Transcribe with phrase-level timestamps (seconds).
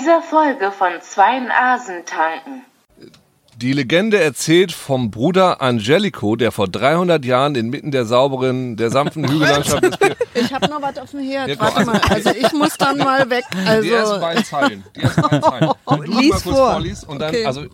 [0.00, 2.64] dieser Folge von Zwei Nasen tanken.
[3.56, 9.24] Die Legende erzählt vom Bruder Angelico, der vor 300 Jahren inmitten der sauberen, der sanften
[9.30, 9.98] Hügellandschaft
[10.32, 11.48] Ich habe noch was auf dem Herd.
[11.48, 13.44] Ja, Warte mal, also ich muss dann mal weg.
[13.66, 14.84] Also Die ersten beiden Zeilen.
[14.96, 15.70] Die ersten beiden Zeilen.
[15.86, 16.72] Wenn du Lies mal kurz vor.
[16.72, 17.44] vorliest und dann, Okay.
[17.44, 17.64] also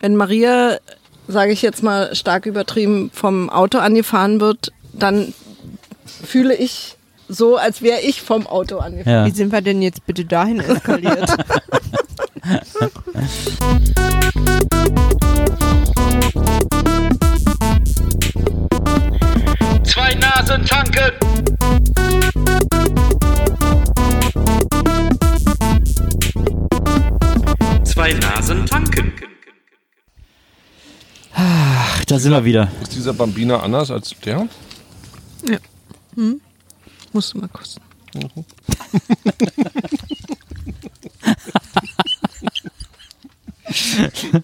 [0.00, 0.78] wenn Maria,
[1.28, 5.32] sage ich jetzt mal stark übertrieben, vom Auto angefahren wird, dann
[6.24, 6.96] fühle ich
[7.28, 9.18] so, als wäre ich vom Auto angefahren.
[9.18, 9.26] Ja.
[9.26, 11.28] Wie sind wir denn jetzt bitte dahin eskaliert?
[19.82, 21.10] Zwei Nasen tanken.
[27.84, 29.12] Zwei Nasen tanken.
[31.34, 32.70] Ach, da sind wir wieder.
[32.82, 34.48] ist dieser Bambina anders als der?
[37.16, 37.80] Musst du mal kosten.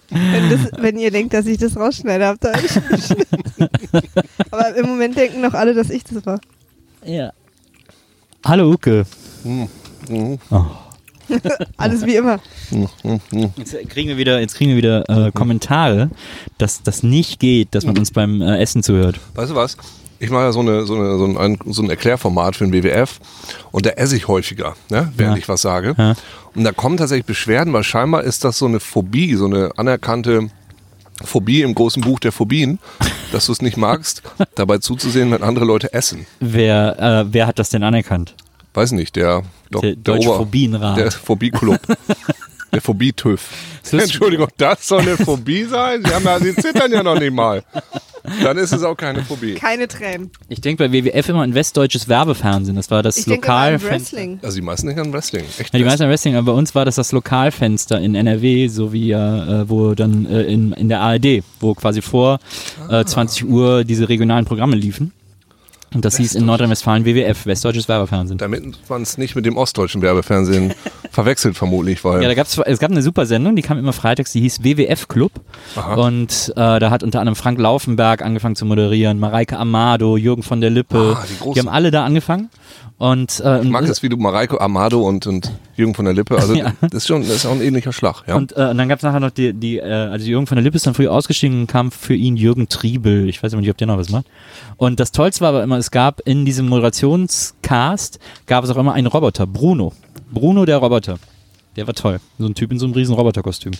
[0.09, 2.79] wenn, das, wenn ihr denkt, dass ich das rausschneide, habt ihr euch.
[4.49, 6.41] Aber im Moment denken noch alle, dass ich das war.
[7.05, 7.31] Ja.
[8.43, 9.05] Hallo Uke.
[11.77, 12.39] Alles wie immer.
[13.55, 16.09] Jetzt kriegen wir wieder, jetzt kriegen wir wieder äh, Kommentare,
[16.57, 19.19] dass das nicht geht, dass man uns beim äh, Essen zuhört.
[19.35, 19.77] Weißt du was?
[20.23, 23.19] Ich mache ja so, eine, so, eine, so, ein, so ein Erklärformat für den WWF
[23.71, 25.41] und da esse ich häufiger, ne, während Ja.
[25.41, 25.95] ich was sage.
[25.97, 26.15] Ja.
[26.55, 30.49] Und da kommen tatsächlich Beschwerden, weil scheinbar ist das so eine Phobie, so eine anerkannte
[31.23, 32.79] Phobie im großen Buch der Phobien,
[33.33, 34.21] dass du es nicht magst,
[34.55, 36.25] dabei zuzusehen, wenn andere Leute essen.
[36.39, 38.33] Wer, äh, wer hat das denn anerkannt?
[38.75, 40.97] Weiß nicht, der, Dok- Der Deutsche Phobienrat.
[40.97, 41.79] Der Phobie-Club.
[42.73, 43.41] der Phobie-TÜV.
[43.91, 46.03] Entschuldigung, das soll eine Phobie sein?
[46.03, 47.63] Sie, haben ja, Sie zittern ja noch nicht mal.
[48.41, 49.55] Dann ist es auch keine Phobie.
[49.55, 50.31] Keine Tränen.
[50.47, 52.75] Ich denke bei WWF immer an westdeutsches Werbefernsehen.
[52.75, 54.17] Das war das Ich denke immer an Lokalfenster.
[54.17, 54.39] Wrestling.
[54.41, 55.43] Also die meisten denken an Wrestling.
[55.59, 55.73] Echt?
[55.73, 58.93] Ja, die meisten an Wrestling, aber bei uns war das das Lokalfenster in NRW, so
[58.93, 62.39] wie ja, äh, wo dann äh, in, in der ARD, wo quasi vor
[62.89, 65.11] äh, 20 Uhr diese regionalen Programme liefen.
[65.93, 68.37] Und das hieß in Nordrhein-Westfalen WWF, Westdeutsches Werbefernsehen.
[68.37, 70.73] Damit man es nicht mit dem ostdeutschen Werbefernsehen
[71.11, 72.21] verwechselt, vermutlich, weil.
[72.21, 75.07] Ja, da gab's, es gab eine super Sendung, die kam immer freitags, die hieß WWF
[75.07, 75.31] Club.
[75.75, 75.95] Aha.
[75.95, 80.61] Und äh, da hat unter anderem Frank Laufenberg angefangen zu moderieren, Mareike Amado, Jürgen von
[80.61, 81.17] der Lippe.
[81.17, 82.49] Ah, die die haben alle da angefangen.
[82.97, 86.37] Und, äh, ich mag es, wie du Mareike Amado und, und Jürgen von der Lippe.
[86.37, 86.73] Also Ja.
[86.81, 88.23] das ist schon, das ist auch ein ähnlicher Schlag.
[88.27, 88.35] Ja.
[88.35, 90.63] Und, äh, und dann gab es nachher noch die, die äh, also Jürgen von der
[90.63, 93.27] Lippe ist dann früh ausgestiegen und kam für ihn Jürgen Triebel.
[93.27, 94.25] Ich weiß nicht, ob der noch was macht.
[94.77, 98.93] Und das Tollste war aber immer, es gab in diesem Moderationscast, gab es auch immer
[98.93, 99.93] einen Roboter, Bruno.
[100.31, 101.17] Bruno der Roboter.
[101.75, 102.19] Der war toll.
[102.37, 103.73] So ein Typ in so einem riesen Roboterkostüm.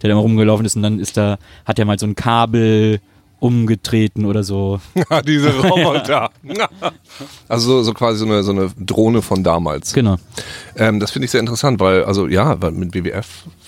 [0.00, 3.00] Der da immer rumgelaufen ist und dann ist da, hat er mal so ein Kabel
[3.42, 4.80] umgetreten oder so.
[5.26, 6.30] Diese Roboter.
[7.48, 9.92] also so, quasi so eine, so eine Drohne von damals.
[9.92, 10.16] Genau.
[10.76, 13.26] Ähm, das finde ich sehr interessant, weil, also ja, weil mit WWF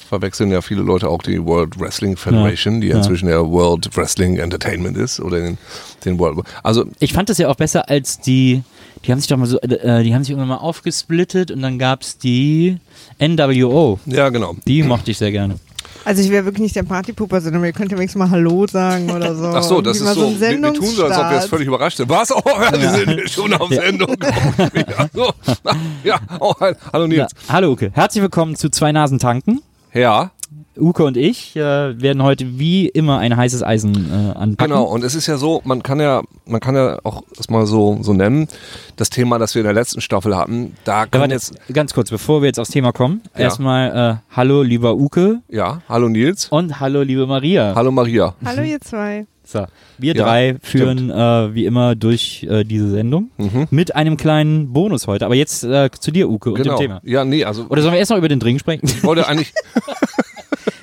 [0.09, 2.99] verwechseln ja viele Leute auch die World Wrestling Federation, die Ja.
[2.99, 5.59] inzwischen ja World Wrestling Entertainment ist oder den,
[6.05, 6.47] den World.
[6.63, 8.63] Also Ich fand das ja auch besser als die,
[9.05, 11.81] die haben sich doch mal so, äh, die haben sich irgendwann mal aufgesplittet und dann
[11.81, 12.77] gab's die
[13.21, 13.99] NWO.
[14.07, 14.55] ja, genau.
[14.69, 15.57] Die mochte ich sehr gerne.
[16.05, 19.11] Also ich wäre wirklich nicht der Partypooper, sondern ihr könnt ja wenigstens mal Hallo sagen
[19.11, 19.47] oder so.
[19.47, 20.27] Ach so, das Irgendwie ist so.
[20.27, 22.09] ein wir, wir tun so, als ob wir jetzt völlig überrascht sind.
[22.11, 22.31] Was?
[22.35, 24.15] Oh, ja, wir sind schon auf Sendung.
[24.21, 25.33] ja, so.
[26.05, 26.53] ja, oh,
[26.93, 27.23] hallo Ja.
[27.23, 27.33] Nils.
[27.49, 29.63] Hallo Uke, herzlich willkommen zu Zwei Nasen tanken.
[29.95, 30.33] Ja,
[30.79, 31.61] Uke und ich äh,
[32.01, 34.57] werden heute wie immer ein heißes Eisen äh, anpacken.
[34.73, 34.85] genau.
[34.85, 37.99] Und es ist ja so, man kann ja, man kann ja auch das mal so,
[38.03, 38.49] so nennen,
[38.97, 41.95] das Thema, das wir in der letzten Staffel hatten, da Ja, kann warte, jetzt, ganz
[41.95, 43.41] kurz, bevor wir jetzt aufs Thema kommen, Ja.
[43.43, 46.49] erstmal äh, hallo lieber Uke ja, hallo Nils.
[46.51, 47.73] und hallo liebe Maria.
[47.75, 48.35] Hallo Maria.
[48.45, 49.27] Hallo ihr zwei.
[49.47, 49.67] So,
[49.99, 53.67] wir Ja, drei führen äh, wie immer durch äh, diese Sendung Mhm.
[53.71, 55.27] mit einem kleinen Bonus heute.
[55.27, 56.77] Aber jetzt äh, zu dir, Uke, und Genau.
[56.77, 57.01] dem Thema.
[57.05, 58.87] Ja, nee, also Oder sollen wir erst noch über den Drink sprechen?
[58.87, 59.53] ich wollte eigentlich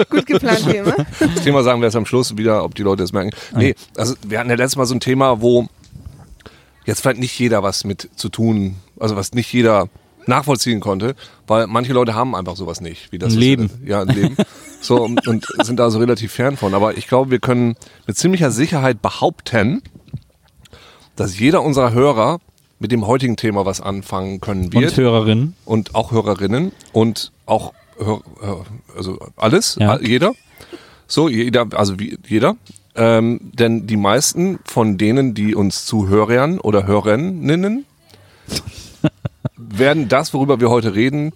[0.09, 0.95] Gut geplant wie immer.
[1.19, 3.31] das Thema sagen wir erst am Schluss wieder, ob die Leute es merken.
[3.56, 5.67] Nee, also wir hatten ja letztes Mal so ein Thema, wo
[6.85, 9.88] jetzt vielleicht nicht jeder was mit zu tun, also was nicht jeder
[10.28, 11.16] nachvollziehen konnte,
[11.47, 13.69] weil manche Leute haben einfach sowas nicht, wie das Ein ist, Leben.
[13.86, 14.36] ja, ein Leben.
[14.80, 16.74] So und, und sind da so relativ fern von.
[16.74, 17.75] Aber ich glaube, wir können
[18.07, 19.81] mit ziemlicher Sicherheit behaupten,
[21.15, 22.39] dass jeder unserer Hörer
[22.80, 25.54] mit dem heutigen Thema was anfangen können wird Und Hörerinnen.
[25.65, 27.74] und auch Hörerinnen und auch
[28.95, 30.00] also alles, Ja.
[30.00, 30.33] jeder.
[31.07, 32.56] So, jeder, also wie, jeder.
[32.95, 37.86] Ähm, denn die meisten von denen, die uns zuhören oder Hörerinnen,
[39.57, 41.31] werden das, worüber wir heute reden,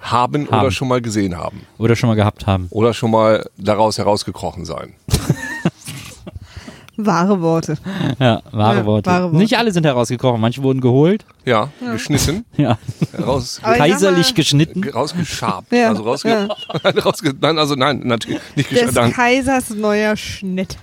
[0.00, 0.60] haben, Haben.
[0.60, 1.66] oder schon mal gesehen haben.
[1.78, 2.66] Oder schon mal gehabt haben.
[2.70, 4.94] Oder schon mal daraus herausgekrochen sein.
[6.96, 7.76] Wahre Worte.
[8.18, 9.10] Ja, wahre, Ja, Worte.
[9.10, 9.36] wahre Worte.
[9.36, 11.24] Nicht alle sind herausgekrochen, manche wurden geholt.
[11.44, 12.78] Ja, geschnitten, Ja.
[13.24, 14.88] raus, Kaiserlich mal- geschnitten.
[14.88, 15.72] rausgeschabt.
[15.72, 16.90] Ja, Also rausge ja.
[17.04, 19.14] rausge nein, also nein, natürlich nicht Des geschabt.
[19.14, 20.76] Kaisers neuer Schnitt.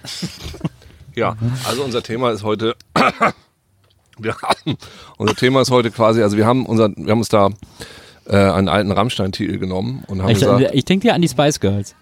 [1.16, 1.36] Ja,
[1.68, 2.75] also unser Thema ist heute.
[4.18, 4.78] wir haben,
[5.18, 7.50] unser Thema ist heute quasi, also wir haben unser, wir haben uns da
[8.28, 11.60] äh, einen alten Rammstein-Titel genommen und haben Ich, gesagt, ich denke dir an die Spice
[11.60, 11.96] Girls.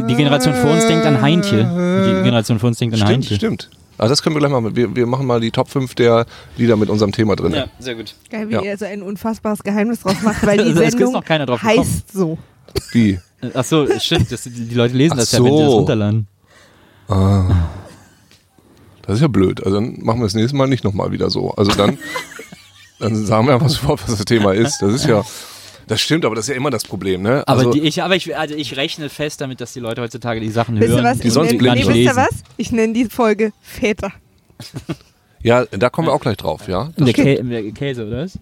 [0.00, 1.58] Die Generation vor uns denkt an Heintje.
[1.58, 3.36] Die Generation vor uns denkt an stimmt, Heintje.
[3.36, 3.70] stimmt.
[3.98, 4.74] Also das können wir gleich machen.
[4.74, 7.52] Wir, wir machen mal die Top 5 der Lieder mit unserem Thema drin.
[7.54, 8.14] Ja, sehr gut.
[8.30, 8.62] Geil, wie Ja.
[8.62, 11.78] ihr so ein unfassbares Geheimnis draus macht, weil die Sendung noch keiner drauf gekommen.
[11.80, 12.38] heißt so.
[12.92, 13.20] Wie?
[13.54, 14.32] Ach so, stimmt.
[14.32, 15.76] Das, die, Leute lesen Ach das ja, wenn sie das so.
[15.78, 16.26] runterladen.
[19.02, 19.62] Das ist ja blöd.
[19.64, 21.50] Also dann machen wir das nächste Mal nicht nochmal wieder so.
[21.52, 21.98] Also dann,
[22.98, 24.80] dann sagen wir einfach sofort, was das Thema ist.
[24.80, 25.22] Das ist ja,
[25.86, 27.42] das stimmt, aber das ist ja immer das Problem, ne?
[27.46, 30.40] Aber, Also, die, ich, aber ich, also ich rechne fest damit, dass die Leute heutzutage
[30.40, 31.18] die Sachen Wisst ihr hören, was?
[31.18, 31.94] die Ich sonst nenn, blind nee, sind.
[31.94, 32.26] wisst ihr lesen.
[32.30, 32.42] was?
[32.56, 34.12] Ich nenne die Folge Väter.
[35.42, 36.90] ja, da kommen wir auch gleich drauf, ja.
[36.96, 38.38] In der, Kä in der Käse, oder was?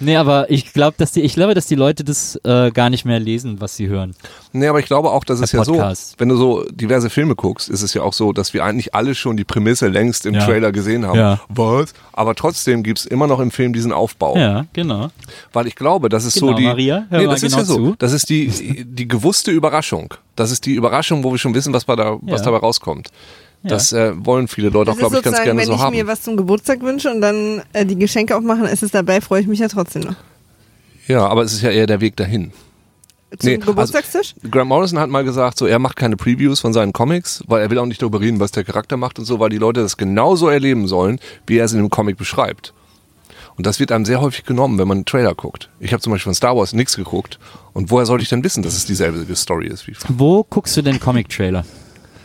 [0.00, 3.04] Nee, aber ich glaube, dass die, ich glaube, dass die Leute das äh, gar nicht
[3.04, 4.14] mehr lesen, was sie hören.
[4.52, 5.74] Nee, aber ich glaube auch, dass es ja so,
[6.18, 9.14] wenn du so diverse Filme guckst, ist es ja auch so, dass wir eigentlich alle
[9.14, 10.44] schon die Prämisse längst im Ja.
[10.44, 11.18] Trailer gesehen haben.
[11.18, 11.40] Ja.
[11.48, 11.92] Was?
[12.12, 14.36] Aber trotzdem gibt's immer noch im Film diesen Aufbau.
[14.36, 15.08] Ja, genau.
[15.52, 16.64] Weil ich glaube, das ist so Genau, die.
[16.64, 17.74] Maria, hör nee, das ist genau ja so.
[17.76, 17.94] zu.
[17.98, 20.14] Das ist die, die gewusste Überraschung.
[20.36, 22.44] Das ist die Überraschung, wo wir schon wissen, was, da, was Ja.
[22.44, 23.08] dabei rauskommt.
[23.64, 25.74] Das äh, wollen viele Leute auch, Das ist glaube ich, ganz sozusagen, gerne wenn so
[25.74, 25.96] ich haben.
[25.96, 29.40] mir was zum Geburtstag wünsche und dann äh, die Geschenke aufmachen, ist es dabei, freue
[29.40, 30.16] ich mich ja trotzdem noch.
[31.08, 32.52] Ja, aber es ist ja eher der Weg dahin.
[33.38, 34.34] Zum Nee, also- Geburtstagstisch?
[34.50, 37.70] Grant Morrison hat mal gesagt, so er macht keine Previews von seinen Comics, weil er
[37.70, 39.96] will auch nicht darüber reden, was der Charakter macht und so, weil die Leute das
[39.96, 42.72] genauso erleben sollen, wie er es in dem Comic beschreibt.
[43.56, 45.68] Und das wird einem sehr häufig genommen, wenn man einen Trailer guckt.
[45.80, 47.38] Ich habe zum Beispiel von Star Wars nichts geguckt.
[47.72, 50.82] Und woher sollte ich denn wissen, dass es dieselbe Story ist wie Wo guckst du
[50.82, 51.64] denn Comic-Trailer?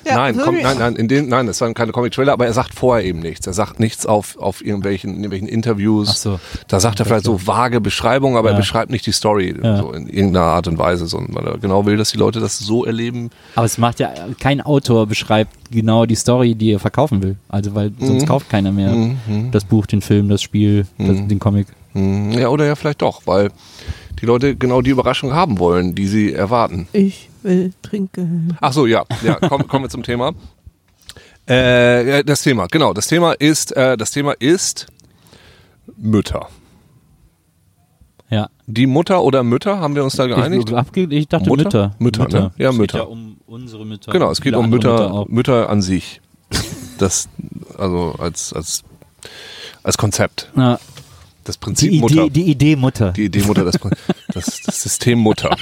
[0.09, 2.53] Ja, nein, so komm, nein, nein, in den, nein, es waren keine Comic-Trailer, aber er
[2.53, 3.47] sagt vorher eben nichts.
[3.47, 6.09] Er sagt nichts auf, auf irgendwelchen, in irgendwelchen Interviews.
[6.11, 6.39] Ach so.
[6.67, 8.55] Da sagt er vielleicht so vage Beschreibungen, aber Ja.
[8.55, 9.77] er beschreibt nicht die Story Ja.
[9.77, 12.57] so in irgendeiner Art und Weise, sondern weil er genau will, dass die Leute das
[12.59, 13.29] so erleben.
[13.55, 17.35] Aber es macht ja, kein Autor beschreibt genau die Story, die er verkaufen will.
[17.47, 18.93] Also, weil sonst kauft keiner mehr
[19.51, 21.67] das Buch, den Film, das Spiel, das, den Comic.
[21.93, 23.49] Hm, Ja, oder ja, vielleicht doch, weil
[24.21, 26.87] die Leute genau die Überraschung haben wollen, die sie erwarten.
[26.93, 28.57] Ich will trinken.
[28.61, 30.33] Ach so, ja, ja, komm, kommen wir zum Thema.
[31.47, 34.87] Äh, ja, das Thema, genau, das Thema ist, äh, das Thema ist
[35.97, 36.47] Mütter.
[38.29, 38.49] Ja.
[38.67, 40.69] Die Mutter oder Mütter, haben wir uns da geeinigt?
[40.69, 41.95] Ich, abge ich dachte Mutter?
[41.97, 42.23] Mütter.
[42.23, 42.51] Mütter, ne?
[42.57, 42.99] Ja, es Mütter.
[42.99, 44.11] Geht ja um unsere Mütter.
[44.11, 45.27] Genau, es geht um Mütter, auch.
[45.27, 46.21] Mütter an sich.
[46.99, 47.29] Das,
[47.77, 48.83] also als, als,
[49.81, 50.51] als Konzept.
[50.55, 50.79] Ja,
[51.45, 52.25] Das die, Prinzip Mutter.
[52.25, 53.11] Idee, die Idee Mutter.
[53.13, 53.75] Die Idee Mutter, das,
[54.33, 55.55] das, das System Mutter.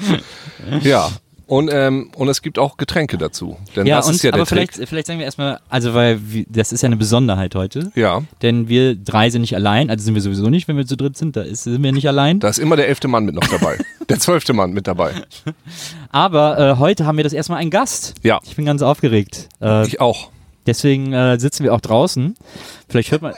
[0.82, 1.10] ja.
[1.46, 3.56] Und, ähm, und es gibt auch Getränke dazu.
[3.74, 4.70] Denn ja, das und, ist ja der aber Trick.
[4.70, 7.90] vielleicht, vielleicht sagen wir erstmal, also weil wir, das ist ja eine Besonderheit heute.
[7.94, 10.98] Ja, Denn wir drei sind nicht allein, also sind wir sowieso nicht, wenn wir zu
[10.98, 12.38] dritt sind, da ist, sind wir nicht allein.
[12.38, 13.78] da ist immer der elfte Mann mit noch dabei.
[14.10, 15.12] der zwölfte Mann mit dabei.
[16.10, 18.16] Aber äh, heute haben wir das erstmal einen Gast.
[18.22, 19.48] Ja, Ich bin ganz aufgeregt.
[19.62, 20.28] Äh, ich auch.
[20.66, 22.34] deswegen äh, sitzen wir auch draußen.
[22.90, 23.32] Vielleicht hört man.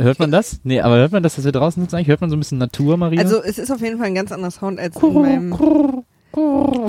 [0.00, 0.60] Hört man das?
[0.62, 1.96] Nee, aber hört man das, dass wir draußen sitzen?
[1.96, 3.20] Eigentlich hört man so ein bisschen Natur, Maria?
[3.20, 5.52] Also es ist auf jeden Fall ein ganz anderer Sound als in meinem...
[5.52, 6.84] Oh,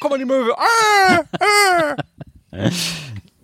[0.00, 0.52] komm mal die Möwe.
[0.56, 1.94] Ah!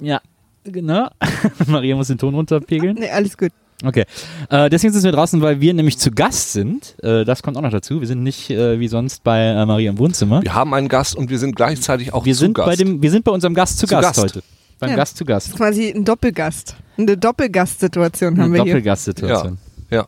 [0.00, 0.20] ja,
[0.64, 1.08] genau.
[1.66, 2.96] Maria muss den Ton runterpegeln.
[2.98, 3.50] Nee, alles gut.
[3.84, 4.04] Okay.
[4.50, 6.96] Äh, deswegen sind wir draußen, weil wir nämlich zu Gast sind.
[7.02, 8.00] Äh, das kommt auch noch dazu.
[8.00, 10.42] Wir sind nicht äh, wie sonst bei äh, Maria im Wohnzimmer.
[10.42, 12.66] Wir haben einen Gast und wir sind gleichzeitig auch wir zu sind Gast.
[12.68, 14.18] bei dem, wir sind bei unserem Gast zu, Zu Gast, Gast.
[14.20, 14.42] heute.
[14.80, 14.96] Beim Ja.
[14.96, 15.54] Gast zu Gast.
[15.56, 16.74] Quasi ein Doppelgast.
[16.98, 18.72] Eine Doppelgastsituation haben Eine wir hier.
[18.74, 19.58] Doppelgastsituation.
[19.90, 20.06] Ja, ja.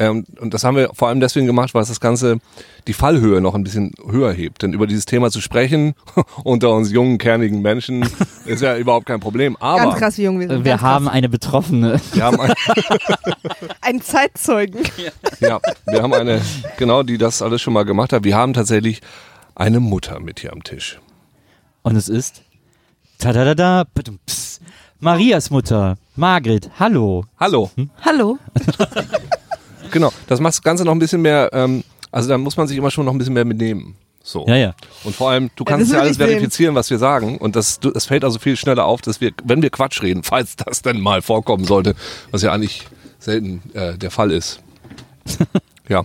[0.00, 2.38] Ähm, und das haben wir vor allem deswegen gemacht, weil es das Ganze
[2.86, 4.62] die Fallhöhe noch ein bisschen höher hebt.
[4.62, 5.94] Denn über dieses Thema zu sprechen
[6.44, 8.08] unter uns jungen, kernigen Menschen
[8.46, 9.56] ist ja überhaupt kein Problem.
[9.60, 10.64] Aber Ganz krass, wie jung wir sind.
[10.64, 11.14] Wir Ganz haben krass.
[11.14, 12.00] eine Betroffene.
[12.12, 12.52] wir haben, ein,
[13.82, 14.80] einen Zeitzeugen.
[15.38, 16.40] ja, wir haben eine,
[16.78, 18.24] genau, die das alles schon mal gemacht hat.
[18.24, 19.02] Wir haben tatsächlich
[19.54, 20.98] eine Mutter mit hier am Tisch.
[21.82, 22.42] Und es ist.
[23.18, 24.59] Tadadada, badum, ps.
[25.00, 27.24] Marias Mutter, Margret, hallo.
[27.38, 27.70] Hallo.
[28.04, 28.38] Hallo.
[29.92, 32.76] Genau, das macht das Ganze noch ein bisschen mehr, ähm, also da muss man sich
[32.78, 33.96] immer schon noch ein bisschen mehr mitnehmen.
[34.22, 34.46] So.
[34.46, 34.74] Ja, ja.
[35.02, 36.26] Und vor allem, du Ja, kannst ja will alles sehen.
[36.28, 37.38] verifizieren, was wir sagen.
[37.38, 40.54] Und das, das fällt also viel schneller auf, dass wir, wenn wir Quatsch reden, falls
[40.54, 41.96] das denn mal vorkommen sollte,
[42.30, 42.86] was ja eigentlich
[43.18, 44.60] selten äh, der Fall ist.
[45.88, 46.04] ja.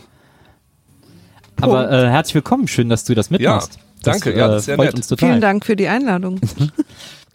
[1.61, 3.75] Aber äh, herzlich willkommen, schön, dass du das mitmachst.
[3.75, 4.95] Ja, danke, Das, ja, äh, das ist sehr freut nett.
[4.95, 5.29] uns total.
[5.29, 6.41] Vielen Dank für die Einladung.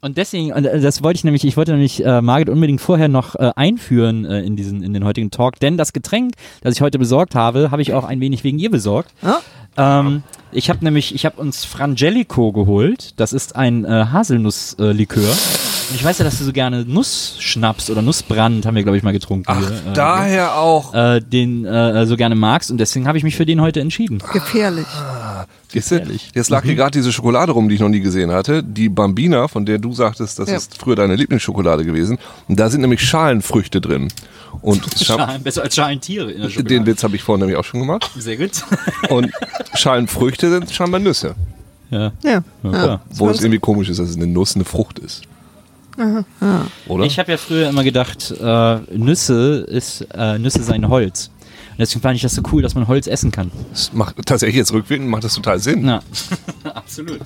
[0.03, 3.09] Und deswegen, und äh, das wollte ich nämlich, ich wollte nämlich äh, Margit unbedingt vorher
[3.09, 6.81] noch äh, einführen äh, in diesen, in den heutigen Talk, denn das Getränk, das ich
[6.81, 9.13] heute besorgt habe, habe ich auch ein wenig wegen ihr besorgt.
[9.77, 13.15] Ähm, ich habe nämlich, ich habe uns Frangelico geholt.
[13.21, 15.31] Das ist ein äh, Haselnusslikör.
[15.31, 19.03] Und ich weiß ja, dass du so gerne Nussschnaps oder Nussbrand, haben wir glaube ich
[19.03, 19.45] mal getrunken.
[19.49, 20.95] Ach, hier, äh, daher auch.
[20.95, 24.19] äh, den äh, so gerne magst und deswegen habe ich mich für den heute entschieden.
[24.33, 24.87] Gefährlich.
[24.87, 26.31] Siehst gefährlich.
[26.35, 28.63] jetzt lag hier gerade diese Schokolade rum, die ich noch nie gesehen hatte.
[28.63, 30.57] Die Bambina, von der du sagtest, das Ja.
[30.57, 32.19] ist früher deine Lieblingsschokolade gewesen.
[32.49, 34.09] Und da sind nämlich Schalenfrüchte drin.
[34.63, 36.87] Und Scha Schalen, besser als Schalentiere in der den Schokolade.
[36.87, 38.11] Witz habe ich vorhin nämlich auch schon gemacht.
[38.17, 38.51] Sehr gut.
[39.11, 39.31] Und
[39.75, 41.35] Schalenfrüchte sind scheinbar Nüsse.
[41.91, 42.13] ja.
[42.23, 42.43] Ja.
[42.65, 43.01] ja.
[43.11, 45.23] Wo es irgendwie komisch ist, dass es eine Nuss eine Frucht ist.
[46.89, 47.05] Oder?
[47.05, 51.31] Ich habe ja früher immer gedacht, äh, Nüsse ist äh, Nüsse seien Holz.
[51.81, 53.51] Und deswegen fand ich das so cool, dass man Holz essen kann.
[53.71, 55.81] das macht tatsächlich jetzt rückwirkend macht das total Sinn.
[55.81, 56.03] Na,
[56.75, 57.21] absolut.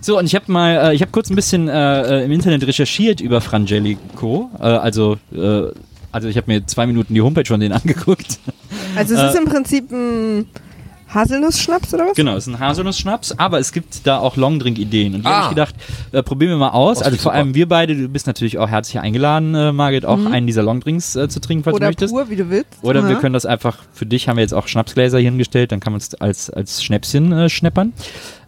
[0.00, 2.66] So, und ich habe mal, äh, ich habe kurz ein bisschen äh, äh, im Internet
[2.66, 4.50] recherchiert über Frangelico.
[4.58, 5.64] Äh, also, äh,
[6.10, 8.38] also ich habe mir zwei Minuten die Homepage von denen angeguckt.
[8.96, 10.46] Also es ist im Prinzip ein
[11.14, 12.16] Haselnuss-Schnaps oder was?
[12.16, 15.14] Genau, es ist ein Haselnuss-Schnaps, aber es gibt da auch Longdrink-Ideen.
[15.16, 15.30] Und Ah.
[15.30, 15.74] habe ich gedacht,
[16.12, 16.98] äh, probieren wir mal aus.
[16.98, 17.34] Das also vor super.
[17.36, 21.16] allem wir beide, du bist natürlich auch herzlich eingeladen, äh, Margit, auch einen dieser Longdrinks
[21.16, 22.12] äh, zu trinken, falls du Oder möchtest.
[22.14, 22.68] pur, wie du willst.
[22.82, 23.18] Oder wir Ja.
[23.18, 26.00] können das einfach, für dich haben wir jetzt auch Schnapsgläser hier hingestellt, dann kann man
[26.00, 27.92] es als, als Schnäpschen äh, schneppern.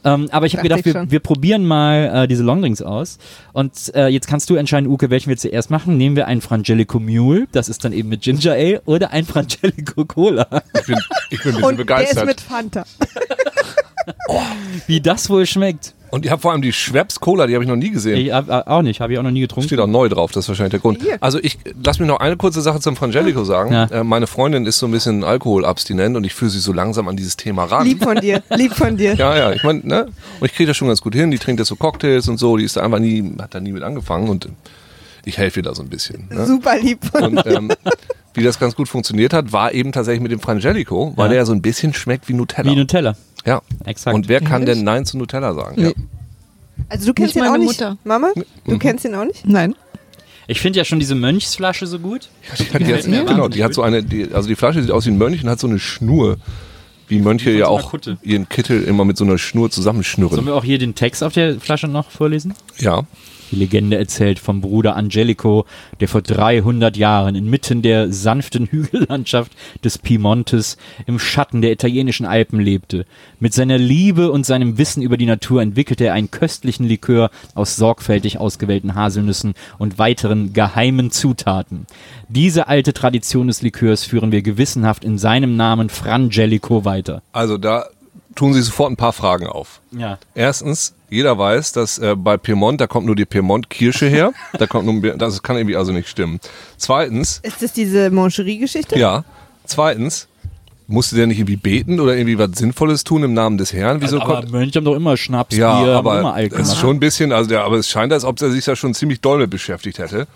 [0.04, 3.18] Ähm, aber ich habe gedacht, ich wir, wir probieren mal äh, diese Longdrinks aus.
[3.52, 5.96] Und äh, jetzt kannst du entscheiden, Uke, welchen wir zuerst machen.
[5.96, 10.04] Nehmen wir einen Frangelico Mule, das ist dann eben mit Ginger Ale, oder ein Frangelico
[10.04, 10.46] Cola.
[10.74, 10.98] Ich bin,
[11.30, 12.26] ich bin ein bisschen Und der ist begeistert.
[12.26, 12.84] mit Fanta.
[14.86, 15.94] Wie das wohl schmeckt.
[16.14, 18.16] Und ich habe vor allem die Schweppes Cola, die habe ich noch nie gesehen.
[18.16, 19.66] Ich, hab, äh, auch nicht, habe ich auch noch nie getrunken.
[19.66, 21.02] Steht auch neu drauf, das ist wahrscheinlich der Grund.
[21.02, 21.16] Hier.
[21.20, 23.72] Also ich, lass mich noch eine kurze Sache zum Frangelico sagen.
[23.72, 23.86] Ja.
[23.86, 27.16] Äh, meine Freundin ist so ein bisschen alkoholabstinent und ich führe sie so langsam an
[27.16, 27.84] dieses Thema ran.
[27.84, 29.14] Lieb von dir, lieb von dir.
[29.14, 30.06] Ja, ja, ich meine, ne?
[30.38, 31.32] Und ich kriege das schon ganz gut hin.
[31.32, 32.56] Die trinkt jetzt so Cocktails und so.
[32.58, 34.48] Die ist da einfach nie, hat da nie mit angefangen und
[35.24, 36.28] ich helfe ihr da so ein bisschen.
[36.30, 36.46] Ne?
[36.46, 37.70] Super lieb von Und ähm,
[38.34, 41.28] wie das ganz gut funktioniert hat, war eben tatsächlich mit dem Frangelico, weil Ja.
[41.30, 42.70] der ja so ein bisschen schmeckt wie Nutella.
[42.70, 43.16] Wie Nutella.
[43.44, 43.62] ja.
[43.84, 44.14] Exakt.
[44.14, 45.80] Und wer kann denn Nein zu Nutella sagen?
[45.80, 45.90] Ja.
[46.88, 47.96] Also du kennst Nicht ihn auch meine nicht, Mutter.
[48.04, 48.30] Mama?
[48.34, 48.44] Mhm.
[48.66, 49.46] Du kennst ihn auch nicht?
[49.46, 49.74] Nein.
[50.46, 52.28] Ich finde ja schon diese Mönchsflasche so gut.
[52.58, 55.06] Die hat, die hat, genau, die hat so eine, die, also die Flasche sieht aus
[55.06, 56.36] wie ein Mönch und hat so eine Schnur.
[57.08, 58.18] Wie Mönche Wie ja auch Kutte.
[58.22, 60.46] ihren Kittel immer mit so einer Schnur Sollen zusammenschnürren.
[60.46, 62.54] wir auch hier den Text auf der Flasche noch vorlesen?
[62.78, 63.04] Ja.
[63.50, 65.66] Die Legende erzählt vom Bruder Angelico,
[66.00, 69.52] der vor 300 Jahren inmitten der sanften Hügellandschaft
[69.84, 73.04] des Piemontes im Schatten der italienischen Alpen lebte.
[73.38, 77.76] Mit seiner Liebe und seinem Wissen über die Natur entwickelte er einen köstlichen Likör aus
[77.76, 81.86] sorgfältig ausgewählten Haselnüssen und weiteren geheimen Zutaten.
[82.28, 86.93] Diese alte Tradition des Likörs führen wir gewissenhaft in seinem Namen Frangelico weiter.
[87.32, 87.86] Also da
[88.34, 89.80] tun sich sofort ein paar Fragen auf.
[89.92, 90.18] Ja.
[90.34, 94.32] Erstens, jeder weiß, dass äh, bei Piemont, da kommt nur die Piemont-Kirsche her.
[94.58, 96.40] da kommt nur, das kann irgendwie also nicht stimmen.
[96.76, 98.98] Zweitens, Ist das diese Mancherie-Geschichte?
[98.98, 99.24] ja.
[99.66, 100.28] Zweitens,
[100.86, 104.02] musste der nicht irgendwie beten oder irgendwie was Sinnvolles tun im Namen des Herrn?
[104.02, 106.60] Wieso aber kommt, Mönche haben doch immer Schnaps, ja, Bier, haben aber immer Alkohol.
[106.60, 108.76] es ist schon ein bisschen, also der, aber es scheint, als ob er sich da
[108.76, 110.26] schon ziemlich doll mit beschäftigt hätte.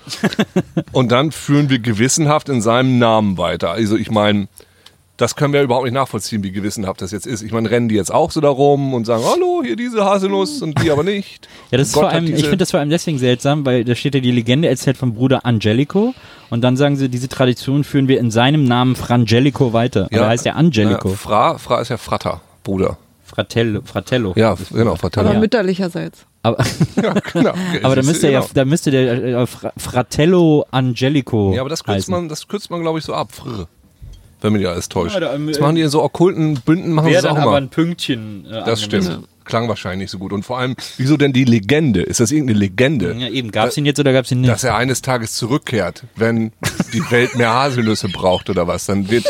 [0.93, 3.73] Und dann führen wir gewissenhaft in seinem Namen weiter.
[3.73, 4.49] Also ich meine,
[5.19, 7.43] das können wir überhaupt nicht nachvollziehen, wie gewissenhaft das jetzt ist.
[7.43, 10.63] Ich meine, rennen die jetzt auch so da rum und sagen, hallo, hier diese Haselnuss
[10.63, 11.47] und die aber nicht.
[11.71, 13.95] Ja, das ist Gott vor allem, ich finde das vor allem deswegen seltsam, weil da
[13.95, 16.15] steht ja die Legende erzählt vom Bruder Angelico
[16.51, 20.07] und dann sagen sie, diese Tradition führen wir in seinem Namen Frangelico weiter.
[20.07, 21.09] Aber er heißt ja Angelico.
[21.11, 22.97] Ja, Fra, Fra ist ja Frater, Bruder.
[23.25, 23.83] Fratello.
[23.85, 24.33] Fratello.
[24.37, 25.27] Ja, genau, Fratello.
[25.27, 25.41] Aber Ja.
[25.41, 26.25] mütterlicherseits.
[26.43, 26.65] Aber,
[27.03, 27.53] Ja, genau.
[27.83, 28.51] aber da müsste ja, genau.
[28.55, 31.53] da müsste der äh, Fra- Fratello Angelico.
[31.55, 32.13] Ja, aber das kürzt heißen.
[32.15, 33.33] man, das kürzt man, glaube ich, so ab.
[33.33, 33.69] Frr.
[34.41, 35.15] Wenn mich nicht alles täuscht.
[35.15, 37.55] Ja, da, ähm, das machen die in so okkulten Bünden, machen sie auch aber immer.
[37.57, 38.45] ein Pünktchen.
[38.47, 39.13] Äh, Das angemessen.
[39.13, 39.29] stimmt.
[39.45, 40.33] Klang wahrscheinlich nicht so gut.
[40.33, 42.03] Und vor allem, wieso denn die Legende?
[42.03, 43.15] Ist das irgendeine Legende?
[43.19, 43.51] Ja, eben.
[43.51, 44.51] Gab es ihn jetzt oder gab es ihn nicht?
[44.51, 46.53] Dass er eines Tages zurückkehrt, wenn
[46.93, 48.85] die Welt mehr Haselnüsse braucht oder was.
[48.85, 49.25] Dann wird,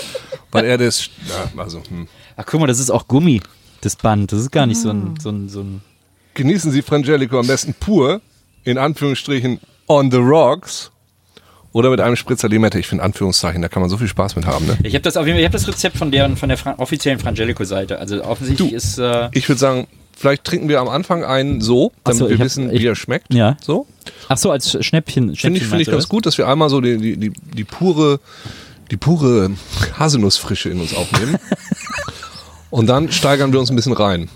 [0.50, 2.08] weil er das, ja, also, hm.
[2.36, 3.40] Ach, guck mal, das ist auch Gummi,
[3.80, 4.32] das Band.
[4.32, 5.82] Das ist gar nicht so ein, so ein, so ein
[6.34, 8.20] Genießen Sie Frangelico am besten pur,
[8.64, 10.90] in Anführungsstrichen on the rocks,
[11.72, 12.78] oder mit einem Spritzer Limette.
[12.78, 14.76] Ich finde Anführungszeichen, da kann man so viel Spaß mit haben, ne?
[14.82, 16.74] Ich habe das auf jeden Fall, ich habe das Rezept von deren von der Fra
[16.78, 17.98] offiziellen Frangelico-Seite.
[17.98, 18.76] Also offensichtlich Du.
[18.76, 22.34] ist äh, Ich würde sagen, vielleicht trinken wir am Anfang einen so, damit so, wir
[22.34, 23.32] ich hab- wissen, ich- wie er schmeckt.
[23.34, 23.56] Ja.
[23.60, 23.86] So.
[24.28, 25.24] ach so als Schnäppchen.
[25.24, 27.16] Finde ich, Schnäppchen finde ich meinst du ganz gut, dass wir einmal so die, die,
[27.16, 28.18] die, die pure,
[28.90, 29.50] die pure
[29.98, 31.36] Haselnussfrische in uns aufnehmen.
[32.70, 34.28] Und dann steigern wir uns ein bisschen rein.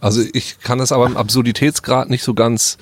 [0.00, 2.76] Also ich kann das aber im Absurditätsgrad nicht so ganz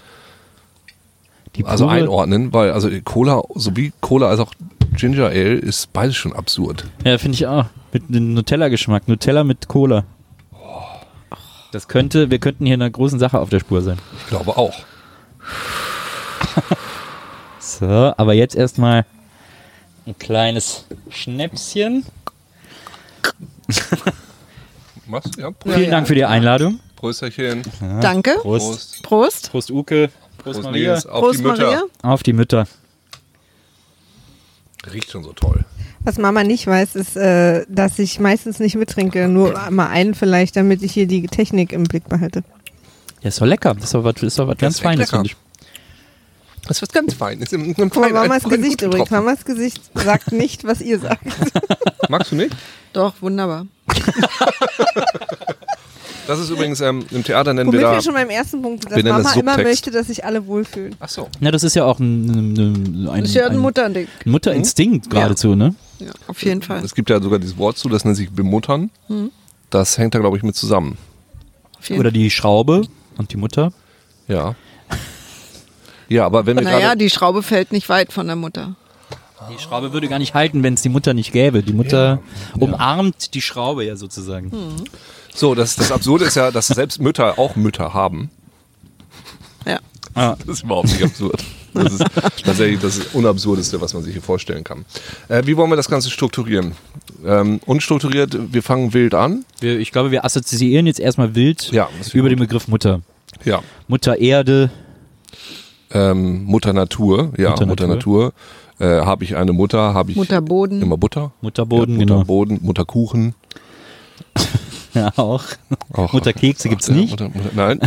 [1.57, 4.53] Die also pure- einordnen, weil also Cola, sowie Cola als auch
[4.97, 6.85] Ginger Ale ist beides schon absurd.
[7.05, 7.67] Ja, finde ich auch.
[7.93, 9.09] Mit einem Nutella-Geschmack.
[9.09, 10.05] Nutella mit Cola.
[11.73, 13.99] Das könnte, wir könnten hier einer großen Sache auf der Spur sein.
[14.21, 14.75] Ich glaube auch.
[17.59, 19.07] So, aber jetzt erstmal
[20.05, 22.05] ein kleines Schnäpschen.
[25.07, 25.25] Was?
[25.39, 26.81] Ja, Vielen Dank für die Einladung.
[26.97, 27.63] Prösterchen.
[28.01, 28.37] Danke.
[28.41, 29.03] Prost.
[29.03, 29.51] Prost.
[29.51, 30.11] Prost Uke.
[30.43, 30.93] Prost, Prost, Maria.
[30.95, 31.07] Nils.
[31.07, 31.65] Auf Prost, die Mütter.
[31.65, 31.83] Maria.
[32.03, 32.67] Auf die Mütter.
[34.93, 35.65] Riecht schon so toll.
[36.01, 40.57] Was Mama nicht weiß, ist, äh, dass ich meistens nicht mittrinke, nur mal einen vielleicht,
[40.57, 42.43] damit ich hier die Technik im Blick behalte.
[43.21, 43.75] Ja, ist doch lecker.
[43.75, 45.37] Das ist doch was, ist doch was ganz Feines, finde ich.
[46.67, 47.41] Das wird ganz fein.
[47.41, 49.11] Ist im, im Guck mal, feinen- Mamas Gesicht übrigens.
[49.11, 51.23] Mamas Gesicht sagt nicht, was ihr sagt.
[52.09, 52.55] Magst du nicht?
[52.93, 53.67] Doch, wunderbar.
[56.27, 58.03] Das ist übrigens ähm, im Theater nennen Womit wir wir, da.
[58.03, 60.95] schon beim ersten Punkt sind, wir dass Mama das immer möchte, dass sich alle wohlfühlen.
[61.01, 61.29] Ach so.
[61.41, 64.07] Ja, das ist ja auch ein, ein, ein, Das ist ja ein ein Mutterding.
[64.25, 65.75] Mutterinstinkt geradezu, ne?
[65.99, 66.85] Ja, auf jeden Fall.
[66.85, 68.91] Es gibt ja sogar dieses Wort zu, das nennt sich bemuttern.
[69.71, 70.97] Das hängt da, glaube ich, mit zusammen.
[71.79, 72.83] Auf jeden Oder die Schraube
[73.19, 73.73] und die Mutter.
[74.29, 74.55] Ja.
[76.09, 78.77] Ja, aber wenn wir Naja, die Schraube fällt nicht weit von der Mutter.
[79.51, 81.63] Die Schraube würde gar nicht halten, wenn es die Mutter nicht gäbe.
[81.63, 82.21] Die Mutter
[82.59, 84.53] umarmt die Schraube ja sozusagen.
[85.35, 88.31] So, das, das Absurde ist ja, dass selbst Mütter auch Mütter haben.
[89.67, 89.79] Ja.
[90.15, 90.37] Ah.
[90.47, 91.43] Das ist überhaupt nicht absurd.
[91.75, 92.05] Das ist
[92.45, 94.85] tatsächlich das Unabsurdeste, was man sich hier vorstellen kann.
[95.29, 96.73] Äh, wie wollen wir das Ganze strukturieren?
[97.25, 99.47] Ähm, unstrukturiert, wir fangen wild an.
[99.61, 102.33] Wir, ich glaube, wir assoziieren jetzt erstmal wild Ja, über gut.
[102.33, 103.01] den Begriff Mutter.
[103.45, 103.63] Ja.
[103.89, 104.71] Mutter Erde.
[105.91, 108.33] Ähm, Mutter Natur, ja, Mutter Mutter, Natur.
[108.79, 108.99] Natur.
[109.01, 110.83] Äh, habe ich eine Mutter, habe ich Mutterboden.
[110.83, 111.33] immer Butter.
[111.41, 112.15] Mutterboden, ja, genau.
[112.17, 113.35] Mutterboden, Mutterkuchen.
[114.95, 115.45] Ja, auch.
[115.95, 117.11] Auch, Mutterkekse gibt's ja, nicht?
[117.13, 117.81] Mutter, Mutter, nein.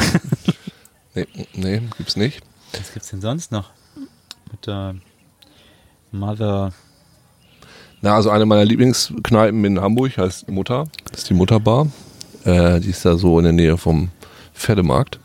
[1.13, 2.41] nee, nee, gibt's nicht.
[2.71, 3.69] Was gibt's denn sonst noch?
[4.51, 4.95] Mutter.
[6.11, 6.73] Mother.
[8.01, 10.85] Na, also eine meiner Lieblingskneipen in Hamburg heißt Mutter.
[11.11, 11.87] Das ist die Mutterbar.
[12.43, 14.09] Äh, die ist da so in der Nähe vom
[14.53, 15.19] Pferdemarkt.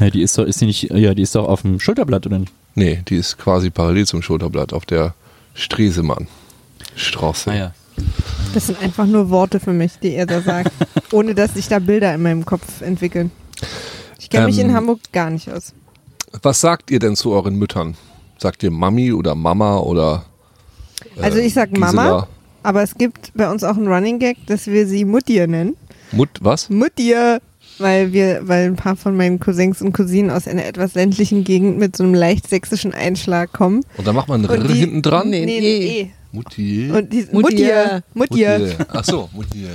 [0.00, 2.38] Ja, die ist doch, ist die nicht, ja, die ist doch auf dem Schulterblatt, oder
[2.38, 2.52] nicht?
[2.74, 5.14] Nee, die ist quasi parallel zum Schulterblatt auf der
[5.54, 6.28] Stresemann
[6.96, 7.50] Straße.
[7.50, 7.74] Ah ja.
[8.54, 10.70] Das sind einfach nur Worte für mich, die er da sagt,
[11.12, 13.30] ohne dass sich da Bilder in meinem Kopf entwickeln.
[14.20, 15.72] Ich kenne mich Ähm, in Hamburg gar nicht aus.
[16.42, 17.94] Was sagt ihr denn zu euren Müttern?
[18.38, 20.24] Sagt ihr Mami oder Mama oder
[21.20, 21.92] Also ich sag Gisela?
[21.92, 22.28] Mama,
[22.62, 25.76] aber es gibt bei uns auch einen Running Gag, dass wir sie Muttier nennen.
[26.12, 26.68] Mut, was?
[26.70, 27.40] Muttier,
[27.78, 31.78] weil wir, weil ein paar von meinen Cousins und Cousinen aus einer etwas ländlichen Gegend
[31.78, 33.82] mit so einem leicht sächsischen Einschlag kommen.
[33.96, 35.30] Und da macht man ein Und R die- hinten dran?
[35.30, 35.44] Nee.
[35.46, 36.10] Nee, nee, eh.
[36.32, 36.90] Mutti.
[36.90, 38.02] Und die Muttier.
[38.14, 38.58] Muttier.
[38.58, 38.76] Muttier.
[38.92, 39.66] Ach so, Mutti.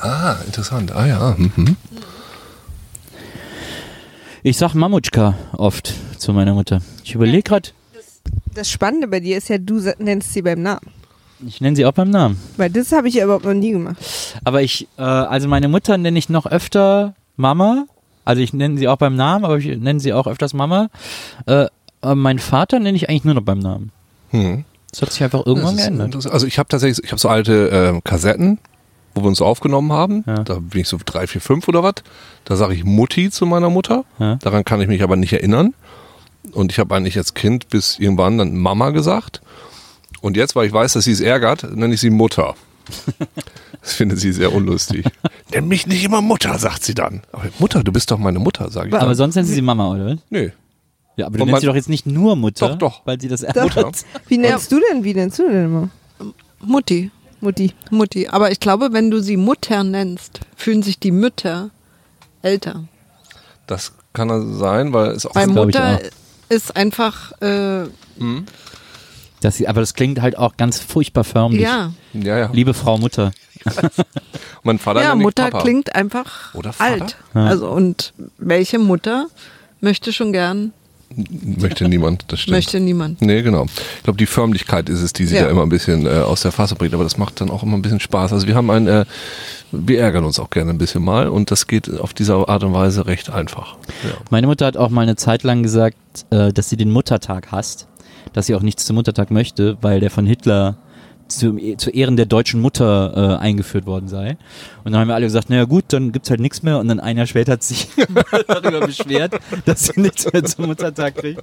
[0.00, 0.90] Ah, interessant.
[0.92, 1.34] Ah ja.
[1.38, 1.76] Mhm.
[4.42, 6.80] Ich sag Mamutschka oft zu meiner Mutter.
[7.04, 7.68] Ich überlege gerade,
[8.54, 10.90] Das Spannende bei dir ist ja, du nennst sie beim Namen.
[11.46, 12.38] ich nenne sie auch beim Namen.
[12.56, 13.96] Weil das habe ich ja überhaupt noch nie gemacht.
[14.44, 17.86] Aber ich, äh, also meine Mutter nenne ich noch öfter Mama.
[18.24, 20.88] Also ich nenne sie auch beim Namen, aber ich nenne sie auch öfters Mama.
[21.46, 21.66] Äh,
[22.00, 23.92] aber meinen Vater nenne ich eigentlich nur noch beim Namen.
[24.30, 24.64] Hm.
[24.92, 26.26] Das hat sich einfach irgendwann geändert.
[26.26, 28.58] Also ich habe tatsächlich, ich habe so alte äh, Kassetten,
[29.14, 30.22] wo wir uns aufgenommen haben.
[30.26, 30.44] Ja.
[30.44, 31.94] Da bin ich so drei, vier, fünf oder was.
[32.44, 34.04] Da sage ich Mutti zu meiner Mutter.
[34.18, 34.36] Ja.
[34.36, 35.74] Daran kann ich mich aber nicht erinnern.
[36.52, 39.40] Und ich habe eigentlich als Kind bis irgendwann dann Mama gesagt.
[40.20, 42.54] Und jetzt, weil ich weiß, dass sie es ärgert, nenne ich sie Mutter.
[43.82, 45.04] Das findet sie sehr unlustig.
[45.52, 47.22] Nenn mich nicht immer Mutter, sagt sie dann.
[47.32, 48.94] Aber Mutter, du bist doch meine Mutter, sage ich.
[48.94, 49.16] Aber dann.
[49.16, 50.18] sonst nennen sie sie Mama, oder?
[50.30, 50.50] Nö.
[51.16, 52.70] Ja, aber du Und nennst sie doch jetzt nicht nur Mutter.
[52.70, 53.00] Doch, doch.
[53.06, 53.90] Weil sie das Mutter.
[54.28, 55.88] Wie nennst du denn, wie nennst du denn immer?
[56.60, 57.10] Mutti.
[57.40, 57.74] Mutti.
[57.90, 58.28] Mutti.
[58.28, 61.70] Aber ich glaube, wenn du sie Mutter nennst, fühlen sich die Mütter
[62.40, 62.84] älter.
[63.66, 66.00] Das kann also sein, weil es auch ich Mutter auch.
[66.48, 67.84] ist einfach, äh,
[69.40, 71.62] Das, aber das klingt halt auch ganz furchtbar förmlich.
[71.62, 71.92] ja.
[72.12, 72.50] ja, ja.
[72.52, 73.32] Liebe Frau Mutter.
[74.62, 75.62] Mein Vater Ja, Mutter Papa.
[75.62, 76.92] klingt einfach Oder Vater?
[77.02, 77.16] alt.
[77.34, 79.26] Also und welche Mutter
[79.80, 80.72] möchte schon gern,
[81.58, 82.56] Möchte niemand, das stimmt.
[82.56, 83.20] möchte niemand.
[83.22, 83.66] Nee, genau.
[83.96, 85.44] Ich glaube, die Förmlichkeit ist es, die sie Ja.
[85.44, 86.94] da immer ein bisschen äh, aus der Fassung bringt.
[86.94, 88.32] Aber das macht dann auch immer ein bisschen Spaß.
[88.32, 89.04] Also wir haben ein, äh,
[89.72, 92.72] wir ärgern uns auch gerne ein bisschen mal und das geht auf diese Art und
[92.74, 93.76] Weise recht einfach.
[94.04, 94.10] Ja.
[94.30, 95.96] Meine Mutter hat auch mal eine Zeit lang gesagt,
[96.30, 97.86] äh, dass sie den Muttertag hasst,
[98.32, 100.76] dass sie auch nichts zum Muttertag möchte, weil der von Hitler
[101.38, 104.36] zu, zu Ehren der deutschen Mutter äh, eingeführt worden sei.
[104.84, 106.78] Und dann haben wir alle gesagt, naja gut, dann gibt's halt nichts mehr.
[106.78, 107.88] Und dann ein Jahr später hat sich
[108.48, 111.42] darüber beschwert, dass sie nichts mehr zum Muttertag kriegt.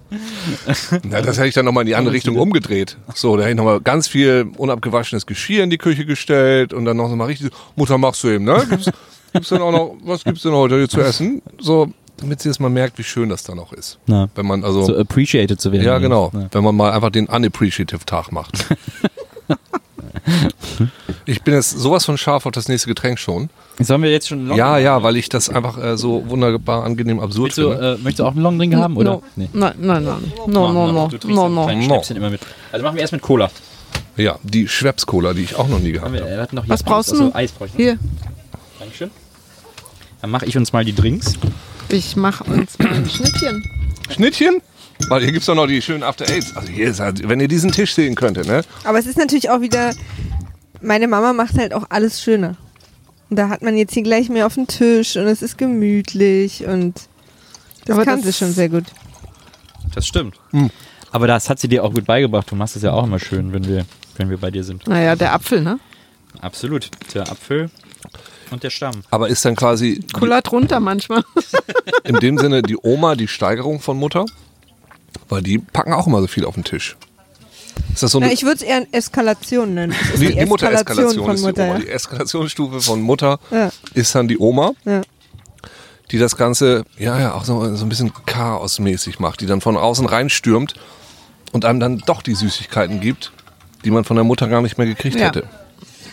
[1.04, 2.98] Na, das hätte ich dann nochmal in die andere Richtung umgedreht.
[3.16, 6.98] So, da hätte ich nochmal ganz viel unabgewaschenes Geschirr in die Küche gestellt und dann
[6.98, 8.66] noch mal richtig, Mutter machst du eben, ne?
[8.70, 8.90] Gibt's,
[9.34, 11.42] gibt's denn auch noch, was gibt's denn heute zu essen?
[11.60, 13.98] So, damit sie jetzt mal merkt, wie schön das dann auch ist.
[14.06, 15.86] Na, Wenn man also, so appreciated zu werden.
[15.86, 16.48] ja genau, Ja.
[16.52, 18.66] wenn man mal einfach den Unappreciative Tag macht.
[21.26, 23.50] Ich bin jetzt sowas von scharf auf das nächste Getränk schon.
[23.80, 26.84] Sollen wir jetzt schon einen Long Ja, ja, weil ich das einfach äh, so wunderbar
[26.84, 27.92] angenehm absurd du, finde.
[27.94, 28.98] äh, möchtest du auch einen Longdrink haben?
[28.98, 29.12] Oder?
[29.12, 29.24] No.
[29.36, 30.32] Nein, nein, nein.
[30.48, 31.08] No, no, no.
[31.08, 31.72] Du trinkst No, no.
[31.72, 32.02] No.
[32.16, 32.42] Immer mit.
[32.72, 33.52] Also machen wir erst mit Cola.
[34.18, 36.32] Ja, die Schweppes-Cola, die ich auch noch nie gehabt wir, habe.
[36.32, 37.32] wir hatten noch Was hier brauchst du?
[37.36, 37.80] Eis brauche ich noch.
[37.80, 38.00] Hier,
[38.80, 39.12] Dankeschön.
[40.22, 41.34] Dann mache ich uns mal die Drinks.
[41.90, 43.64] ich mach uns mal ein Schnittchen.
[44.10, 44.62] Schnittchen?
[45.08, 46.56] Weil hier gibt's doch noch die schönen After Eights.
[46.56, 48.64] Also hier ist halt, wenn ihr diesen Tisch sehen könntet, ne?
[48.84, 49.94] Aber es ist natürlich auch wieder,
[50.82, 52.58] meine Mama macht halt auch alles schöner.
[53.30, 56.66] Und da hat man jetzt hier gleich mehr auf dem Tisch und es ist gemütlich
[56.66, 56.96] und
[57.86, 58.86] das Aber kann das- sie schon sehr gut.
[59.96, 60.36] Das stimmt.
[61.12, 62.52] Aber das hat sie dir auch gut beigebracht.
[62.52, 63.86] Du machst es ja auch immer schön, wenn wir,
[64.18, 64.88] wenn wir bei dir sind.
[64.88, 65.80] Naja, der Apfel, ne?
[66.42, 66.90] Absolut.
[67.16, 67.72] Der Apfel
[68.52, 69.02] und der Stamm.
[69.10, 71.24] Aber ist dann quasi Kullert runter manchmal.
[72.04, 74.26] in dem Sinne die Oma die Steigerung von Mutter?
[75.28, 76.98] Weil die packen auch immer so viel auf den Tisch.
[77.94, 79.94] Ist das so Na, eine, ich würde es eher Eskalation nennen.
[80.14, 81.70] Ist die, die Mutter-Eskalation von ist die Mutter.
[81.70, 81.80] Oma.
[81.80, 83.70] Die Eskalationsstufe von Mutter Ja.
[83.94, 85.02] ist dann die Oma, Ja.
[86.12, 89.78] die das Ganze, ja, ja, auch so, so ein bisschen chaosmäßig macht, die dann von
[89.78, 90.74] außen reinstürmt
[91.52, 93.32] und einem dann doch die Süßigkeiten gibt,
[93.86, 95.28] die man von der Mutter gar nicht mehr gekriegt Ja.
[95.28, 95.46] hätte.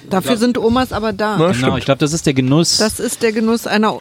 [0.09, 1.33] Dafür sind Omas aber da.
[1.37, 1.79] Na, Genau, stimmt.
[1.79, 2.77] ich glaube, das ist der Genuss.
[2.77, 3.99] Das ist der Genuss einer,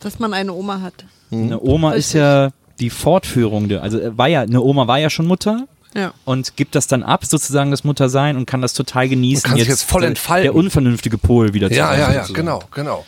[0.00, 1.04] dass man eine Oma hat.
[1.32, 5.10] eine Oma ist ja die Fortführung der, also äh, war ja, eine Oma war ja
[5.10, 6.12] schon Mutter Ja.
[6.24, 9.44] und gibt das dann ab, sozusagen das Muttersein und kann das total genießen.
[9.44, 10.44] Und kann sich jetzt voll entfalten.
[10.44, 12.34] Der unvernünftige Pol wieder zu Ja, sein, ja, ja, sozusagen.
[12.34, 13.04] genau, genau.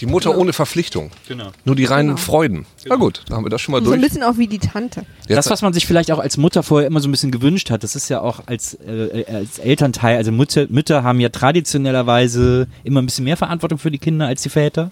[0.00, 1.12] Die Mutter ohne Verpflichtung.
[1.28, 1.52] Genau.
[1.64, 2.66] Nur die reinen Freuden.
[2.84, 4.10] Na gut, dann haben wir das schon mal So ein durch.
[4.10, 5.06] bisschen auch wie die Tante.
[5.28, 7.70] Jetzt- Das, was man sich vielleicht auch als Mutter vorher immer so ein bisschen gewünscht
[7.70, 11.28] hat, das ist ja auch als, äh, äh, als Elternteil, also Mutter, Mütter haben ja
[11.30, 14.90] traditionellerweise immer ein bisschen mehr Verantwortung für die Kinder als die Väter.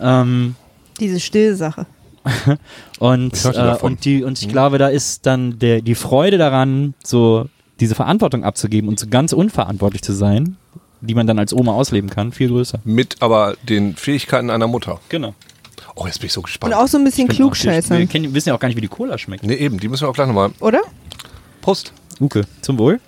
[0.00, 0.54] Ähm,
[1.00, 1.86] Diese Stillsache.
[2.98, 7.46] und, äh, und, die, und ich glaube, da ist dann der, die Freude daran, so
[7.80, 10.56] diese Verantwortung abzugeben und so ganz unverantwortlich zu sein,
[11.00, 12.80] die man dann als Oma ausleben kann, viel größer.
[12.84, 15.00] mit aber den Fähigkeiten einer Mutter.
[15.08, 15.34] Genau.
[15.96, 16.74] Oh, jetzt bin ich so Und gespannt.
[16.74, 18.08] auch so ein bisschen Wir klugscheißern.
[18.08, 19.44] kennen, wissen ja auch gar nicht, wie die Cola schmeckt.
[19.44, 20.50] Nee, eben, die müssen wir auch gleich nochmal.
[20.60, 20.80] Oder?
[21.62, 21.92] Prost.
[22.20, 23.00] Uke, zum Wohl.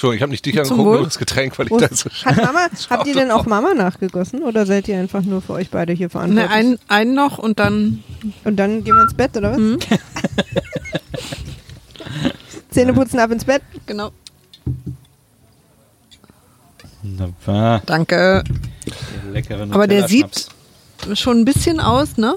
[0.00, 0.96] Entschuldigung, ich habe nicht dich angeguckt, Wohl.
[0.96, 3.44] nur das Getränk, weil ich da so Hat Mama, habt ihr denn auch.
[3.44, 6.50] Mama nachgegossen oder seid ihr einfach nur für euch beide hier Ne, verantwortlich?
[6.50, 8.02] ein, einen noch und dann.
[8.44, 9.58] Und dann gehen wir ins Bett, oder was?
[9.58, 9.78] Mhm.
[12.70, 13.60] Zähne putzen, ab ins Bett.
[13.84, 14.10] Genau.
[17.02, 17.82] Wunderbar.
[17.84, 18.42] Danke.
[19.30, 20.48] Leckeren Aber der Nutella-Schnaps.
[21.20, 22.36] Schon ein bisschen aus, ne?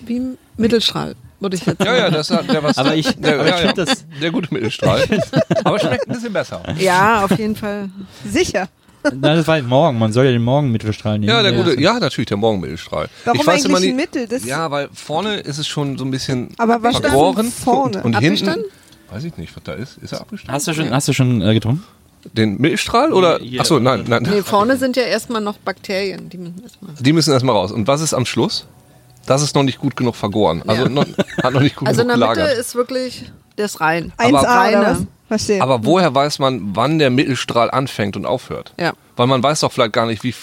[0.00, 2.78] Wie ein Mittelstrahl, würde ich jetzt Ja, ja, das hat der was.
[2.78, 5.04] Aber ich- der, aber ich ja, das- der gute Mittelstrahl.
[5.64, 6.62] aber schmeckt ein bisschen besser.
[6.78, 7.88] Ja, auf jeden Fall.
[8.28, 8.68] Sicher.
[9.04, 9.98] Nein, das war morgen.
[9.98, 11.28] Man soll ja den Morgenmittelstrahl nehmen.
[11.30, 13.08] Ja, der gute, ja, natürlich der Morgenmittelstrahl.
[13.24, 14.28] Warum ich weiß immer eigentlich ein nicht, Mittel?
[14.28, 17.98] Das Ja, weil vorne ist es schon so ein bisschen Aber was vergoren vorne?
[17.98, 18.64] und, und Abgestanden?
[18.64, 19.14] hinten.
[19.14, 19.98] Weiß ich nicht, was da ist.
[19.98, 20.54] Ist er abgestanden?
[20.54, 21.84] Hast du schon, hast du schon äh, getrunken?
[22.32, 23.38] Den Mittelstrahl oder?
[23.58, 24.24] Achso, nein, nein.
[24.28, 26.28] Nee, vorne sind ja erstmal noch Bakterien.
[26.28, 26.90] Die müssen erstmal.
[26.98, 27.70] Die müssen erstmal raus.
[27.72, 28.66] Und was ist am Schluss?
[29.28, 30.62] Das ist noch nicht gut genug vergoren.
[30.66, 30.88] Also Ja.
[30.88, 31.06] noch,
[31.42, 32.58] hat noch nicht gut Also in genug der Mitte gelagert.
[32.58, 34.12] ist wirklich das rein.
[34.16, 34.80] 1A oder reine.
[34.82, 34.98] was?
[35.28, 35.60] Verstehe.
[35.62, 38.72] Aber woher weiß man, wann der Mittelstrahl anfängt und aufhört?
[38.80, 38.92] Ja.
[39.16, 40.34] Weil man weiß doch vielleicht gar nicht, wie.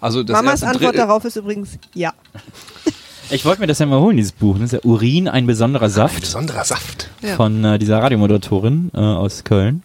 [0.00, 2.12] Also das Mamas Antwort Drittel- darauf ist übrigens ja.
[3.30, 4.54] Ich wollte mir das ja mal holen, dieses Buch.
[4.58, 7.10] Das ist ja Urin, ein besonderer Ein Saft besonderer Saft.
[7.20, 7.36] Ja.
[7.36, 9.82] von äh, dieser Radiomoderatorin äh, aus Köln.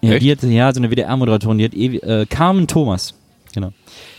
[0.00, 0.22] Ja, Echt?
[0.22, 3.12] die hat, ja, so eine WDR-Moderatorin, die hat äh, Carmen Thomas,
[3.52, 3.72] genau.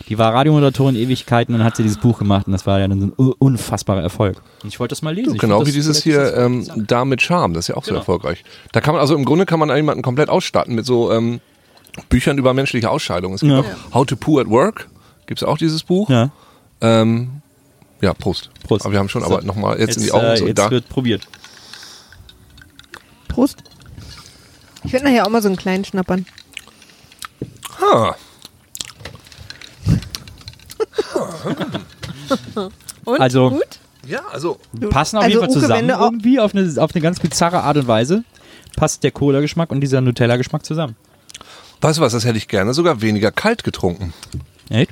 [0.08, 2.86] Die war Radiomoderatorin Ewigkeiten und dann hat sie dieses Buch gemacht und das war ja
[2.88, 4.42] dann so ein unfassbarer Erfolg.
[4.62, 5.34] Und ich wollte das mal lesen.
[5.34, 8.00] Ich Genau wie dieses hier ähm, da mit Charme, das ist ja auch so Genau.
[8.00, 8.44] erfolgreich.
[8.72, 11.40] Da kann man also im Grunde kann man jemanden komplett ausstatten mit so ähm,
[12.10, 13.34] Büchern über menschliche Ausscheidungen.
[13.36, 13.60] Es gibt Ja.
[13.60, 14.88] auch How to Poo at Work,
[15.26, 16.10] gibt es auch dieses Buch.
[16.10, 16.30] Ja,
[16.82, 17.40] Ähm,
[18.02, 18.50] ja, Prost.
[18.66, 18.84] Prost.
[18.84, 19.28] Aber wir haben schon, So.
[19.28, 20.24] aber nochmal jetzt, jetzt, in die Augen.
[20.26, 20.70] äh, so, jetzt da.
[20.70, 21.26] wird probiert.
[23.28, 23.62] Prost.
[24.84, 26.26] Ich werde nachher auch mal so einen kleinen schnappern.
[27.80, 28.14] Ah,
[33.04, 33.20] Und?
[33.20, 33.78] Also- Gut?
[34.06, 34.58] ja, also
[34.90, 37.86] Passen auf Also, jeden Fall zusammen irgendwie auf eine, auf eine ganz bizarre Art und
[37.86, 38.24] Weise.
[38.76, 40.96] Passt der Cola-Geschmack und dieser Nutella-Geschmack zusammen.
[41.80, 44.12] weißt du was, das hätte ich gerne sogar weniger kalt getrunken.
[44.70, 44.90] Echt?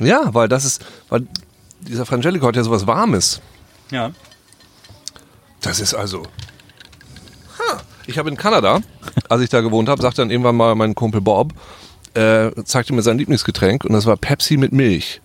[0.00, 1.26] Ja, weil das ist, weil
[1.80, 3.40] dieser Frangelico hat ja sowas Warmes.
[3.90, 4.10] Ja.
[5.60, 6.24] Das ist also.
[7.58, 7.80] Ha.
[8.06, 8.80] Ich habe in Kanada,
[9.28, 11.52] als ich da gewohnt habe, sagte dann irgendwann mal mein Kumpel Bob,
[12.14, 15.20] äh, zeigte mir sein Lieblingsgetränk und das war Pepsi mit Milch.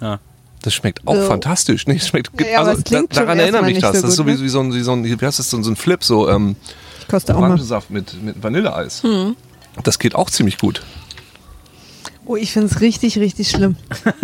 [0.00, 0.18] Ja.
[0.62, 1.22] Das schmeckt auch So.
[1.26, 1.86] fantastisch.
[1.86, 3.96] Nee, es schmeckt, Ja, aber also, es klingt da, daran erinnert mich nicht das.
[3.96, 4.42] so das ist so gut, wie, ne?
[4.44, 6.28] wie, so ein, wie so ein, wie heißt das, so, ein- so ein Flip, so
[6.28, 6.56] ähm.
[7.28, 9.02] Orangensaft mit, mit Vanilleeis.
[9.02, 9.36] Hm.
[9.82, 10.82] Das geht auch ziemlich gut.
[12.24, 13.76] Oh, ich finde es richtig, richtig schlimm.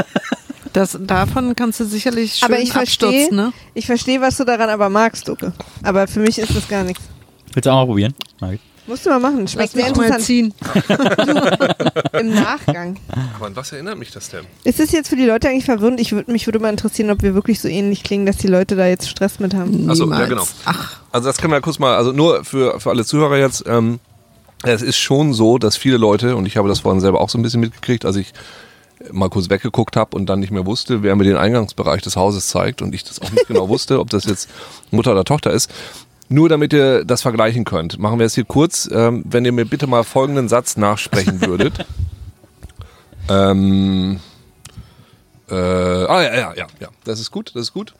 [0.72, 3.52] Das, davon kannst du sicherlich schön aber ich verstehe, abstürzen, ne?
[3.74, 5.52] ich verstehe, was du daran aber magst, Ducke.
[5.82, 7.02] Aber für mich ist das gar nichts.
[7.52, 8.14] Willst du auch mal probieren?
[8.40, 8.60] Margit?
[8.90, 9.46] Musst du mal machen.
[9.46, 10.22] Schmeckt sehr interessant.
[10.22, 10.52] ziehen.
[12.18, 12.96] Im Nachgang.
[13.36, 14.44] Aber an was erinnert mich das denn?
[14.64, 16.00] Ist es jetzt für die Leute eigentlich verwirrend?
[16.00, 18.74] Ich würd, mich würde mal interessieren, ob wir wirklich so ähnlich klingen, dass die Leute
[18.74, 19.88] da jetzt Stress mit haben.
[19.88, 20.44] Achso, ja genau.
[20.64, 24.00] Ach, Also das können wir kurz mal, also nur für, für alle Zuhörer jetzt, ähm,
[24.64, 27.38] es ist schon so, dass viele Leute, und ich habe das vorhin selber auch so
[27.38, 28.32] ein bisschen mitgekriegt, als ich
[29.12, 32.48] mal kurz weggeguckt habe und dann nicht mehr wusste, wer mir den Eingangsbereich des Hauses
[32.48, 34.50] zeigt und ich das auch nicht genau wusste, ob das jetzt
[34.90, 35.70] Mutter oder Tochter ist.
[36.32, 38.88] Nur damit ihr das vergleichen könnt, machen wir es hier kurz.
[38.92, 41.84] Ähm, wenn ihr mir bitte mal folgenden Satz nachsprechen würdet.
[43.28, 44.20] ähm,
[45.50, 47.94] äh, ah ja, ja, ja, ja, das ist gut, das ist gut.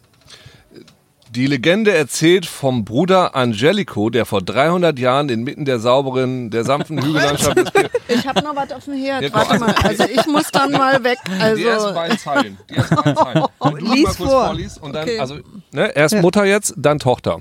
[1.33, 7.01] Die Legende erzählt vom Bruder Angelico, der vor 300 Jahren inmitten der sauberen, der sanften
[7.01, 7.69] Hügellandschaft des
[8.09, 9.23] ich habe noch was auf dem Herd.
[9.23, 11.19] Ja, Warte also- mal, also ich muss dann mal weg.
[11.29, 11.33] Die
[11.65, 12.59] ersten Also beiden Zeilen.
[12.69, 13.45] Die ersten beiden Zeilen.
[13.61, 14.45] Wenn du Lies mal kurz vor.
[14.47, 15.19] vorliest und dann, Okay.
[15.21, 15.39] also,
[15.73, 17.41] ne, erst Mutter jetzt, dann Tochter.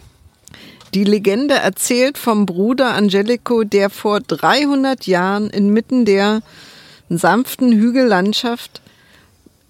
[0.93, 6.41] Die Legende erzählt vom Bruder Angelico, der vor 300 Jahren inmitten der
[7.10, 8.82] sanften Hügellandschaft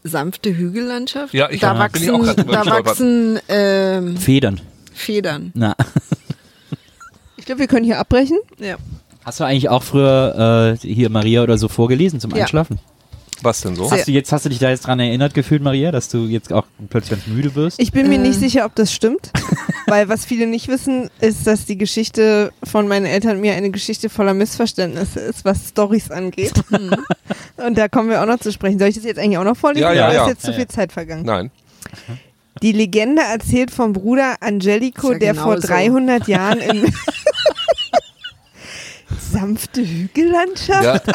[0.04, 1.34] sanfte Hügellandschaft?
[1.34, 4.62] Ja, ich da hab- bin ich auch wachsen, da wachsen ähm, Federn.
[4.94, 5.52] Federn.
[5.56, 5.76] Na.
[7.38, 8.38] Ich glaube, wir können hier abbrechen.
[8.60, 8.78] Ja.
[9.26, 12.46] Hast du eigentlich auch früher äh, hier Maria oder so vorgelesen zum Ja.
[13.42, 13.90] Was denn so?
[13.90, 16.52] Hast du jetzt hast du dich da jetzt dran erinnert gefühlt, Maria, dass du jetzt
[16.52, 17.80] auch plötzlich ganz müde wirst?
[17.80, 18.20] Ich bin mir Äh.
[18.20, 19.32] nicht sicher, ob das stimmt.
[19.88, 24.10] weil was viele nicht wissen, ist, dass die Geschichte von meinen Eltern mir eine Geschichte
[24.10, 26.54] voller Missverständnisse ist, was Stories angeht.
[26.70, 26.96] Mhm.
[27.66, 28.78] und da kommen wir auch noch zu sprechen.
[28.78, 29.84] Soll ich das jetzt eigentlich auch noch vorlesen?
[29.84, 30.24] Ja, ja, oder ja.
[30.24, 30.68] ist jetzt zu viel ja.
[30.70, 31.24] Zeit vergangen?
[31.26, 31.50] Nein.
[32.62, 35.68] Die Legende erzählt vom Bruder Angelico, der genau vor so.
[35.68, 36.84] 300 Jahren in
[39.32, 40.84] sanfte Hügellandschaft.
[40.84, 41.02] Ja.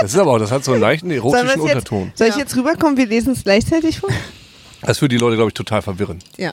[0.00, 2.12] Das ist aber auch, das hat so einen leichten erotischen wir es jetzt, Unterton.
[2.14, 2.96] soll ich jetzt rüberkommen?
[2.96, 4.08] Wir lesen es gleichzeitig vor.
[4.82, 6.20] Das würde die Leute, glaube ich, total verwirren.
[6.38, 6.52] ja.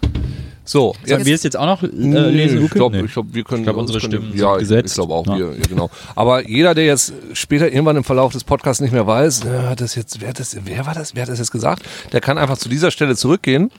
[0.66, 2.66] So, Sollen wir es jetzt auch noch äh, lesen?
[2.66, 3.08] ich glaube, Nee.
[3.08, 4.90] glaub, wir können Ich unsere können, Stimmen ja, gesetzt.
[4.90, 5.38] Ich glaube auch, Ja.
[5.38, 5.90] wir, ja, genau.
[6.16, 9.96] Aber jeder, der jetzt später irgendwann im Verlauf des Podcasts nicht mehr weiß, äh, das
[9.96, 12.58] jetzt, wer, hat das, wer war das, wer hat das jetzt gesagt, der kann einfach
[12.58, 13.72] zu dieser Stelle zurückgehen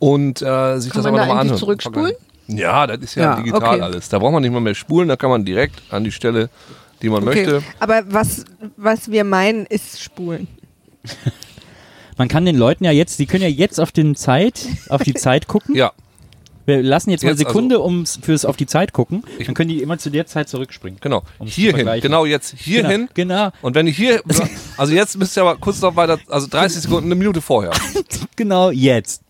[0.00, 1.58] und äh, sich Kann das man aber da nochmal eigentlich anhören.
[1.58, 2.12] zurückspulen?
[2.48, 3.80] Ja, das ist ja, Ja, digital okay.
[3.80, 4.08] alles.
[4.08, 6.50] Da braucht man nicht mal mehr spulen, da kann man direkt an die Stelle,
[7.02, 7.46] die man Okay.
[7.46, 7.62] möchte.
[7.80, 8.44] Aber was,
[8.76, 10.46] was wir meinen, ist Spulen.
[12.16, 15.14] Man kann den Leuten ja jetzt, die können ja jetzt auf den Zeit, auf die
[15.14, 15.74] Zeit gucken.
[15.74, 15.90] Ja,
[16.64, 19.24] Wir lassen jetzt mal eine Jetzt Sekunde ums fürs auf die Zeit gucken.
[19.44, 21.00] Dann können die immer zu der Zeit zurückspringen.
[21.00, 21.24] genau.
[21.38, 23.08] Um Hierhin, genau jetzt hierhin.
[23.14, 24.22] Genau, Und wenn ich hier,
[24.76, 27.72] also jetzt müsst ihr aber kurz noch weiter, also 30 Sekunden, eine Minute vorher.
[28.36, 29.23] genau jetzt.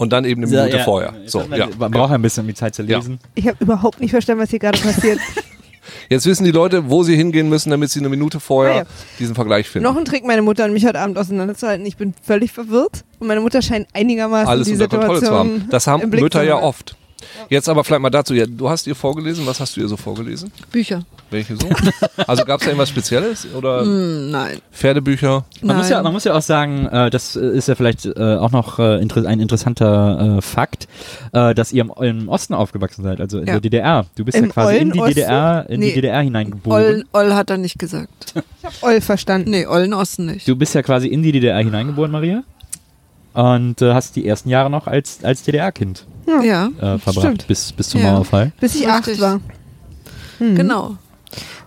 [0.00, 0.82] Und dann eben eine Minute ja.
[0.84, 1.12] vorher.
[1.26, 1.68] So, ja.
[1.78, 2.96] Man braucht ein bisschen um die Zeit zu Ja.
[2.96, 3.20] lesen.
[3.34, 5.18] Ich habe überhaupt nicht verstanden, was hier gerade passiert.
[6.08, 8.84] Jetzt wissen die Leute, wo sie hingehen müssen, damit sie eine Minute vorher Ah, ja.
[9.18, 9.84] diesen Vergleich finden.
[9.84, 11.84] Noch ein Trick, meine Mutter und mich heute Abend auseinanderzuhalten.
[11.84, 13.04] Ich bin völlig verwirrt.
[13.18, 15.68] Und meine Mutter scheint einigermaßen Alles die unter Kontrolle zu Situation haben.
[15.70, 16.96] Das haben Mütter ja oft.
[17.48, 18.34] Jetzt aber vielleicht mal dazu.
[18.34, 19.46] Ja, du hast ihr vorgelesen.
[19.46, 20.52] Was hast du ihr so vorgelesen?
[20.72, 21.02] Bücher.
[21.30, 21.68] Welche so?
[22.26, 23.46] Also gab es da irgendwas Spezielles?
[23.54, 24.58] Oder Hm, nein.
[24.72, 25.44] Pferdebücher?
[25.62, 28.50] Man muss, ja, man muss ja auch sagen, äh, das ist ja vielleicht äh, auch
[28.50, 30.88] noch äh, inter ein interessanter äh, Fakt,
[31.32, 33.52] äh, dass ihr im, im Osten aufgewachsen seid, also in Ja.
[33.54, 34.06] der DDR.
[34.16, 35.14] Du bist Im ja quasi in die Osten?
[35.14, 35.88] DDR, in Nee.
[35.88, 36.82] die DDR hineingeboren.
[36.84, 38.34] Oll, Oll hat er nicht gesagt.
[38.82, 39.50] Oll verstanden.
[39.50, 40.46] Nee, Ollen Osten nicht.
[40.48, 42.42] Du bist ja quasi in die DDR hineingeboren, Maria.
[43.32, 46.04] Und äh, hast die ersten Jahre noch als, als DDR-Kind
[46.42, 47.46] ja, äh, verbracht, Stimmt.
[47.46, 48.12] bis, bis zum Ja.
[48.12, 48.52] Mauerfall.
[48.60, 49.14] Bis ich Richtig.
[49.14, 49.40] acht war.
[50.38, 50.54] Mhm.
[50.56, 50.86] genau.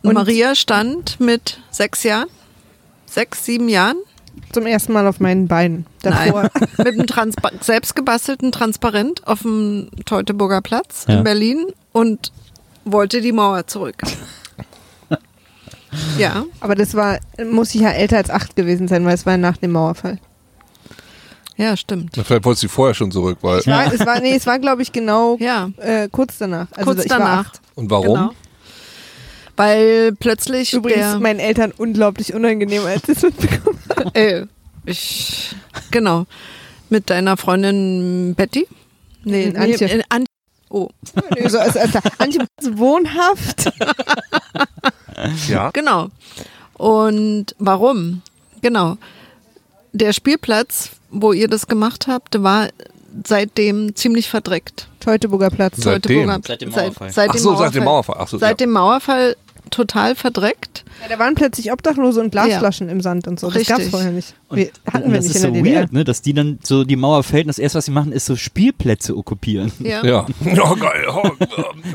[0.02, 2.28] Und, Und- Maria stand mit sechs Jahren,
[3.06, 3.97] sechs, sieben Jahren,
[4.52, 5.86] Zum ersten Mal auf meinen Beinen.
[6.02, 6.49] Davor.
[6.80, 11.17] mit einem Transpa selbst gebastelten Transparent auf dem Teutoburger Platz Ja.
[11.17, 12.32] in Berlin und
[12.84, 14.02] wollte die Mauer zurück.
[16.17, 17.19] ja, Aber das war,
[17.52, 20.17] muss ich ja älter als acht gewesen sein, weil es war nach dem Mauerfall.
[21.58, 22.18] Ja, stimmt.
[22.18, 23.38] Na, Vielleicht wolltest du vorher schon zurück.
[23.42, 26.68] Weil, Es war, es war, nee, es war glaube ich genau Ja, äh, kurz danach.
[26.72, 27.46] Also kurz ich war danach.
[27.48, 27.62] acht.
[27.76, 28.13] Und warum?
[28.16, 28.32] Genau.
[29.56, 34.12] Weil plötzlich Übrigens der, meinen Eltern unglaublich unangenehm, als sie es mitbekommen haben.
[34.13, 34.46] Äh,
[34.86, 35.56] ich,
[35.92, 36.26] genau.
[36.89, 38.68] Mit deiner Freundin Betty?
[39.24, 39.88] Nee, Mit Antje.
[39.88, 40.28] Nee, äh, Antje.
[40.70, 40.89] Oh,
[41.39, 43.72] Nee, so, also, also, Antje wohnhaft.
[45.48, 45.70] Ja.
[45.72, 46.10] genau.
[46.74, 48.22] Und warum?
[48.62, 48.98] Genau.
[49.93, 52.69] Der Spielplatz, wo ihr das gemacht habt, war
[53.25, 54.88] seitdem ziemlich verdreckt.
[54.99, 55.75] Teutoburger Platz.
[55.77, 56.27] Seitdem?
[56.29, 57.10] Teutoburger- Seit dem seit- Mauerfall.
[57.12, 58.15] Seit, Ach so, seit dem Mauerfall.
[58.19, 58.65] Ach so, Seit ja.
[58.65, 59.36] dem Mauerfall
[59.69, 60.84] total verdreckt.
[61.01, 63.49] Ja, da waren plötzlich Obdachlose und Glasflaschen im Sand und so.
[63.49, 64.36] Das gab es vorher nicht.
[64.49, 65.79] Und, Wir, hatten und wir das nicht ist in so der DDR.
[65.82, 68.12] weird, ne, dass die dann so die Mauer fällt und das erste, was sie machen,
[68.12, 69.71] ist so Spielplätze okkupieren.
[69.79, 70.03] Ja.
[70.06, 70.25] Ja.
[70.63, 71.06] Oh, geil.
[71.10, 71.29] Oh,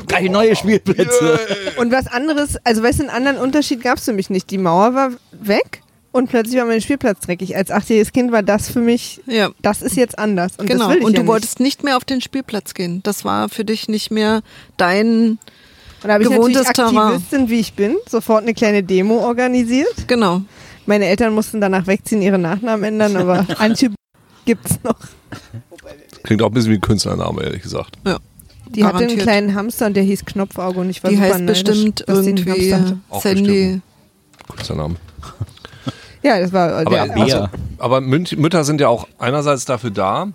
[0.07, 1.39] Drei neue Spielplätze.
[1.77, 4.49] Und was anderes, also weißt du, einen anderen Unterschied gab es für mich nicht.
[4.51, 5.81] Die Mauer war weg
[6.11, 7.55] und plötzlich war mein Spielplatz dreckig.
[7.55, 9.49] Als achtjähriges Kind war das für mich, Ja.
[9.61, 10.53] das ist jetzt anders.
[10.57, 10.85] Und genau.
[10.85, 13.01] das will ich und ja du wolltest nicht mehr auf den Spielplatz gehen.
[13.03, 14.41] Das war für dich nicht mehr
[14.77, 15.39] dein Und
[16.03, 17.13] da habe ich Gewohntes natürlich Terrain.
[17.13, 20.07] Aktivistin, wie ich bin, sofort eine kleine Demo organisiert.
[20.07, 20.41] Genau.
[20.85, 23.91] Meine Eltern mussten danach wegziehen, ihre Nachnamen ändern, aber Antje
[24.45, 24.97] gibt's noch.
[26.23, 27.97] Klingt auch ein bisschen wie ein Künstlername, ehrlich gesagt.
[28.03, 29.21] Die hatte einen Garantiert.
[29.21, 32.73] kleinen Hamster und der hieß Knopfauge und ich war Die super heißt neidisch, bestimmt irgendwie
[32.73, 32.99] Hamster hatte.
[33.09, 33.81] Auch Sandy.
[34.47, 34.95] Künstlername.
[36.23, 40.27] Ja, das war Aber, der also, aber Mütter sind ja auch einerseits dafür da,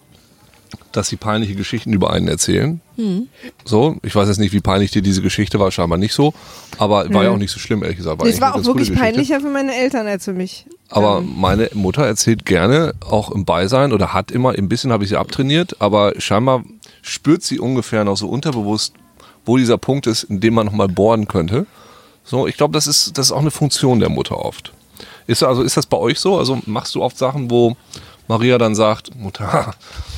[0.92, 2.80] dass sie peinliche Geschichten über einen erzählen.
[2.96, 3.28] Hm.
[3.64, 6.32] So, ich weiß jetzt nicht, wie peinlich dir diese Geschichte war, scheinbar nicht so.
[6.78, 8.22] Aber war ja auch nicht so schlimm, ehrlich gesagt.
[8.22, 10.66] Eigentlich war auch wirklich peinlicher für meine Eltern als für mich.
[10.90, 15.04] Aber Ähm, meine Mutter erzählt gerne, auch im Beisein, oder hat immer, ein bisschen habe
[15.04, 16.62] ich sie abtrainiert, aber scheinbar
[17.02, 18.94] spürt sie ungefähr noch so unterbewusst,
[19.44, 21.66] wo dieser Punkt ist, in dem man nochmal bohren könnte.
[22.24, 24.72] So, ich glaube, das ist, das ist auch eine Funktion der Mutter oft.
[25.26, 26.38] Ist, also, ist das bei euch so?
[26.38, 27.76] Also machst du oft Sachen, wo
[28.28, 29.74] Maria dann sagt, Mutter,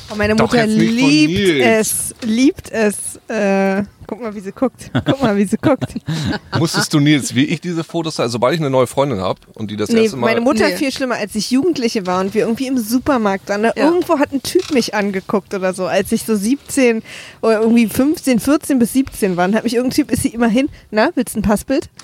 [0.09, 3.17] Und meine Mutter liebt es, liebt es.
[3.27, 4.89] Äh, guck mal, wie sie guckt.
[5.05, 5.93] Guck mal, wie sie guckt.
[6.57, 9.69] musstest du Nils, wie ich diese Fotos, da- sobald ich eine neue Freundin habe und
[9.69, 10.27] die das Nee, erste Mal...
[10.27, 10.77] meine Mutter Nee.
[10.77, 13.63] viel schlimmer, als ich Jugendliche war und wir irgendwie im Supermarkt waren.
[13.63, 13.85] Da Ja.
[13.87, 17.03] Irgendwo hat ein Typ mich angeguckt oder so, als ich so 17
[17.41, 19.43] oder irgendwie 15, 14 bis 17 war.
[19.45, 21.89] Und hat mich irgendein Typ, ist sie immer hin, na, willst du ein Passbild?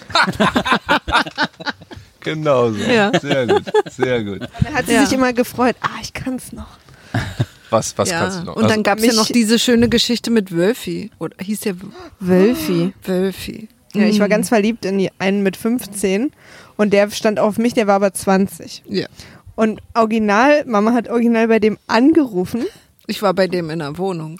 [2.23, 2.77] Genau so.
[2.79, 3.11] Ja.
[3.19, 4.41] Sehr gut, sehr gut.
[4.63, 5.05] Da hat sie Ja.
[5.05, 5.75] sich immer gefreut.
[5.81, 6.67] Ah, ich kann's noch.
[7.69, 8.19] Was, was ja.
[8.19, 8.55] kannst du noch?
[8.55, 11.11] Und dann Also- gab es ja noch diese schöne Geschichte mit Wölfi.
[11.19, 11.75] Oder hieß der
[12.19, 12.93] Wölfi.
[13.03, 13.67] Wölfi.
[13.95, 14.31] Ja, ich war Mhm.
[14.31, 16.31] ganz verliebt in die, einen mit 15
[16.77, 18.83] und der stand auf mich, der war aber 20.
[18.87, 19.07] Ja.
[19.55, 22.65] Und original, Mama hat original bei dem angerufen.
[23.05, 24.37] Ich war bei dem in der Wohnung.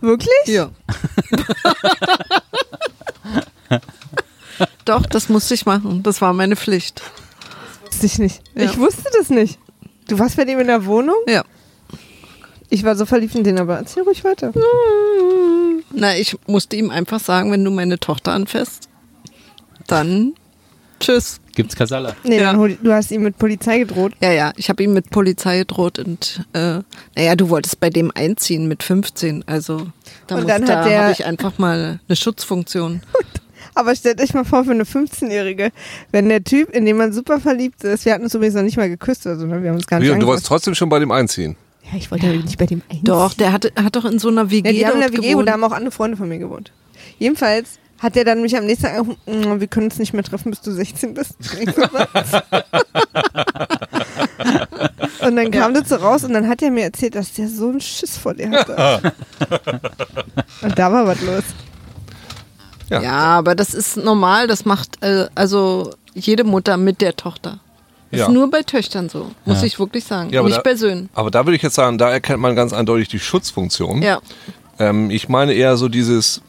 [0.00, 0.30] Wirklich?
[0.46, 0.70] Ja.
[4.84, 6.02] Doch, das musste ich machen.
[6.02, 7.02] Das war meine Pflicht.
[7.94, 8.42] Wusste ich nicht.
[8.54, 8.64] Ja.
[8.64, 9.58] Ich wusste das nicht.
[10.08, 11.14] Du warst bei dem in der Wohnung?
[11.28, 11.44] Ja.
[12.70, 14.52] Ich war so verliebt in den, aber erzähl ruhig weiter.
[15.92, 18.88] Na, ich musste ihm einfach sagen, wenn du meine Tochter anfasst,
[19.86, 20.34] dann
[20.98, 21.40] tschüss.
[21.54, 22.16] Gibt's Kasala?
[22.24, 22.44] Nee, Ja.
[22.50, 24.12] dann hol, du hast ihm mit Polizei gedroht.
[24.20, 26.80] Ja, ja, ich habe ihm mit Polizei gedroht und äh,
[27.14, 29.86] naja, du wolltest bei dem einziehen mit 15, also
[30.26, 33.02] da, Und muss- dann da hat der- habe ich einfach mal eine Schutzfunktion.
[33.74, 35.70] Aber stellt euch mal vor, für eine 15-Jährige,
[36.12, 38.76] wenn der Typ, in den man super verliebt ist, wir hatten uns übrigens noch nicht
[38.76, 39.62] mal geküsst oder so, ne?
[39.62, 41.56] wir haben uns gar nicht und du wolltest trotzdem schon bei dem einziehen.
[41.90, 43.04] Ja, ich wollte ja nicht bei dem einziehen.
[43.04, 45.18] Doch, der hatte, hat doch in so einer WG Ja, die haben in der WG
[45.18, 45.48] und gewohnt.
[45.48, 46.72] da haben auch andere Freunde von mir gewohnt.
[47.18, 50.22] Jedenfalls hat er dann mich am nächsten Tag angerufen, "Mm, wir können uns nicht mehr
[50.24, 51.34] treffen, bis du 16 bist.
[55.20, 57.68] Und dann kam das so raus und dann hat er mir erzählt, dass der so
[57.70, 59.12] einen Schiss vor dir hatte.
[60.62, 61.44] und da war was los.
[62.90, 63.02] Ja.
[63.02, 67.58] Ja, aber das ist normal, das macht äh, also jede Mutter mit der Tochter.
[68.10, 68.26] Ja.
[68.26, 69.66] ist nur bei Töchtern so, muss Ja.
[69.66, 70.30] ich wirklich sagen.
[70.30, 71.08] Ja, Nicht da- bei Söhnen.
[71.14, 74.02] Aber da würde ich jetzt sagen, da erkennt man ganz eindeutig die Schutzfunktion.
[74.02, 74.20] Ja.
[74.78, 76.40] Ähm, ich meine eher so dieses,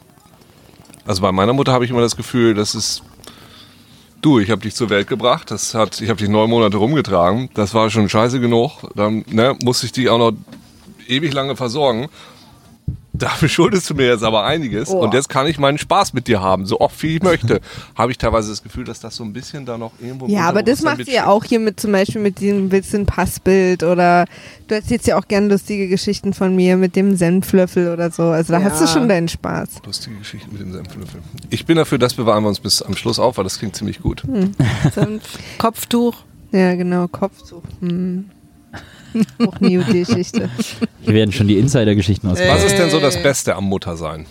[1.06, 3.02] also bei meiner Mutter habe ich immer das Gefühl, das ist,
[4.22, 7.50] du, ich habe dich zur Welt gebracht, das hat, ich habe dich neun Monate rumgetragen,
[7.54, 10.32] das war schon scheiße genug, dann ne, musste ich dich auch noch
[11.08, 12.08] ewig lange versorgen.
[13.18, 14.98] Dafür schuldest du mir jetzt aber einiges Oh.
[14.98, 17.60] und jetzt kann ich meinen Spaß mit dir haben, so oft wie ich möchte.
[17.94, 20.62] habe ich teilweise das Gefühl, dass das so ein bisschen da noch irgendwo Ja, aber
[20.62, 21.26] das macht sie ja mitschwingt.
[21.28, 24.26] auch hier mit zum Beispiel mit diesem ein Passbild oder
[24.68, 28.24] du erzählst ja auch gern lustige Geschichten von mir mit dem Senflöffel oder so.
[28.24, 28.90] Also da hast du Ja.
[28.92, 29.68] schon deinen Spaß.
[29.84, 31.20] Lustige Geschichte mit dem Senflöffel.
[31.50, 34.00] Ich bin dafür, das bewahren wir uns bis am Schluss auf, weil das klingt ziemlich
[34.00, 34.22] gut.
[34.94, 35.22] Senf,
[35.58, 36.16] Kopftuch.
[36.52, 37.62] Ja, genau, Kopftuch.
[37.80, 38.30] Hm.
[39.46, 40.50] Auch eine Geschichte.
[41.02, 42.38] Hier werden schon die Insider-Geschichten aus.
[42.46, 44.26] Was ist denn so das Beste am Muttersein?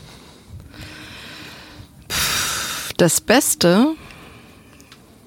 [2.98, 3.88] Das Beste.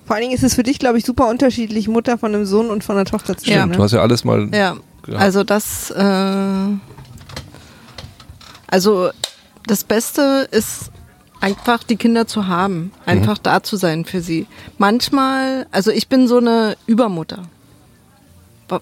[0.06, 2.70] Vor allen Dingen ist es für dich, glaube ich, super unterschiedlich, Mutter von einem Sohn
[2.70, 3.60] und von einer Tochter zu Ja.
[3.60, 3.72] sein.
[3.72, 3.84] Du Ne?
[3.84, 4.48] hast ja alles mal.
[4.54, 5.16] Ja, Ja.
[5.16, 6.76] also das, äh,
[8.68, 9.10] also
[9.66, 10.90] das Beste ist
[11.40, 14.46] einfach die Kinder zu haben, einfach da zu sein für sie.
[14.78, 17.42] Manchmal, also ich bin so eine Übermutter,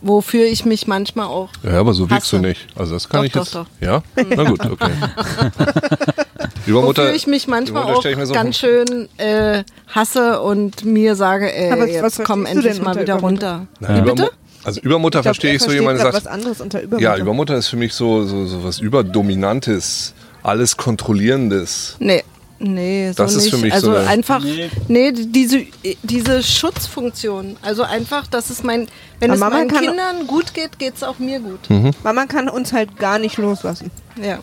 [0.03, 1.51] wofür ich mich manchmal auch.
[1.63, 2.67] Ja, aber so wirkst du nicht.
[2.75, 3.55] Also das kann Doch, ich doch, jetzt.
[3.55, 3.67] doch.
[3.81, 4.03] Ja?
[4.37, 4.91] Na gut, okay.
[6.67, 7.03] Übermutter.
[7.05, 11.15] Wofür ich mich manchmal auch stell ich mir so ganz schön äh, hasse und mir
[11.15, 13.67] sage, ey, Aber jetzt komm endlich denn mal wieder runter.
[13.81, 14.31] Na, Wie bitte?
[14.65, 16.15] Also Übermutter Ich glaub, verstehe er ich so jemand, sagt.
[16.15, 17.03] was anderes unter Übermutter.
[17.03, 21.97] Ja, Übermutter ist für mich so, so, so was Überdominantes, alles Kontrollierendes.
[22.01, 22.25] Nee.
[22.59, 23.55] Nee, so Das ist nicht.
[23.55, 24.43] für mich also so einfach,
[24.89, 25.67] nee, diese,
[26.03, 27.57] diese Schutzfunktion.
[27.61, 28.89] Also einfach, dass es mein,
[29.21, 31.61] wenn Aber es Mama meinen kann- Kindern gut geht, geht es auch mir gut.
[31.69, 31.91] Hm.
[32.03, 33.91] Mama kann uns halt gar nicht loslassen.
[34.23, 34.39] Ja,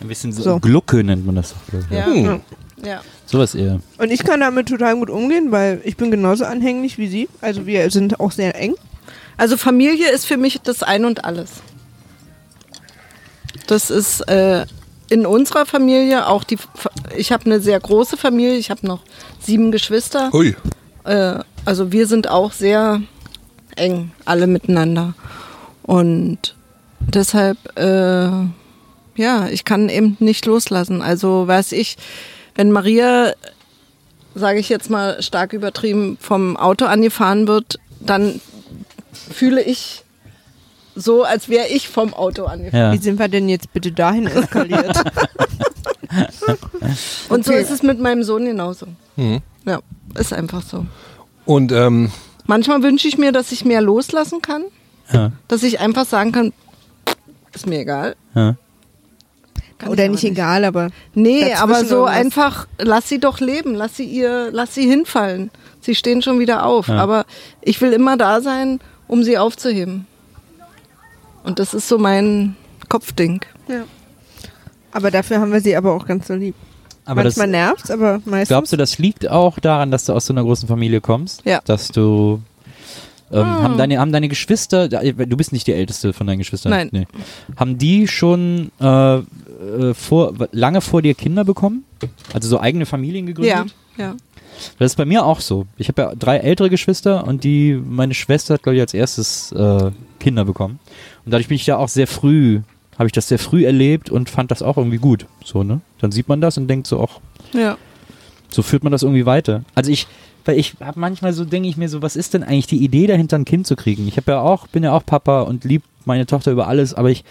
[0.00, 0.58] Ein bisschen so, So.
[0.58, 1.96] Glucke nennt man das ich.
[1.96, 2.40] ja, Hm.
[2.84, 3.00] ja.
[3.26, 3.78] Sowas eher.
[3.98, 7.28] Und ich kann damit total gut umgehen, weil ich bin genauso anhänglich wie sie.
[7.40, 8.74] Also wir sind auch sehr eng.
[9.36, 11.50] Also Familie ist für mich das Ein und Alles.
[13.66, 14.66] Das ist, äh,
[15.12, 16.56] in unserer Familie auch die.
[17.14, 18.56] Ich habe eine sehr große Familie.
[18.56, 19.00] Ich habe noch
[19.38, 20.30] sieben Geschwister.
[20.32, 20.56] Hui.
[21.04, 23.02] Äh, also wir sind auch sehr
[23.76, 25.14] eng alle miteinander.
[25.82, 26.54] Und
[27.00, 28.30] deshalb, äh,
[29.16, 31.02] ja, ich kann eben nicht loslassen.
[31.02, 31.98] Also weiß ich,
[32.54, 33.34] wenn Maria,
[34.34, 38.40] sage ich jetzt mal stark übertrieben, vom Auto angefahren wird, dann
[39.12, 40.04] fühle ich
[40.94, 42.92] so, als wäre ich vom Auto angefahren.
[42.92, 44.96] Wie sind wir denn jetzt bitte dahin eskaliert?
[47.28, 48.86] Und so ist es mit meinem Sohn genauso.
[49.16, 49.40] Mhm.
[49.66, 49.80] Ja,
[50.18, 50.86] ist einfach so.
[51.44, 52.10] Und ähm,
[52.44, 54.64] Manchmal wünsche ich mir, dass ich mehr loslassen kann,
[55.12, 55.30] Ja.
[55.48, 56.52] dass ich einfach sagen kann,
[57.54, 58.16] ist mir egal.
[58.34, 58.56] Ja.
[59.86, 62.14] Oder ich aber nicht egal, aber Nee, aber so irgendwas.
[62.16, 65.50] einfach, lass sie doch leben, lass sie ihr, lass sie hinfallen.
[65.80, 66.88] Sie stehen schon wieder auf.
[66.88, 66.98] Ja.
[66.98, 67.24] Aber
[67.60, 70.06] ich will immer da sein, um sie aufzuheben.
[71.44, 72.56] Und das ist so mein
[72.88, 73.40] Kopfding.
[73.68, 73.84] Ja.
[74.92, 76.54] Aber dafür haben wir sie aber auch ganz so lieb.
[77.04, 78.48] Aber das, Manchmal nervt's, aber meistens.
[78.48, 81.44] glaubst du, das liegt auch daran, dass du aus so einer großen Familie kommst?
[81.44, 81.60] Ja.
[81.64, 82.40] Dass du.
[83.32, 86.68] Ähm, haben, deine, haben deine Geschwister, du bist nicht die älteste von deinen Geschwistern?
[86.70, 86.88] Nein.
[86.92, 87.06] Nee.
[87.56, 91.84] Haben die schon äh, äh, vor, lange vor dir Kinder bekommen?
[92.34, 93.72] Also so eigene Familien gegründet?
[93.96, 94.16] Ja, ja.
[94.78, 95.66] Das ist bei mir auch so.
[95.76, 99.52] Ich habe ja drei ältere Geschwister und die, meine Schwester hat, glaube ich, als erstes
[99.52, 99.90] äh,
[100.20, 100.78] Kinder bekommen.
[101.24, 102.60] Und dadurch bin ich da auch sehr früh,
[102.98, 105.26] habe ich das sehr früh erlebt und fand das auch irgendwie gut.
[105.44, 105.80] So, ne?
[106.00, 107.20] Dann sieht man das und denkt so, ach,
[107.52, 107.76] Ja.
[108.48, 109.62] so führt man das irgendwie weiter.
[109.74, 110.06] Also ich,
[110.44, 113.06] weil ich habe manchmal so, denke ich mir so, was ist denn eigentlich die Idee
[113.06, 114.06] dahinter, ein Kind zu kriegen?
[114.08, 117.10] Ich habe ja auch, bin ja auch Papa und lieb meine Tochter über alles, aber
[117.10, 117.24] ich,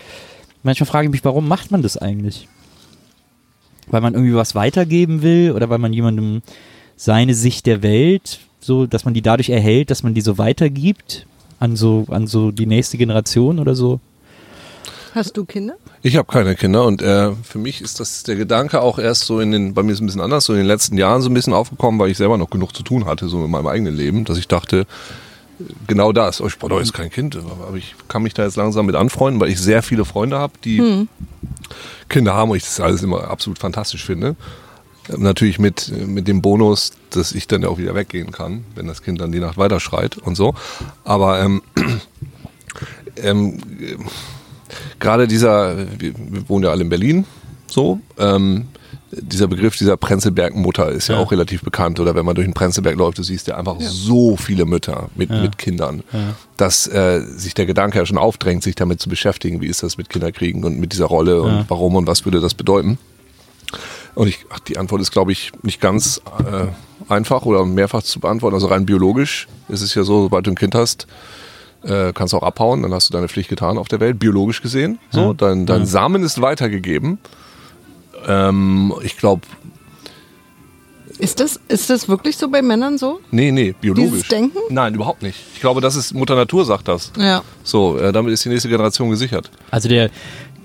[0.63, 2.47] manchmal frage ich mich, warum macht man das eigentlich?
[3.87, 6.41] Weil man irgendwie was weitergeben will oder weil man jemandem
[7.01, 11.25] seine Sicht der Welt, so, dass man die dadurch erhält, dass man die so weitergibt
[11.59, 13.99] an so, an so die nächste Generation oder so?
[15.15, 15.73] Hast du Kinder?
[16.03, 19.39] Ich habe keine Kinder und äh, für mich ist das der Gedanke auch erst so
[19.39, 21.29] in den, bei mir ist es ein bisschen anders, so in den letzten Jahren so
[21.31, 23.95] ein bisschen aufgekommen, weil ich selber noch genug zu tun hatte, so in meinem eigenen
[23.95, 24.85] Leben, dass ich dachte,
[25.87, 28.57] genau das, oh, ich brauche doch jetzt kein Kind, aber ich kann mich da jetzt
[28.57, 31.07] langsam mit anfreunden, weil ich sehr viele Freunde habe, die
[32.09, 34.35] Kinder haben und ich das alles immer absolut fantastisch finde.
[35.17, 39.01] Natürlich mit, mit dem Bonus, dass ich dann ja auch wieder weggehen kann, wenn das
[39.01, 40.53] Kind dann die Nacht weiter schreit und so.
[41.03, 41.61] Aber ähm,
[43.17, 43.57] ähm,
[44.99, 47.25] gerade dieser, wir, wir wohnen ja alle in Berlin,
[47.67, 48.67] so, ähm,
[49.13, 51.21] dieser Begriff dieser Prenzlberg-Mutter ist ja, Ja.
[51.21, 51.99] auch relativ bekannt.
[51.99, 55.29] Oder wenn man durch den Prenzlberg läuft, du siehst ja einfach so viele Mütter mit,
[55.29, 55.41] Ja.
[55.41, 56.03] mit Kindern,
[56.55, 59.97] dass äh, sich der Gedanke ja schon aufdrängt, sich damit zu beschäftigen, wie ist das
[59.97, 61.65] mit Kinderkriegen und mit dieser Rolle und Ja.
[61.67, 62.97] warum und was würde das bedeuten.
[64.15, 66.67] Und ich, ach, die Antwort ist, glaube ich, nicht ganz äh,
[67.11, 68.55] einfach oder mehrfach zu beantworten.
[68.55, 71.07] Also rein biologisch ist es ja so, sobald du ein Kind hast,
[71.83, 74.61] äh, kannst du auch abhauen, dann hast du deine Pflicht getan auf der Welt, biologisch
[74.61, 74.99] gesehen.
[75.11, 75.33] So, Ja.
[75.33, 75.85] dein, dein Ja.
[75.85, 77.17] Samen ist weitergegeben.
[78.27, 79.41] Ähm, ich glaube,
[81.17, 83.19] Ist das, ist das wirklich so bei Männern so?
[83.31, 84.11] nee, nee, biologisch.
[84.11, 84.57] Dieses Denken?
[84.69, 85.37] Nein, überhaupt nicht.
[85.55, 87.11] Ich glaube, das ist Mutter Natur sagt das.
[87.17, 87.43] Ja.
[87.63, 89.49] So, äh, damit ist die nächste Generation gesichert.
[89.71, 90.09] Also der,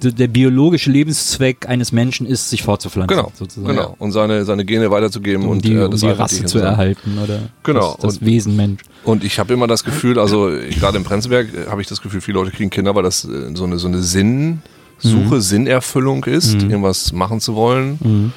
[0.02, 3.16] der, biologische Lebenszweck eines Menschen ist, sich fortzupflanzen.
[3.16, 3.74] Genau, sozusagen.
[3.76, 3.94] genau.
[3.98, 6.58] Und seine, seine Gene weiterzugeben Um und die, äh, um das die Alpha Rasse zu
[6.58, 6.66] sein.
[6.68, 8.82] erhalten oder Genau, das, das und- Wesen Mensch.
[9.04, 12.20] Und ich habe immer das Gefühl, also gerade im Prenzlberg äh, habe ich das Gefühl,
[12.20, 17.12] viele Leute kriegen Kinder, weil das äh, so eine, so eine Sinnsuche, Sinnerfüllung ist, irgendwas
[17.12, 18.32] machen zu wollen.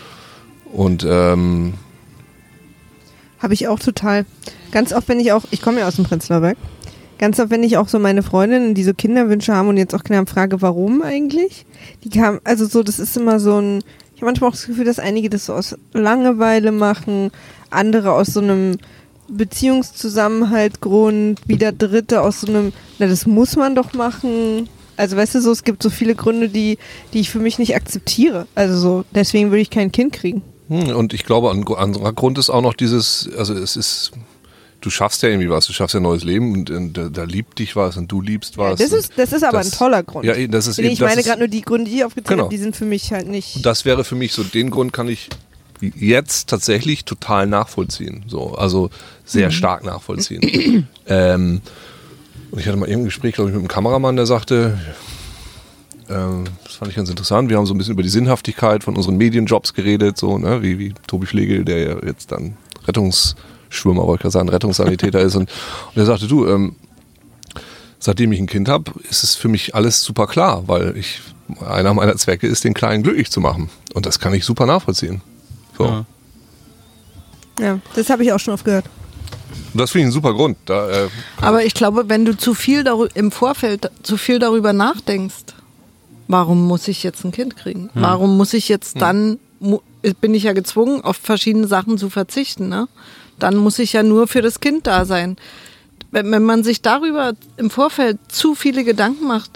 [0.72, 1.74] Und ähm,
[3.39, 4.26] Habe ich auch total.
[4.72, 6.57] Ganz oft, wenn ich auch, ich komme ja aus dem Prenzlauer Berg,
[7.20, 10.03] ganz oft, wenn ich auch so meine Freundinnen, die so Kinderwünsche haben und jetzt auch
[10.03, 11.67] Kinder haben, frage, warum eigentlich?
[12.03, 13.84] Die kamen, also so, das ist immer so ein,
[14.15, 17.30] ich habe manchmal auch das Gefühl, dass einige das so aus Langeweile machen,
[17.70, 18.78] andere aus so einem
[19.28, 24.67] Beziehungszusammenhaltgrund, wieder Dritte aus so einem, na, das muss man doch machen.
[24.97, 26.78] Also weißt du so, es gibt so viele Gründe, die,
[27.13, 28.47] die ich für mich nicht akzeptiere.
[28.55, 30.41] Also so, deswegen würde ich kein Kind kriegen.
[30.67, 34.11] hm, und ich glaube, ein anderer Grund ist auch noch dieses, also es ist,
[34.82, 37.23] du schaffst ja irgendwie was, du schaffst ja ein neues Leben und, äh, da, da
[37.23, 38.80] liebt dich was und du liebst Ja, was.
[38.80, 40.25] das, ist, das ist aber das- ein toller Grund.
[40.25, 42.43] Ja, das ist eben, ich meine gerade nur die Gründe, die ich aufgezählt Genau.
[42.45, 43.57] habe, die sind für mich halt nicht.
[43.57, 45.30] Und das wäre für mich so, den Grund kann ich
[45.82, 48.23] jetzt tatsächlich total nachvollziehen.
[48.27, 48.89] So, also
[49.25, 50.88] sehr stark nachvollziehen.
[51.07, 51.61] ähm,
[52.51, 54.77] und ich hatte mal eben ein Gespräch, glaube ich, mit einem Kameramann, der sagte,
[56.09, 58.95] ähm, das fand ich ganz interessant, wir haben so ein bisschen über die Sinnhaftigkeit von
[58.97, 62.57] unseren Medienjobs geredet, so, ne, wie, wie Tobi Schlegel, der ja jetzt dann
[63.70, 65.36] Rettungsschwimmer, wollte ich gerade sagen, Rettungssanitäter ist.
[65.36, 66.76] Und, und er sagte, du, ähm,
[67.99, 71.22] seitdem ich ein Kind habe, ist es für mich alles super klar, weil ich
[71.65, 73.70] einer meiner Zwecke ist, den Kleinen glücklich zu machen.
[73.93, 75.22] Und das kann ich super nachvollziehen.
[75.78, 75.86] So.
[75.86, 76.05] Ja.
[77.59, 78.86] Ja, das habe ich auch schon oft gehört.
[79.74, 80.57] Das finde ich ein super Grund.
[80.65, 81.09] Da, äh,
[81.41, 85.53] Aber ich glaube, wenn du zu viel im Vorfeld zu viel darüber nachdenkst,
[86.28, 87.89] warum muss ich jetzt ein Kind kriegen?
[87.95, 89.82] Warum muss ich jetzt dann, mu-
[90.22, 92.88] bin ich ja gezwungen, auf verschiedene Sachen zu verzichten, ne?
[93.40, 95.38] Dann muss ich ja nur für das Kind da sein.
[96.12, 99.52] Wenn, wenn man sich darüber im Vorfeld zu viele Gedanken macht,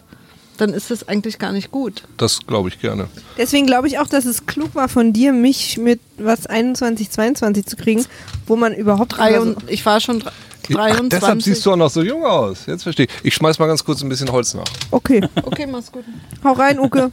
[0.58, 2.04] dann ist es eigentlich gar nicht gut.
[2.18, 3.08] Das glaube ich gerne.
[3.40, 7.66] Deswegen glaube ich auch, dass es klug war von dir, mich mit was 21, 22
[7.66, 8.06] zu kriegen,
[8.46, 10.32] wo man überhaupt Drei und, ich war schon dre-
[10.66, 11.10] Ach, 23.
[11.10, 12.68] deshalb siehst du auch noch so jung aus.
[12.68, 13.12] Jetzt verstehe ich.
[13.26, 14.64] Ich schmeiß mal ganz kurz ein bisschen Holz nach.
[14.92, 16.06] Okay, Okay, mach's gut.
[16.44, 17.10] hau rein, Uke.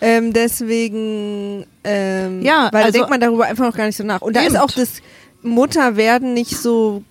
[0.00, 4.04] ähm, deswegen, ähm, Ja, weil da also- denkt man darüber einfach noch gar nicht so
[4.04, 4.20] nach.
[4.20, 4.54] Und da Eben.
[4.54, 4.88] ist auch das
[5.46, 7.02] Mutterwerden nicht so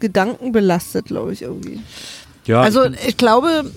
[0.00, 1.80] gedankenbelastet, glaube ich, irgendwie.
[2.46, 3.70] Ja, Also ich glaube,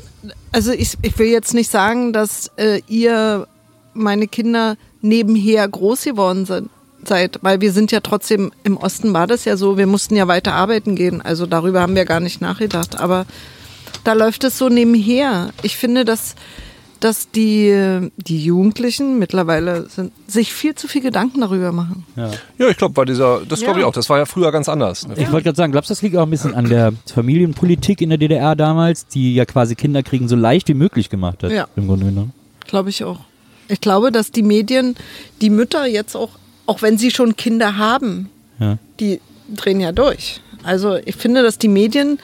[0.52, 3.48] also ich, ich will jetzt nicht sagen, dass äh, ihr
[3.94, 6.70] meine Kinder nebenher groß geworden sind,
[7.04, 10.28] seid, weil wir sind ja trotzdem, im Osten war das ja so, wir mussten ja
[10.28, 13.26] weiter arbeiten gehen, also darüber haben wir gar nicht nachgedacht, aber
[14.04, 15.50] da läuft es so nebenher.
[15.64, 16.36] Ich finde, dass,
[17.00, 22.06] dass die, die Jugendlichen mittlerweile sind, sich viel zu viel Gedanken darüber machen.
[22.16, 23.88] Ja, ich glaube, bei dieser, das glaube ich Ja.
[23.88, 23.93] auch.
[23.93, 25.08] Das war ja früher ganz anders.
[25.08, 25.14] Ne?
[25.18, 28.10] Ich wollte gerade sagen, glaubst du, das liegt auch ein bisschen an der Familienpolitik in
[28.10, 31.68] der DDR damals, die ja quasi Kinderkriegen so leicht wie möglich gemacht hat, Ja.
[31.76, 32.34] im Grunde genommen?
[32.66, 33.20] Glaube ich auch.
[33.68, 34.95] Ich glaube, dass die Medien,
[35.41, 36.32] die Mütter jetzt auch,
[36.66, 38.30] auch wenn sie schon Kinder haben,
[38.60, 38.78] Ja.
[39.00, 39.20] die
[39.56, 40.41] drehen ja durch.
[40.64, 42.18] Also ich finde, dass die Medien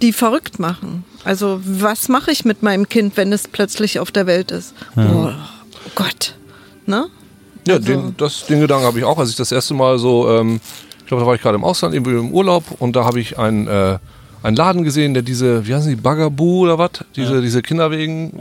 [0.00, 1.04] die verrückt machen.
[1.24, 4.74] Also was mache ich mit meinem Kind, wenn es plötzlich auf der Welt ist?
[4.96, 5.32] Oh, oh
[5.94, 6.34] Gott.
[6.86, 7.06] Ne?
[7.66, 10.28] Ja, Also- den, das, den Gedanken habe ich auch, als ich das erste Mal so,
[10.30, 10.60] ähm,
[11.00, 13.38] ich glaube, da war ich gerade im Ausland, irgendwie im Urlaub und da habe ich
[13.38, 13.98] einen, äh,
[14.42, 16.90] einen Laden gesehen, der diese, wie heißen die, Bugaboo oder was?
[17.16, 18.40] Diese, diese Kinderwegen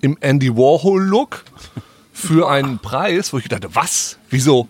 [0.00, 1.44] im Andy Warhol-Look
[2.12, 4.18] für einen Preis, wo ich dachte, was?
[4.30, 4.68] Wieso?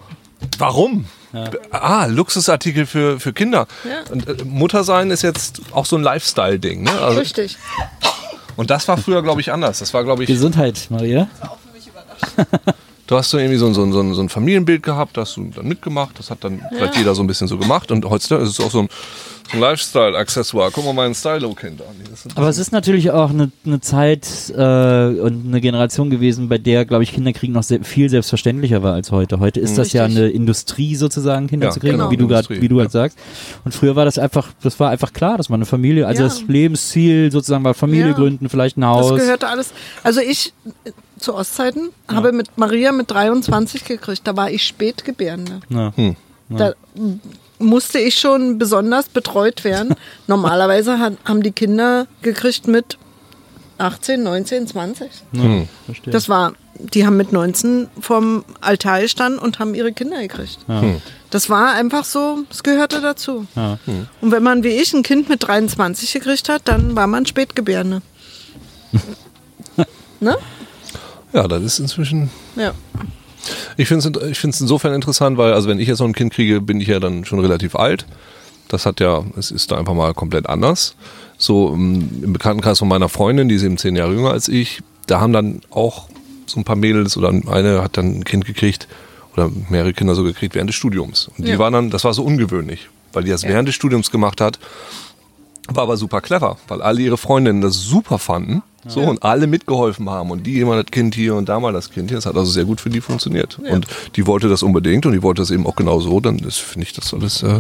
[0.59, 1.07] Warum?
[1.71, 3.67] Ah, Luxusartikel für, für Kinder.
[3.85, 4.11] Ja.
[4.11, 6.83] Und äh, Muttersein ist jetzt auch so ein Lifestyle-Ding.
[6.83, 6.91] Ne?
[6.91, 7.57] Also, Richtig.
[8.57, 9.79] und das war früher, glaube ich, anders.
[9.81, 11.29] Das war, glaube ich, Gesundheit, Maria.
[13.07, 15.31] Du hast so irgendwie so ein, so, ein, so, ein, so ein Familienbild gehabt, das
[15.31, 18.05] hast du dann mitgemacht, das hat dann vielleicht jeder so ein bisschen so gemacht und
[18.05, 18.89] heutzutage ist es auch so ein,
[19.51, 20.71] so ein Lifestyle-Accessoire.
[20.73, 21.89] Guck mal meinen Stylo-Kind an.
[22.11, 24.57] Das sind- Aber es ist natürlich auch eine, eine Zeit äh,
[25.21, 29.11] und eine Generation gewesen, bei der, glaube ich, Kinderkriegen noch sehr, viel selbstverständlicher war als
[29.11, 29.41] heute.
[29.41, 30.21] Heute ist das ja Richtig.
[30.23, 32.83] eine Industrie sozusagen, Kinder Ja, zu kriegen, genau, wie du gerade, wie du ja.
[32.83, 33.19] halt sagst.
[33.65, 36.29] Und früher war das einfach, das war einfach klar, dass man eine Familie, also Ja.
[36.29, 38.13] das Lebensziel sozusagen war Familie Ja.
[38.15, 39.19] gründen, vielleicht ein Das Haus.
[39.21, 39.73] gehörte alles.
[40.03, 40.53] Also ich
[40.85, 44.21] äh, zu Ostzeiten habe mit Maria mit 23 gekriegt.
[44.25, 45.61] Da war ich Spätgebärende.
[45.69, 45.93] Ja.
[46.49, 47.21] Da m-
[47.59, 49.95] musste ich schon besonders betreut werden.
[50.27, 52.99] Normalerweise hat, haben die Kinder gekriegt mit
[53.79, 55.11] 18, 19, 20.
[55.87, 56.13] Verstehe.
[56.13, 60.59] Das war, die haben mit 19 vorm Altar gestanden und haben ihre Kinder gekriegt.
[61.31, 63.47] Das war einfach so, es gehörte dazu.
[63.55, 63.79] Ja.
[64.21, 68.03] Und wenn man wie ich ein Kind mit 23 gekriegt hat, dann war man Spätgebärende.
[70.21, 70.37] ne?
[71.33, 72.31] Ja, das ist inzwischen.
[72.57, 72.73] Ja.
[73.77, 76.33] Ich finde es ich find's insofern interessant, weil, also wenn ich jetzt noch ein Kind
[76.33, 78.07] kriege, bin ich ja dann schon relativ alt.
[78.69, 80.95] Das hat ja, es ist da einfach mal komplett anders.
[81.39, 84.81] So ähm, im Bekanntenkreis von meiner Freundin, die ist eben zehn Jahre jünger als ich,
[85.07, 86.09] da haben dann auch
[86.47, 88.89] so ein paar Mädels oder eine hat dann ein Kind gekriegt
[89.35, 91.29] oder mehrere Kinder so gekriegt während des Studiums.
[91.37, 91.59] Und die Ja.
[91.59, 94.59] waren dann, das war so ungewöhnlich, weil die das während des Studiums gemacht hat.
[95.69, 98.63] War aber super clever, weil alle ihre Freundinnen das super fanden.
[98.89, 100.31] So, und alle mitgeholfen haben.
[100.31, 102.17] Und die jemand das Kind hier und da mal das Kind hier.
[102.19, 103.59] Das hat also sehr gut für die funktioniert.
[103.59, 103.87] Und
[104.17, 106.21] die wollte das unbedingt und die wollte das eben auch genau so.
[106.21, 107.53] Dann ist, finde ich das alles äh, Ja,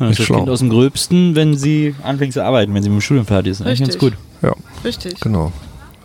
[0.00, 0.36] nicht ist das schlau.
[0.38, 3.52] Kind aus dem Gröbsten, wenn sie anfängt zu arbeiten, wenn sie mit dem Studium fertig
[3.52, 3.62] ist.
[3.62, 4.14] Eigentlich ganz gut.
[4.42, 4.54] Ja,
[4.84, 5.20] Richtig.
[5.20, 5.52] genau.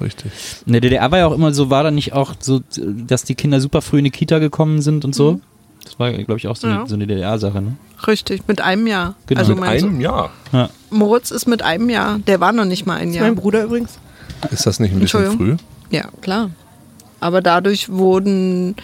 [0.02, 0.32] Richtig.
[0.66, 3.36] In der DDR war ja auch immer so, war da nicht auch so, dass die
[3.36, 5.42] Kinder super früh in die Kita gekommen sind und so?
[5.84, 6.88] Das war, glaube ich, auch so eine, Ja.
[6.88, 7.76] so eine DDR-Sache, ne?
[8.08, 9.16] Richtig, mit einem Jahr.
[9.28, 9.40] Genau.
[9.42, 10.30] Also Mit einem Jahr.
[10.54, 10.70] Ja.
[10.90, 12.20] so Moritz ist mit einem Jahr.
[12.20, 13.26] Der war noch nicht mal ein Jahr.
[13.26, 13.98] Mein Bruder übrigens.
[14.52, 15.58] Ist das nicht ein bisschen früh?
[15.90, 16.52] Ja, klar.
[17.20, 18.76] Aber dadurch wurden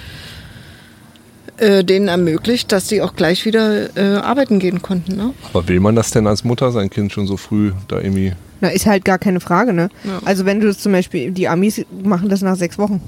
[1.58, 5.16] äh, denen ermöglicht, dass sie auch gleich wieder äh, arbeiten gehen konnten.
[5.16, 5.34] Ne?
[5.54, 8.34] Aber will man das denn als Mutter, sein Kind schon so früh da irgendwie.
[8.62, 9.90] Na, ist halt gar keine Frage, ne?
[10.04, 10.20] Ja.
[10.26, 13.02] Also wenn du das zum Beispiel, die Amis machen das nach sechs Wochen.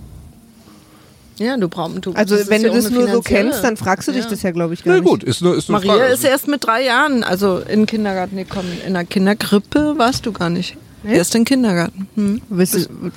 [1.40, 2.14] Ja, du brauchst du.
[2.14, 4.30] Also wenn ja du auch das nur so kennst, dann fragst du dich Ja.
[4.30, 5.10] das ja, glaube ich, gar Na nicht.
[5.10, 6.14] gut, ist nur, ist nur Maria Frage.
[6.14, 8.72] ist erst mit drei Jahren, also in den Kindergarten gekommen.
[8.88, 10.78] In der Kinderkrippe warst du gar nicht.
[11.08, 12.08] Erst in den Kindergarten.
[12.16, 12.42] Hm.
[12.50, 13.12] Bist du,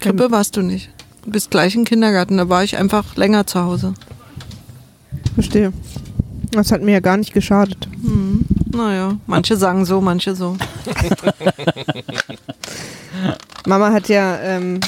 [0.00, 0.90] Krippe warst du nicht.
[1.24, 2.36] Du bist gleich im Kindergarten.
[2.36, 3.94] Da war ich einfach länger zu Hause.
[5.34, 5.72] verstehe.
[6.52, 7.88] Das hat mir ja gar nicht geschadet.
[8.72, 10.56] Naja, manche sagen so, manche so.
[13.66, 14.80] Mama hat ja ähm,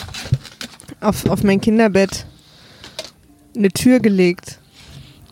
[1.01, 2.27] auf, auf mein Kinderbett
[3.57, 4.59] eine Tür gelegt,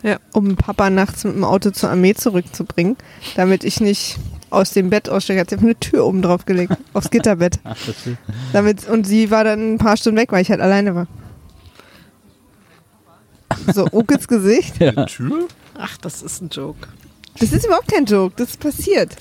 [0.03, 0.19] Ja.
[0.33, 2.97] um Papa nachts mit dem Auto zur Armee zurückzubringen,
[3.37, 4.17] damit ich nicht
[4.51, 7.59] aus dem Bett aussteigen, hat sie einfach eine Tür oben drauf gelegt, aufs Gitterbett.
[7.65, 8.17] Ach, das ist,
[8.53, 11.07] Damit, und sie war dann ein paar Stunden weg, weil ich halt alleine war.
[13.73, 14.81] So, Okels Gesicht.
[14.81, 15.47] Eine Tür?
[15.79, 16.89] Ach, das ist ein Joke.
[17.39, 19.15] Das ist überhaupt kein Joke, das ist passiert.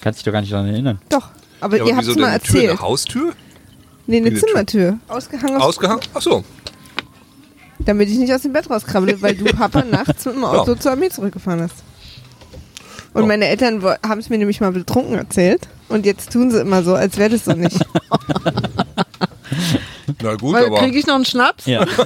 [0.00, 0.98] kannst dich doch gar nicht daran erinnern.
[1.08, 1.28] Doch,
[1.60, 2.54] aber Ja, ihr habt es mal eine Tür?
[2.54, 2.70] erzählt.
[2.70, 3.32] Eine Haustür?
[4.06, 4.48] nee, eine eine Tür?
[4.48, 4.98] Zimmertür.
[5.08, 6.00] Ausgehangen, aufs- Ausgehangen?
[6.14, 6.44] Ach so.
[7.80, 10.80] damit ich nicht aus dem Bett rauskrabbele, weil du Papa nachts mit dem Auto Ja.
[10.80, 11.74] zur Armee zurückgefahren hast.
[13.12, 13.26] Und Ja.
[13.28, 15.62] meine Eltern haben es mir nämlich mal betrunken erzählt.
[15.88, 17.76] Und jetzt tun sie immer so, als wäre das so nicht.
[20.22, 21.66] Na gut, Weil, aber kriege ich noch einen Schnaps?
[21.66, 21.84] Ja.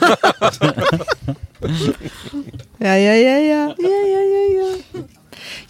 [2.78, 3.66] Ja, ja, ja, ja.
[3.68, 5.02] Ja, ja, ja, ja.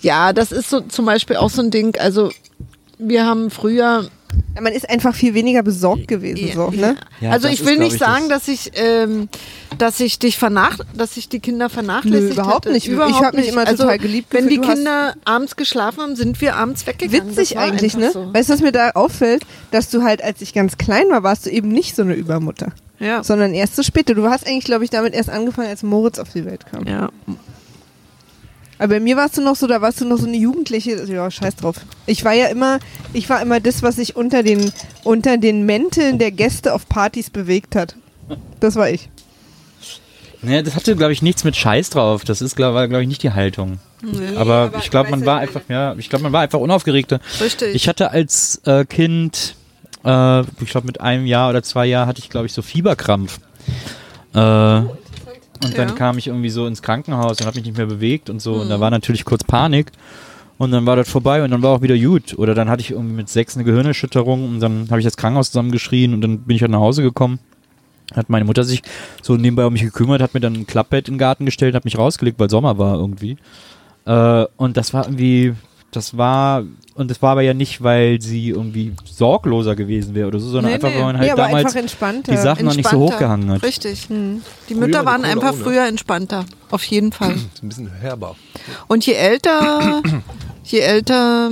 [0.01, 1.97] Ja, das ist so zum Beispiel auch so ein Ding.
[1.99, 2.33] Also
[2.99, 4.09] wir haben früher
[4.61, 6.51] Man ist einfach viel weniger besorgt gewesen.
[6.55, 6.97] So, ne?
[7.21, 9.29] Ja, also ich ist, will glaub nicht ich, sagen, das- dass ich, ähm,
[9.79, 12.73] dass ich dich vernach, dass ich die Kinder vernachlässigt Nö, überhaupt hätte.
[12.75, 12.87] nicht.
[12.87, 13.53] Ich Überhaupt hab mich nicht.
[13.55, 14.65] immer also, total geliebt Wenn die gefühlt.
[14.65, 17.31] Du hast- Kinder abends geschlafen haben, sind wir abends weggegangen.
[17.37, 18.11] Witzig eigentlich, ne?
[18.13, 18.33] So.
[18.33, 19.45] Weißt du, was mir da auffällt?
[19.73, 22.73] Dass du halt, als ich ganz klein war, warst du eben nicht so eine Übermutter.
[23.01, 23.25] Ja.
[23.25, 24.15] Sondern erst so später.
[24.15, 26.87] Du hast eigentlich, glaube ich, damit erst angefangen, als Moritz auf die Welt kam.
[26.87, 27.11] ja.
[28.85, 31.31] Aber bei mir warst du noch so, da warst du noch so eine Jugendliche, ja,
[31.31, 31.77] scheiß drauf.
[32.05, 32.81] Ich war ja immer,
[33.15, 34.71] ich war immer das, was sich unter den,
[35.05, 37.97] unter den Mänteln der Gäste auf Partys bewegt hat.
[38.61, 39.09] Das war ich.
[40.43, 42.25] Nee, das hatte, glaube ich, nichts mit Scheiß drauf.
[42.25, 43.79] Das ist, glaube glaub ich, nicht die Haltung.
[44.37, 47.21] aber, aber ich glaube, man war einfach, ja, ich glaube, man war einfach unaufgeregter.
[47.41, 47.75] Richtig.
[47.75, 49.55] Ich hatte als äh, Kind,
[50.05, 53.41] äh, ich glaube, mit einem Jahr oder zwei Jahren hatte ich, glaube ich, so Fieberkrampf.
[54.35, 54.83] Äh,
[55.65, 55.95] und dann Ja.
[55.95, 58.55] kam ich irgendwie so ins Krankenhaus und habe mich nicht mehr bewegt und so.
[58.55, 59.93] Und da war natürlich kurz Panik.
[60.57, 62.39] Und dann war das vorbei und dann war auch wieder gut.
[62.39, 65.49] Oder dann hatte ich irgendwie mit sechs eine Gehirnerschütterung und dann habe ich das Krankenhaus
[65.51, 67.41] zusammengeschrien und dann bin ich halt nach Hause gekommen.
[68.15, 68.83] Hat meine Mutter sich
[69.23, 71.85] so nebenbei um mich gekümmert, hat mir dann ein Klappbett in den Garten gestellt, hat
[71.85, 73.37] mich rausgelegt, weil Sommer war irgendwie.
[74.05, 75.55] Äh, und das war irgendwie,
[75.91, 76.63] das war,
[76.95, 80.71] und das war aber ja nicht, weil sie irgendwie sorgloser gewesen wäre oder so, sondern
[80.71, 80.95] Nee, einfach, nee.
[80.97, 82.33] weil man halt nee, damals einfach entspannter.
[82.33, 83.63] die Sachen noch nicht so hochgehangen hat.
[83.63, 84.09] Richtig.
[84.09, 84.43] Hm.
[84.69, 85.65] Die Mütter eine waren einfach Runde.
[85.65, 86.45] früher entspannter.
[86.71, 87.33] Auf jeden Fall.
[87.35, 88.37] ist ein bisschen herber.
[88.87, 90.03] Und je älter,
[90.65, 91.51] je älter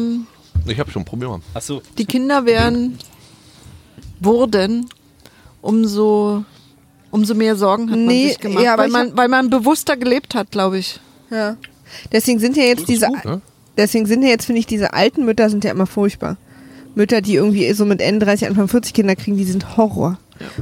[0.66, 1.40] Ich habe schon Probleme.
[1.54, 1.82] Achso.
[1.98, 2.98] die Kinder werden,
[4.20, 4.88] wurden,
[5.60, 6.44] umso,
[7.10, 8.64] umso mehr Sorgen hat man Nee, sich gemacht.
[8.64, 11.00] ja, weil, man, weil man bewusster gelebt hat, glaube ich.
[11.30, 11.56] Ja.
[12.10, 13.40] Deswegen sind ja jetzt diese, gut, ne?
[13.76, 16.36] Deswegen sind ja jetzt, finde ich, diese alten Mütter sind ja immer furchtbar.
[16.94, 20.18] Mütter, die irgendwie so mit Ende 30, Anfang 40 Kinder kriegen, die sind Horror.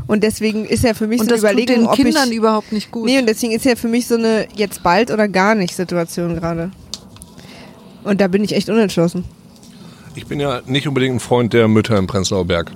[0.06, 2.36] Und deswegen ist ja für mich Und so eine tut Überlegung, den ob Kindern ich,
[2.36, 3.06] überhaupt nicht gut.
[3.06, 6.34] Nee, und deswegen ist ja für mich so eine jetzt bald oder gar nicht Situation
[6.34, 6.70] gerade.
[8.04, 9.24] Und da bin ich echt unentschlossen.
[10.14, 12.70] Ich bin ja nicht unbedingt ein Freund der Mütter im Prenzlauer Berg.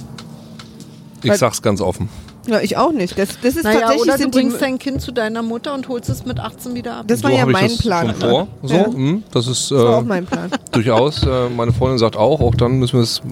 [1.23, 2.09] Ich Weil- sag's ganz offen.
[2.47, 3.19] Ja, ich auch nicht.
[3.19, 6.09] Das, das ist naja, tatsächlich oder du bringst dein Kind zu deiner Mutter und holst
[6.11, 7.05] es mit 18 wieder ab.
[7.09, 8.11] Das war so ja mein das Plan.
[8.11, 8.49] Schon vor.
[8.63, 8.89] So, Ja.
[8.89, 10.51] mh, das ist das war auch äh, mein Plan.
[10.73, 11.23] durchaus.
[11.23, 13.23] Äh, meine Freundin sagt auch, auch dann müssen wir es.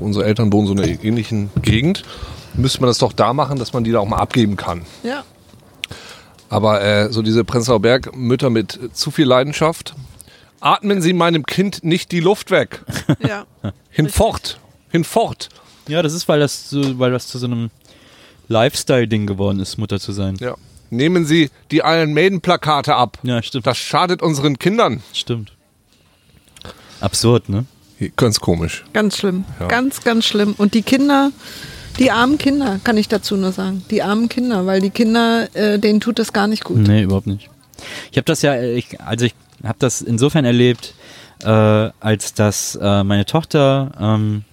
[0.00, 2.02] Unsere Eltern wohnen so in einer ähnlichen Gegend.
[2.54, 4.82] Müsste man das doch da machen, dass man die da auch mal abgeben kann.
[5.02, 5.24] ja.
[6.50, 9.94] Aber äh, so diese Prenzlauer Berg Mütter mit zu viel Leidenschaft.
[10.60, 12.84] Atmen Sie meinem Kind nicht die Luft weg.
[13.26, 13.44] ja.
[13.88, 14.58] Hinfort.
[14.90, 15.48] Hinfort.
[15.88, 17.70] Ja, das ist, weil das, so, weil das zu so einem
[18.52, 20.36] Lifestyle-Ding geworden ist, Mutter zu sein.
[20.38, 20.54] Ja.
[20.90, 23.18] Nehmen Sie die Iron Maiden Plakate ab.
[23.22, 23.66] Ja, stimmt.
[23.66, 25.02] Das schadet unseren Kindern.
[25.14, 25.52] Stimmt.
[27.00, 27.64] Absurd, ne?
[28.16, 28.84] Ganz komisch.
[28.92, 29.44] Ganz schlimm.
[29.58, 29.68] Ja.
[29.68, 30.54] Ganz, ganz schlimm.
[30.58, 31.30] Und die Kinder,
[31.98, 33.84] die armen Kinder, kann ich dazu nur sagen.
[33.90, 36.78] Die armen Kinder, weil die Kinder, äh, denen tut das gar nicht gut.
[36.78, 37.48] Nee, überhaupt nicht.
[38.10, 39.34] Ich habe das ja, äh, ich, also ich
[39.64, 40.94] habe das insofern erlebt,
[41.42, 44.44] äh, als dass äh, meine Tochter ähm,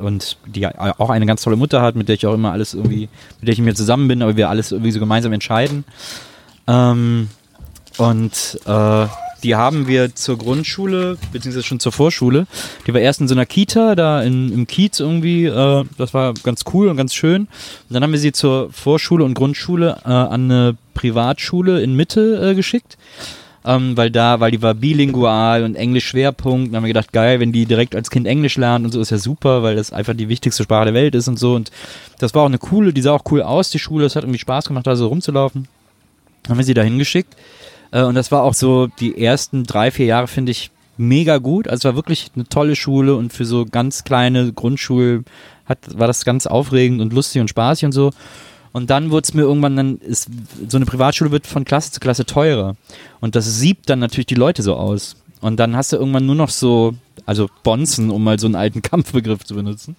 [0.00, 3.08] und die auch eine ganz tolle Mutter hat, mit der ich auch immer alles irgendwie,
[3.40, 5.84] mit der ich mir zusammen bin, aber wir alles irgendwie so gemeinsam entscheiden.
[6.66, 7.28] Ähm,
[7.96, 9.06] und äh,
[9.42, 12.46] die haben wir zur Grundschule, beziehungsweise schon zur Vorschule.
[12.86, 15.46] Die war erst in so einer Kita, da in, im Kiez irgendwie.
[15.46, 17.42] Äh, das war ganz cool und ganz schön.
[17.42, 17.48] Und
[17.90, 22.54] dann haben wir sie zur Vorschule und Grundschule äh, an eine Privatschule in Mitte äh,
[22.54, 22.98] geschickt.
[23.64, 26.68] Ähm, weil da, weil die war bilingual und Englisch Schwerpunkt.
[26.68, 29.10] Dann haben wir gedacht, geil, wenn die direkt als Kind Englisch lernt und so ist
[29.10, 31.54] ja super, weil das einfach die wichtigste Sprache der Welt ist und so.
[31.54, 31.70] Und
[32.18, 34.06] das war auch eine coole, die sah auch cool aus, die Schule.
[34.06, 35.68] Es hat irgendwie Spaß gemacht, da so rumzulaufen.
[36.48, 37.34] Haben wir sie da hingeschickt.
[37.90, 41.68] Äh, und das war auch so die ersten drei, vier Jahre, finde ich, mega gut.
[41.68, 45.24] Also es war wirklich eine tolle Schule und für so ganz kleine Grundschul
[45.66, 48.10] hat, war das ganz aufregend und lustig und spaßig und so.
[48.72, 50.28] Und dann wurde es mir irgendwann, dann ist
[50.68, 52.76] so eine Privatschule wird von Klasse zu Klasse teurer.
[53.20, 55.16] Und das siebt dann natürlich die Leute so aus.
[55.40, 56.94] Und dann hast du irgendwann nur noch so,
[57.26, 59.96] also Bonzen, um mal so einen alten Kampfbegriff zu benutzen.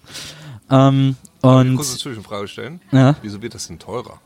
[0.70, 2.80] Ähm, Kurze und Zwischenfrage stellen.
[2.92, 4.20] ja, Wieso wird das denn teurer?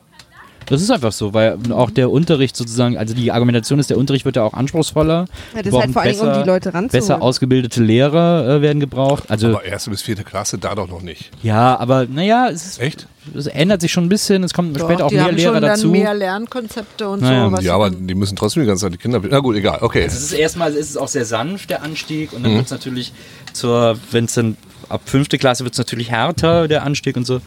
[0.67, 4.25] Das ist einfach so, weil auch der Unterricht sozusagen, also die Argumentation ist, der Unterricht
[4.25, 5.27] wird ja auch anspruchsvoller.
[5.55, 6.91] Ja, das ist halt vor allem, um besser- die Leute ranzuholen.
[6.91, 9.25] Besser ausgebildete Lehrer äh, werden gebraucht.
[9.29, 11.31] Also Aber erste bis vierte Klasse, da doch noch nicht.
[11.43, 13.07] ja, aber naja, es, ist, Echt?
[13.37, 14.43] es ändert sich schon ein bisschen.
[14.45, 15.83] Es kommen Doch, später auch die mehr haben Lehrer schon dazu.
[15.83, 17.53] dann mehr Lernkonzepte und Naja, so.
[17.53, 19.21] Was Ja, aber die müssen trotzdem die ganze Zeit die Kinder.
[19.29, 19.79] Na gut, egal.
[19.83, 20.05] Okay.
[20.07, 22.33] Es ist erstmal ist es auch sehr sanft, der Anstieg.
[22.33, 22.57] Und dann Mhm.
[22.57, 23.13] wird es natürlich
[23.53, 24.57] zur, wenn es dann
[24.89, 27.41] ab fünfte Klasse wird es natürlich härter, der Anstieg und so,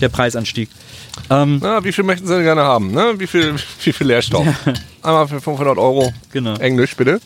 [0.00, 0.68] der Preisanstieg.
[1.30, 2.90] Ähm, Na, wie viel möchten Sie denn gerne haben?
[2.92, 3.14] Ne?
[3.18, 4.46] Wie, viel, wie viel Lehrstoff?
[5.02, 6.12] Einmal für 500 Euro.
[6.32, 6.54] Genau.
[6.56, 7.20] Englisch, bitte.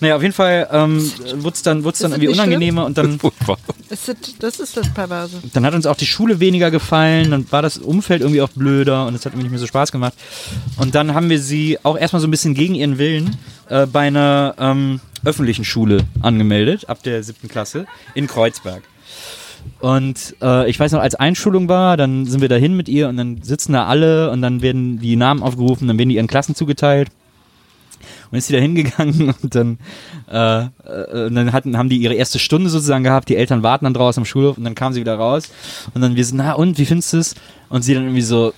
[0.00, 3.18] naja, auf jeden Fall ähm, wurde es dann, wurd's dann das irgendwie unangenehmer und dann,
[3.18, 3.56] Furchtbar.
[3.88, 5.42] Ist das, das ist das Perverse.
[5.52, 9.06] dann hat uns auch die Schule weniger gefallen, dann war das Umfeld irgendwie auch blöder
[9.06, 10.14] und es hat irgendwie nicht mehr so Spaß gemacht.
[10.78, 13.36] Und dann haben wir sie auch erstmal so ein bisschen gegen ihren Willen
[13.68, 18.82] äh, bei einer ähm, öffentlichen Schule angemeldet, ab der siebten Klasse in Kreuzberg.
[19.80, 23.16] Und äh, ich weiß noch, als Einschulung war, dann sind wir dahin mit ihr und
[23.16, 26.54] dann sitzen da alle und dann werden die Namen aufgerufen, dann werden die ihren Klassen
[26.54, 27.08] zugeteilt.
[28.30, 29.78] Und ist sie da hingegangen und dann,
[30.30, 33.84] äh, äh, und dann hatten, haben die ihre erste Stunde sozusagen gehabt, die Eltern warten
[33.84, 35.50] dann draußen am Schulhof und dann kam sie wieder raus
[35.94, 37.34] und dann wir so, na und, wie findest du es?
[37.68, 38.52] Und sie dann irgendwie so,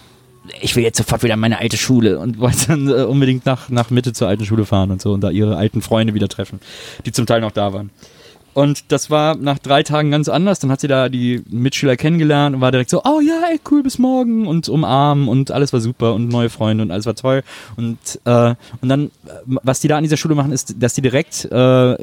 [0.61, 3.69] ich will jetzt sofort wieder in meine alte Schule und wollte dann äh, unbedingt nach,
[3.69, 6.61] nach Mitte zur alten Schule fahren und so und da ihre alten Freunde wieder treffen,
[7.07, 7.91] die zum Teil noch da waren.
[8.55, 10.61] Und das war nach drei Tagen ganz anders.
[10.61, 13.83] Dann hat sie da die Mitschüler kennengelernt und war direkt so, oh ja, ey, cool,
[13.83, 17.43] bis morgen und umarmen und alles war super und neue Freunde und alles war toll.
[17.77, 21.03] Und, äh, und dann, äh, was die da an dieser Schule machen, ist, dass die
[21.03, 21.97] direkt äh,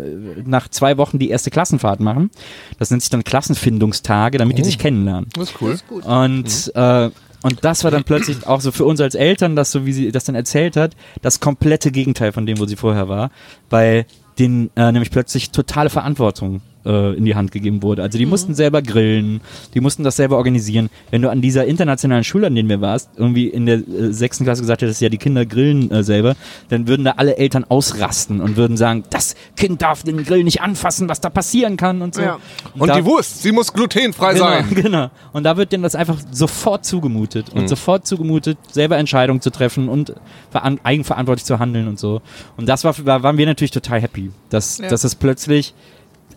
[0.45, 2.29] nach zwei Wochen die erste Klassenfahrt machen.
[2.77, 5.29] Das nennt sich dann Klassenfindungstage, damit die sich kennenlernen.
[5.33, 5.77] Das ist cool.
[6.03, 7.09] Und, äh,
[7.43, 10.11] und das war dann plötzlich auch so für uns als Eltern, das so wie sie
[10.11, 13.31] das dann erzählt hat, das komplette Gegenteil von dem, wo sie vorher war,
[13.69, 14.05] weil
[14.39, 18.01] denen äh, nämlich plötzlich totale Verantwortung äh, in die Hand gegeben wurde.
[18.03, 19.41] Also die mussten selber grillen,
[19.73, 20.89] die mussten das selber organisieren.
[21.11, 24.43] Wenn du an dieser internationalen Schule, an denen wir warst, irgendwie in der äh, sechsten
[24.43, 26.35] Klasse gesagt hättest, ja, die Kinder grillen äh, selber,
[26.69, 30.61] dann würden da alle Eltern ausrasten und würden sagen, das Kind darf den Grill nicht
[30.61, 32.21] anfassen, was da passieren kann und so.
[32.21, 32.39] Ja.
[32.77, 34.65] Und da- die Wurst, sie muss glutenfrei Genau, sein.
[34.75, 35.09] genau.
[35.33, 37.61] Und da wird denen das einfach sofort zugemutet Mhm.
[37.61, 40.13] und sofort zugemutet, selber Entscheidungen zu treffen und
[40.49, 42.21] veran eigenverantwortlich zu handeln und so.
[42.57, 44.87] Und das war, war waren wir natürlich total happy, dass, Ja.
[44.89, 45.73] dass es plötzlich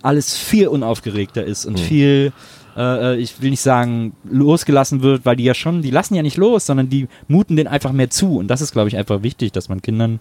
[0.05, 1.73] alles viel unaufgeregter ist Mhm.
[1.73, 2.33] und viel
[2.77, 6.37] äh, ich will nicht sagen, losgelassen wird, weil die ja schon, die lassen ja nicht
[6.37, 8.39] los, sondern die muten den einfach mehr zu.
[8.39, 10.19] Und das ist, glaube ich, einfach wichtig, dass man Kindern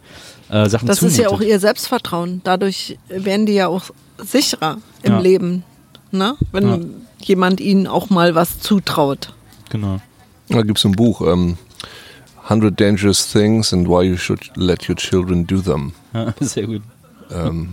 [0.49, 1.17] äh, Sachen Das zumutet.
[1.19, 2.41] ist ja auch ihr Selbstvertrauen.
[2.43, 3.85] Dadurch werden die ja auch
[4.19, 5.19] sicherer im Ja.
[5.19, 5.63] Leben.
[6.11, 6.35] Ne?
[6.51, 6.79] Wenn Ja.
[7.23, 9.33] jemand ihnen auch mal was zutraut.
[9.71, 9.99] Genau.
[10.49, 11.57] Da gibt es ein Buch, ähm,
[12.49, 15.93] 100 Dangerous Things and Why You Should Let Your Children Do Them.
[16.13, 16.83] Ja, sehr gut.
[17.31, 17.69] Ähm,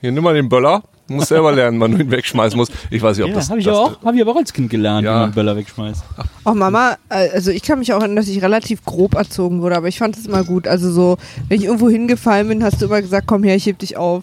[0.00, 0.82] hier, nimm mal den Böller.
[1.08, 2.72] Du musst selber lernen, wann du ihn wegschmeißen musst.
[2.90, 3.50] Ich weiß nicht, ob Ja, das...
[3.50, 5.14] habe ich, das auch- hab ich aber auch als Kind gelernt, Ja.
[5.14, 6.02] wie man Böller wegschmeißt.
[6.44, 9.76] Auch Mama, äh, also ich kann mich auch erinnern, dass ich relativ grob erzogen wurde,
[9.76, 10.66] aber ich fand es immer gut.
[10.68, 13.78] Also so, wenn ich irgendwo hingefallen bin, hast du immer gesagt, komm her, ich heb
[13.80, 14.22] dich auf.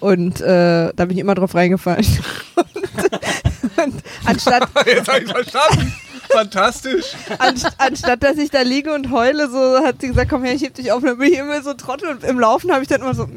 [0.00, 2.04] Und äh, da bin ich immer drauf reingefallen.
[2.56, 3.94] und, und
[4.24, 5.92] anstatt, Jetzt hab ich verstanden.
[6.30, 7.12] Fantastisch.
[7.38, 10.62] anst, anstatt dass ich da liege und heule, so hat sie gesagt, komm her, ich
[10.62, 11.02] heb dich auf.
[11.02, 13.24] Und dann bin ich immer so trottel und im Laufen habe ich dann immer so.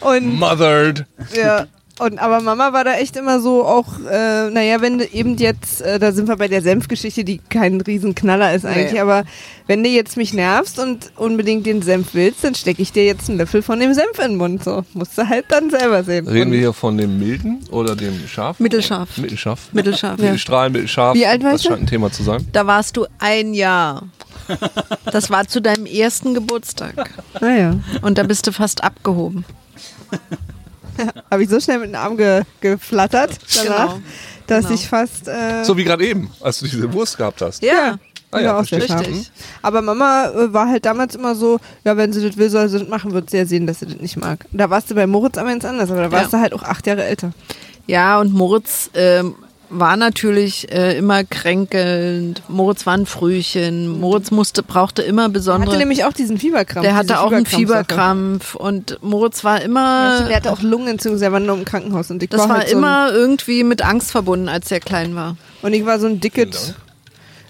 [0.00, 1.04] und Mothered.
[1.34, 1.66] Ja.
[1.98, 5.82] Und, aber Mama war da echt immer so auch, äh, naja, wenn du eben jetzt,
[5.82, 9.00] äh, da sind wir bei der Senfgeschichte, die kein Riesenknaller ist eigentlich, Nee.
[9.00, 9.24] aber
[9.66, 13.28] wenn du jetzt mich nervst und unbedingt den Senf willst, dann stecke ich dir jetzt
[13.28, 14.64] einen Löffel von dem Senf in den Mund.
[14.64, 16.26] So, musst du halt dann selber sehen.
[16.26, 18.58] Reden Und wir hier von dem milden oder dem scharf?
[18.58, 19.18] Mittelscharf.
[19.18, 19.68] Mittelscharf.
[19.72, 20.18] Mittelscharf.
[20.18, 21.14] Mittelstrahl, mittelscharf.
[21.14, 21.68] Wie alt warst Das du?
[21.68, 22.46] scheint ein Thema zu sein.
[22.52, 24.04] Da warst du ein Jahr.
[25.12, 27.10] Das war zu deinem ersten Geburtstag.
[27.40, 29.44] Naja, Und da bist du fast abgehoben.
[31.30, 34.00] habe ich so schnell mit dem Arm ge geflattert danach, Genau.
[34.46, 34.74] dass Genau.
[34.74, 35.28] ich fast.
[35.28, 37.62] Äh, So wie gerade eben, als du diese Wurst gehabt hast.
[37.62, 37.98] Ja,
[38.34, 38.96] Ah ja, auch sehr verstehe.
[38.96, 39.06] scharf.
[39.08, 39.30] richtig.
[39.60, 42.78] Aber Mama äh, war halt damals immer so, ja, wenn sie das will, soll sie
[42.78, 44.46] das machen, wird sie ja sehen, dass sie das nicht mag.
[44.52, 46.38] Da warst du bei Moritz aber ganz anders, aber da warst Ja.
[46.38, 47.32] du halt auch acht Jahre älter.
[47.86, 49.34] Ja, und Moritz ähm,
[49.72, 52.42] war natürlich äh, immer kränkelnd.
[52.48, 53.88] Moritz war ein Frühchen.
[54.00, 55.76] Moritz musste, brauchte immer Er hatte besondere.
[55.78, 56.84] nämlich auch diesen Fieberkrampf.
[56.84, 57.46] der hatte auch einen.
[57.46, 60.14] Fieberkrampf und Moritz war Ja, immer.
[60.16, 62.10] stimmt, der hatte auch Lungenentzündung, der war nur im Krankenhaus.
[62.10, 65.14] Und ich das war, war halt so immer irgendwie mit Angst verbunden, als er klein
[65.14, 65.36] war.
[65.62, 66.74] Und ich war so ein dickes,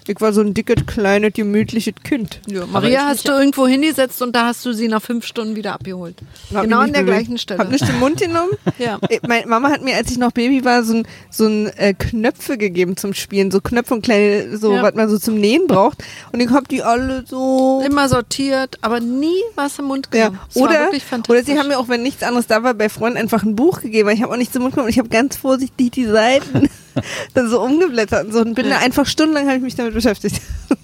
[0.09, 2.39] ich war so ein dickes, kleines, gemütliches Kind.
[2.47, 5.55] Ja, Maria ich hast du irgendwo hingesetzt und da hast du sie nach fünf Stunden
[5.55, 6.15] wieder abgeholt.
[6.53, 7.17] Hab genau an der bewegt.
[7.17, 7.59] gleichen Stelle.
[7.59, 8.51] Hab nicht den Mund genommen.
[8.79, 8.97] Ja.
[9.09, 11.93] Äh, Meine Mama hat mir, als ich noch Baby war, so ein, so ein äh,
[11.93, 13.51] Knöpfe gegeben zum Spielen.
[13.51, 14.81] So Knöpfe und kleine, so, Ja.
[14.83, 16.03] was man so zum Nähen braucht.
[16.31, 17.81] Und ich hab die alle so.
[17.85, 20.29] Immer sortiert, aber nie was im Mund Ja.
[20.29, 20.39] genommen.
[20.55, 20.89] War Oder,
[21.29, 23.81] oder sie haben mir auch, wenn nichts anderes da war, bei Freunden einfach ein Buch
[23.81, 24.09] gegeben.
[24.09, 26.69] Ich habe auch nichts im Mund genommen und ich habe ganz vorsichtig die Seiten
[27.33, 30.41] dann so umgeblättert und so und bin da einfach stundenlang habe ich mich damit beschäftigt.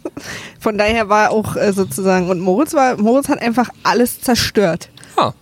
[0.60, 4.89] Von daher war auch äh, sozusagen und Moritz war Moritz hat einfach alles zerstört.
[5.16, 5.34] Ah,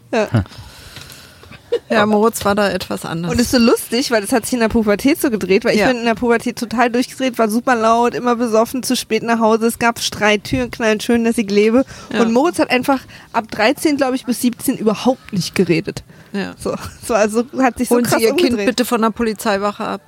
[1.89, 3.31] Ja, Moritz war da etwas anders.
[3.31, 5.79] Und ist so lustig, weil das hat sich in der Pubertät so gedreht, weil ich
[5.81, 5.87] Ja.
[5.87, 9.67] bin in der Pubertät total durchgedreht, war super laut, immer besoffen, zu spät nach Hause,
[9.67, 11.85] es gab Streit, Türen knallen, schön, dass ich lebe.
[12.11, 12.21] Ja.
[12.21, 13.01] Und Moritz hat einfach
[13.31, 16.03] ab 13, glaube ich, bis 17 überhaupt nicht geredet.
[16.33, 16.55] ja.
[16.57, 19.11] So, so also hat sich so Holen krass Sie Ihr Kind umgedreht bitte von der
[19.11, 20.01] Polizeiwache ab.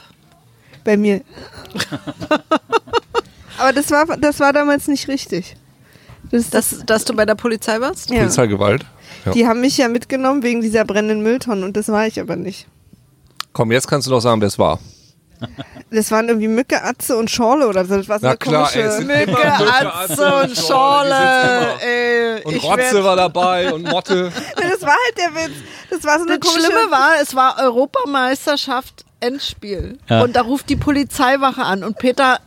[0.83, 1.21] Bei mir.
[3.57, 5.55] Aber das war, das war damals nicht richtig.
[6.31, 8.09] Das, das, Dass, du bei der Polizei warst?
[8.09, 8.19] ja.
[8.19, 8.85] Polizeigewalt.
[9.25, 9.31] Ja.
[9.31, 12.67] Die haben mich ja mitgenommen wegen dieser brennenden Mülltonnen und das war ich aber nicht.
[13.51, 14.79] Komm, jetzt kannst du doch sagen, wer es war.
[15.89, 17.95] Das waren irgendwie Mücke, Atze und Schorle oder so.
[17.97, 21.79] Das war so Na eine klar, komische ey, Mücke, Atze und Schorle.
[21.81, 24.31] Ey, Und Rotze werd- war dabei und Motte.
[24.55, 25.55] Das war halt der Witz.
[25.89, 26.67] Das war so eine Das komische...
[26.71, 29.97] Schlimme war, es war Europameisterschaft Endspiel.
[30.09, 30.21] Ja.
[30.23, 32.39] Und da ruft die Polizeiwache an und Peter,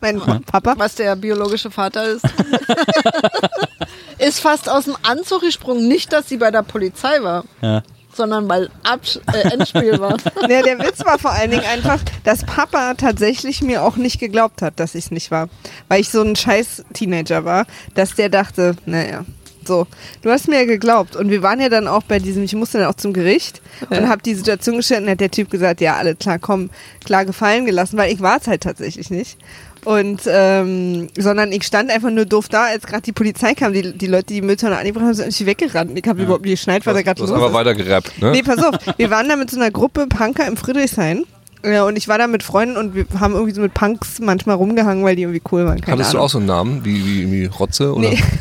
[0.00, 0.74] Mein Papa.
[0.76, 2.24] was der biologische Vater ist,
[4.18, 5.88] ist fast aus dem Anzug gesprungen.
[5.88, 7.82] Nicht, dass sie bei der Polizei war, Ja.
[8.14, 10.16] sondern weil Abs äh, Endspiel war.
[10.48, 14.62] Ja, der Witz war vor allen Dingen einfach, dass Papa tatsächlich mir auch nicht geglaubt
[14.62, 15.48] hat, dass ich es nicht war.
[15.88, 19.24] Weil ich so ein scheiß Teenager war, dass der dachte, naja,
[19.70, 19.86] so,
[20.22, 21.16] du hast mir ja geglaubt.
[21.16, 24.08] Und wir waren ja dann auch bei diesem, ich musste dann auch zum Gericht und
[24.08, 26.70] habe die Situation gestellt und hat der Typ gesagt, ja, alle klar, komm,
[27.04, 29.38] klar gefallen gelassen, weil ich war es halt tatsächlich nicht.
[29.84, 33.72] Und ähm, sondern ich stand einfach nur doof da, als gerade die Polizei kam.
[33.72, 35.98] Die, die Leute, die die Mülltonne angebracht haben, sind irgendwie weggerannt.
[35.98, 37.54] Ich habe überhaupt nicht geschneit, was da gerade los aber ist.
[37.54, 38.32] weiter gerappt, ne?
[38.32, 38.74] Nee, pass auf.
[38.98, 41.24] Wir waren da mit so einer Gruppe Punker im Friedrichshain.
[41.64, 44.56] Ja, und ich war da mit Freunden und wir haben irgendwie so mit Punks manchmal
[44.56, 45.80] rumgehangen, weil die irgendwie cool waren.
[45.80, 46.26] Keine Hattest du Ahnung.
[46.26, 47.94] auch so einen Namen, wie, wie, wie Rotze?
[47.94, 48.10] Oder?
[48.10, 48.22] Nee.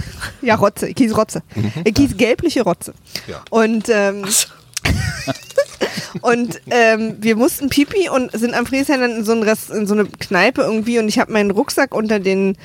[0.42, 0.88] Ja, Rotze.
[0.88, 1.44] Ich hieß Rotze.
[1.84, 2.94] Ich hieß gelbliche Rotze.
[3.28, 3.42] Ja.
[3.50, 4.24] Und, ähm,
[6.22, 9.88] und ähm, wir mussten Pipi und sind am Friedrichshain dann in so, ein Rest, in
[9.88, 12.58] so eine Kneipe irgendwie und ich habe meinen Rucksack unter den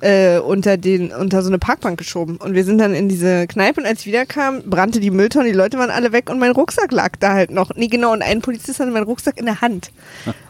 [0.00, 3.80] äh, unter den unter so eine Parkbank geschoben und wir sind dann in diese Kneipe
[3.80, 6.92] und als ich wiederkam, brannte die Mülltonne, die Leute waren alle weg und mein Rucksack
[6.92, 7.70] lag da halt noch.
[7.74, 9.90] Nee, genau, und ein Polizist hatte meinen Rucksack in der Hand.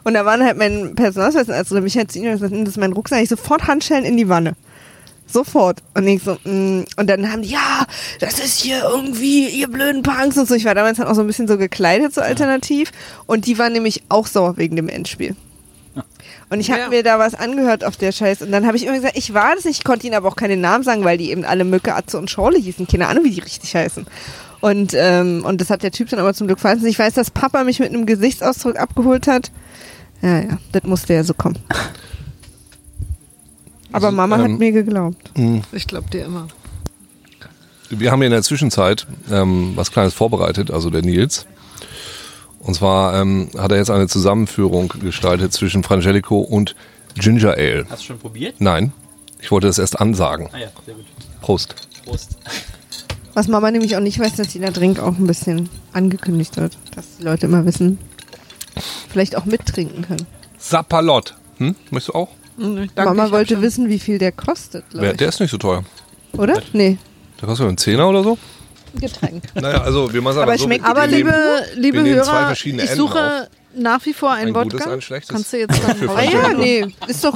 [0.03, 2.93] Und da waren halt mein Personalausweis also mich hat zu ihm gesagt, das ist mein
[2.93, 4.55] Rucksack, ich sofort Handschellen in die Wanne.
[5.31, 5.83] Sofort.
[5.93, 7.85] Und ich so, mm, und dann haben die, ja,
[8.19, 10.55] das ist hier irgendwie, ihr blöden Punks und so.
[10.55, 12.91] Ich war damals halt auch so ein bisschen so gekleidet, so alternativ.
[13.27, 15.35] Und die waren nämlich auch sauer wegen dem Endspiel.
[16.51, 16.89] Und ich habe Ja.
[16.89, 18.41] mir da was angehört auf der Scheiß.
[18.41, 20.35] Und dann habe ich immer gesagt, ich war das nicht, ich konnte ihnen aber auch
[20.35, 22.87] keine Namen sagen, weil die eben alle Mücke, Atze und Schorle hießen.
[22.87, 24.07] Keine Ahnung, wie die richtig heißen.
[24.61, 26.85] Und, ähm, und das hat der Typ dann aber zum Glück verhalten.
[26.87, 29.51] Ich weiß, dass Papa mich mit einem Gesichtsausdruck abgeholt hat.
[30.23, 31.59] Ja, ja, das musste ja so kommen.
[33.91, 35.31] Aber Also, Mama ähm, hat mir geglaubt.
[35.71, 36.47] Ich glaube dir immer.
[37.89, 41.47] Wir haben hier in der Zwischenzeit ähm, was Kleines vorbereitet, also der Nils.
[42.59, 46.75] Und zwar ähm, hat er jetzt eine Zusammenführung gestaltet zwischen Frangelico und
[47.15, 47.87] Ginger Ale.
[47.89, 48.55] Hast du schon probiert?
[48.59, 48.91] Nein,
[49.41, 50.49] ich wollte das erst ansagen.
[50.51, 51.05] Ah ja, sehr gut.
[51.41, 51.75] Prost.
[52.05, 52.37] Prost.
[53.33, 56.77] Was Mama nämlich auch nicht weiß, dass jeder Drink auch ein bisschen angekündigt wird.
[56.95, 57.97] Dass die Leute immer wissen,
[59.09, 60.27] vielleicht auch mittrinken können.
[60.57, 61.35] Sapalot.
[61.57, 61.75] Hm?
[61.89, 62.29] Möchtest du auch?
[62.59, 65.13] Danke, Mama wollte wissen, wie viel der kostet, ich.
[65.13, 65.83] der ist nicht so teuer.
[66.37, 66.61] Oder?
[66.73, 66.97] Nee.
[67.39, 68.37] Der kostet einen Zehner oder so.
[68.99, 69.43] Getränk.
[69.55, 70.65] Naja, also wir machen es Aber einfach so.
[70.65, 74.77] schmeckt Aber liebe, nehmen- liebe Hörer, ich Enden suche nach wie vor einen Ein Wodka.
[74.77, 75.29] gutes, ein schlechtes.
[75.29, 77.35] Kannst du jetzt dann Für Ah ja, nee, ist doch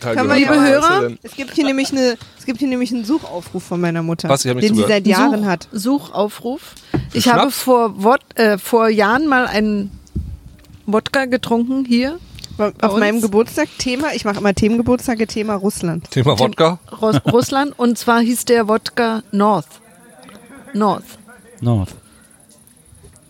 [0.00, 0.38] Teil Kann man.
[0.38, 1.10] Liebe Hörer?
[1.22, 4.42] Es gibt hier nämlich eine, es gibt hier nämlich einen Suchaufruf von meiner Mutter, Was?
[4.44, 4.88] Den sie zugehört.
[4.88, 5.68] seit Jahren Such, hat.
[5.72, 6.60] Suchaufruf.
[7.12, 7.38] Ich Schnaps?
[7.38, 9.90] habe vor, Wod äh, vor Jahren mal einen
[10.86, 12.18] Wodka getrunken hier.
[12.58, 13.00] Auf uns?
[13.00, 16.10] meinem Geburtstag Thema, ich mache immer Themengeburtstage, Thema Russland.
[16.10, 16.78] Thema Wodka.
[17.00, 17.78] Ros Russland.
[17.78, 19.66] Und zwar hieß der Wodka North.
[20.72, 21.04] North.
[21.60, 21.90] North.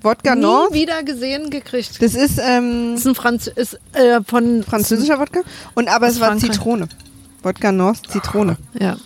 [0.02, 2.02] Wodka Nie North, wieder gesehen gekriegt.
[2.02, 5.40] das ist ähm, Das ist ein Franz ist, äh, von französischer Wodka
[5.74, 6.52] und aber es war Frankreich.
[6.52, 6.88] Zitrone.
[7.42, 8.56] Wodka North, Zitrone.
[8.78, 8.96] Ja.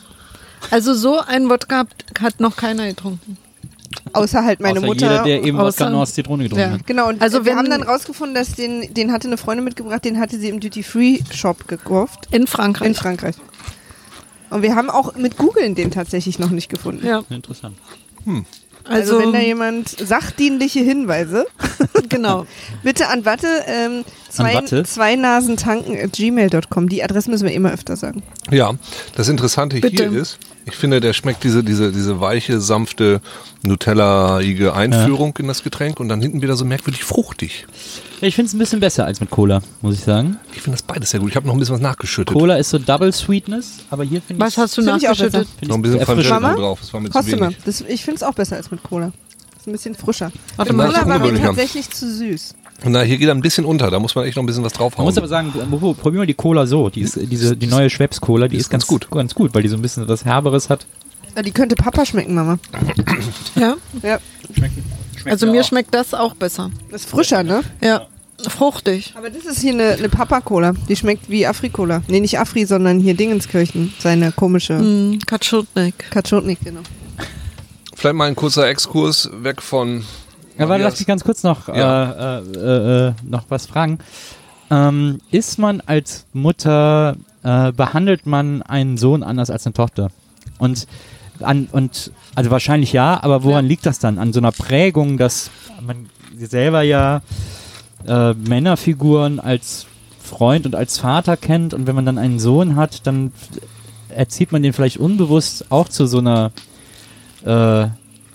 [0.70, 1.84] Also so ein Wodka
[2.20, 3.38] hat noch keiner getrunken.
[4.12, 5.10] Außer halt meine Außer Mutter.
[5.12, 6.70] jeder, der eben außer- Wodka North Zitrone getrunken Ja.
[6.78, 6.86] hat.
[6.86, 10.18] Genau, und Also wir haben dann rausgefunden, dass den, den hatte eine Freundin mitgebracht, den
[10.20, 12.88] hatte sie im Duty-Free-Shop gekauft In Frankreich.
[12.88, 13.34] in Frankreich.
[14.50, 17.06] Und wir haben auch mit Googeln den tatsächlich noch nicht gefunden.
[17.06, 17.22] ja.
[17.30, 17.76] Interessant.
[18.84, 21.46] Also, Also, wenn da jemand sachdienliche Hinweise,
[22.08, 22.46] genau.
[22.82, 24.84] bitte an Watte, ähm, zwei, Watte?
[24.84, 26.88] zwei Nasen tanken at gmail.com.
[26.88, 28.22] Die Adresse müssen wir immer öfter sagen.
[28.50, 28.72] Ja,
[29.14, 30.08] das Interessante Bitte.
[30.08, 30.38] hier ist,
[30.68, 33.20] ich finde, der schmeckt diese, diese, diese weiche, sanfte,
[33.62, 37.66] Nutella-ige Einführung in das Getränk und dann hinten wieder so merkwürdig fruchtig.
[38.20, 40.36] Ich finde es ein bisschen besser als mit Cola, muss ich sagen.
[40.52, 41.30] Ich finde das beides sehr gut.
[41.30, 42.36] Ich habe noch ein bisschen was nachgeschüttet.
[42.36, 45.12] Cola ist so Double Sweetness, aber hier finde ich Was hast du Finde ich auch
[45.12, 45.48] nachgeschüttet?
[45.68, 46.54] noch ein bisschen Mama?
[46.54, 46.80] drauf.
[46.80, 47.46] Das war mir zu Koste mal.
[47.46, 47.58] wenig.
[47.64, 49.12] Das, ich finde es auch besser als mit Cola.
[49.56, 50.26] Ist ein bisschen frischer.
[50.26, 51.46] Mit das Cola war mir ja.
[51.46, 52.54] tatsächlich zu süß.
[52.84, 54.72] Na, hier geht er ein bisschen unter, da muss man echt noch ein bisschen was
[54.74, 55.04] Man draufhauen.
[55.04, 56.88] muss aber sagen, prob- probier mal die Cola so.
[56.90, 59.10] Die ist, diese, die neue Schweppes Cola, die, ist ganz gut.
[59.10, 60.86] Ganz gut, weil die so ein bisschen was Herberes hat.
[61.36, 62.58] Ja, die könnte Papa schmecken, Mama.
[63.56, 63.74] Ja.
[64.02, 64.18] Ja.
[65.24, 66.70] Also mir schmeckt das auch besser.
[66.90, 67.62] Das ist frischer, ne?
[67.82, 68.06] Ja.
[68.46, 69.14] Fruchtig.
[69.18, 70.74] Aber das ist hier eine, eine Papa-Cola.
[70.88, 72.02] Die schmeckt wie Afri-Cola.
[72.06, 73.92] Nee, nicht Afri, sondern hier Dingenskirchen.
[73.98, 75.94] Seine komische Mm, Katschutnik.
[76.12, 76.80] Katschotnik, genau.
[77.96, 80.04] Vielleicht mal ein kurzer Exkurs weg von.
[80.58, 82.38] Ja, aber lass mich ganz kurz noch, Ja.
[82.38, 83.98] äh, äh, äh, noch was fragen.
[84.70, 90.10] Ähm, ist man als Mutter, äh, behandelt man einen Sohn anders als eine Tochter?
[90.58, 90.86] Und,
[91.40, 94.18] an, und also wahrscheinlich ja, aber woran liegt das dann?
[94.18, 95.50] An so einer Prägung, dass
[95.80, 97.22] man selber ja
[98.06, 99.86] äh, Männerfiguren als
[100.20, 103.32] Freund und als Vater kennt und wenn man dann einen Sohn hat, dann
[104.08, 106.50] erzieht man den vielleicht unbewusst auch zu so einer
[107.44, 107.86] äh,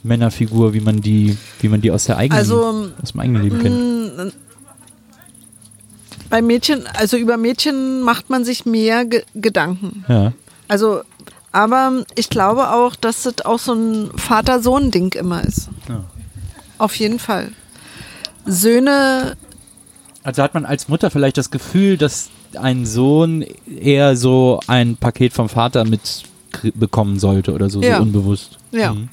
[0.04, 3.60] Männerfigur, wie man die, wie man die aus der eigenen, Also, aus dem eigenen Leben
[3.62, 3.76] kennt.
[4.18, 4.32] Mm,
[6.30, 10.04] Bei Mädchen, also über Mädchen macht man sich mehr ge Gedanken.
[10.08, 10.34] Ja.
[10.68, 11.01] Also,
[11.51, 15.70] aber ich glaube auch, dass das auch so ein Vater-Sohn-Ding immer ist.
[15.88, 16.04] Ja.
[16.80, 17.51] Auf jeden Fall.
[18.45, 19.38] Söhne,
[20.24, 22.30] Also hat man als Mutter vielleicht das Gefühl, dass
[22.60, 26.24] ein Sohn eher so ein Paket vom Vater mit
[26.76, 27.97] bekommen sollte oder so, Ja.
[27.97, 28.58] so unbewusst.
[28.72, 28.93] ja.
[28.93, 29.10] Mhm.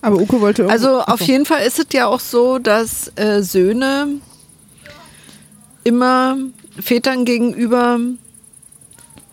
[0.00, 4.08] Aber Uke wollte Also auf jeden Fall ist es ja auch so, dass äh, Söhne
[5.84, 6.36] immer
[6.78, 7.98] Vätern gegenüber,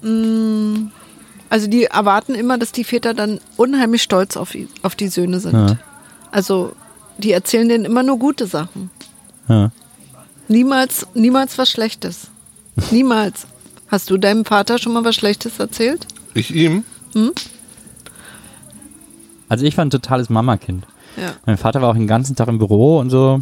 [0.01, 0.91] mh,
[1.49, 5.53] also die erwarten immer, dass die Väter dann unheimlich stolz auf, auf die Söhne sind.
[5.53, 5.77] Ja.
[6.32, 6.73] Also
[7.17, 8.91] die erzählen denen immer nur gute Sachen.
[9.47, 9.71] Ja.
[10.47, 12.27] Niemals, niemals was Schlechtes.
[12.91, 13.45] Niemals.
[13.88, 16.05] Hast du deinem Vater schon mal was Schlechtes erzählt?
[16.36, 16.84] Ich ihm?
[19.49, 20.85] Also ich war ein totales Mamakind.
[21.17, 21.33] Ja.
[21.45, 23.41] Mein Vater war auch den ganzen Tag im Büro und so.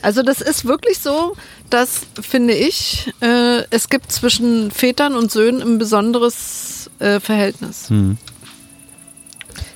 [0.00, 1.36] Also das ist wirklich so,
[1.68, 7.90] dass, finde ich, äh, es gibt zwischen Vätern und Söhnen ein besonderes äh, Verhältnis.
[7.90, 8.16] Hm.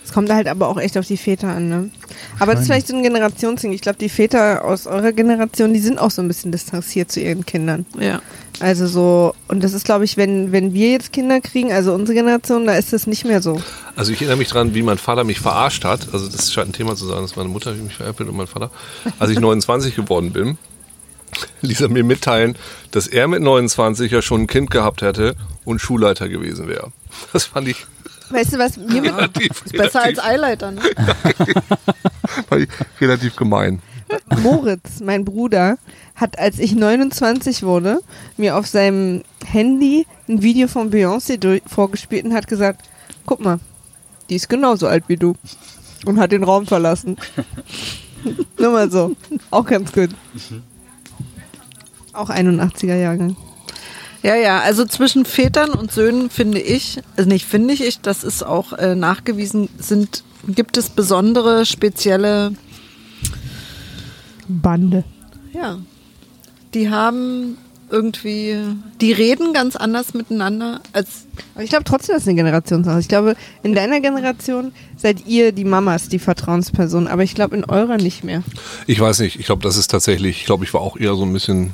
[0.04, 1.90] Es kommt halt aber auch echt auf die Väter an, ne?
[2.38, 3.72] Aber das ist vielleicht so ein Generationsding.
[3.72, 7.20] Ich glaube, die Väter aus eurer Generation, die sind auch so ein bisschen distanziert zu
[7.20, 7.86] ihren Kindern.
[7.98, 8.20] Ja.
[8.60, 12.14] Also so, und das ist, glaube ich, wenn, wenn wir jetzt Kinder kriegen, also unsere
[12.14, 13.60] Generation, da ist das nicht mehr so.
[13.96, 16.08] Also ich erinnere mich dran, wie mein Vater mich verarscht hat.
[16.12, 18.70] Also das scheint ein Thema zu sein, dass meine Mutter mich veräppelt und mein Vater.
[19.18, 20.58] Als ich 29 geworden bin,
[21.62, 22.56] ließ er mir mitteilen,
[22.90, 26.92] dass er mit 29 ja schon ein Kind gehabt hätte und Schulleiter gewesen wäre.
[27.32, 27.86] Das fand ich
[28.30, 28.76] Weißt du was?
[28.76, 30.80] Mir mit, relativ, Besser als relativ, Eileiter, ne?
[32.48, 32.68] fand ich
[33.00, 33.82] relativ gemein.
[34.38, 35.78] Moritz, mein Bruder,
[36.20, 38.00] hat, als ich 29 wurde,
[38.36, 42.88] mir auf seinem Handy ein Video von Beyoncé vorgespielt und hat gesagt,
[43.26, 43.58] guck mal,
[44.28, 45.34] die ist genauso alt wie du.
[46.06, 47.16] Und hat den Raum verlassen.
[48.58, 49.14] Nur mal so.
[49.50, 50.10] Auch ganz gut.
[52.12, 53.36] Auch 81er Jahrgang.
[54.22, 58.22] Ja, ja, also zwischen Vätern und Söhnen finde ich, also nicht finde ich, ich, das
[58.22, 62.52] ist auch äh, nachgewiesen, sind, gibt es besondere, spezielle,
[64.46, 65.04] Bande.
[65.54, 65.78] ja,
[66.74, 67.56] die haben
[67.90, 68.56] irgendwie,
[69.00, 73.00] die reden ganz anders miteinander als, Aber ich glaube trotzdem, das ist eine Generationssache.
[73.00, 77.64] Ich glaube, in deiner Generation seid ihr die Mamas, die Vertrauensperson, aber ich glaube in
[77.64, 78.42] eurer nicht mehr.
[78.86, 81.24] Ich weiß nicht, ich glaube, das ist tatsächlich, ich glaube, ich war auch eher so
[81.24, 81.72] ein bisschen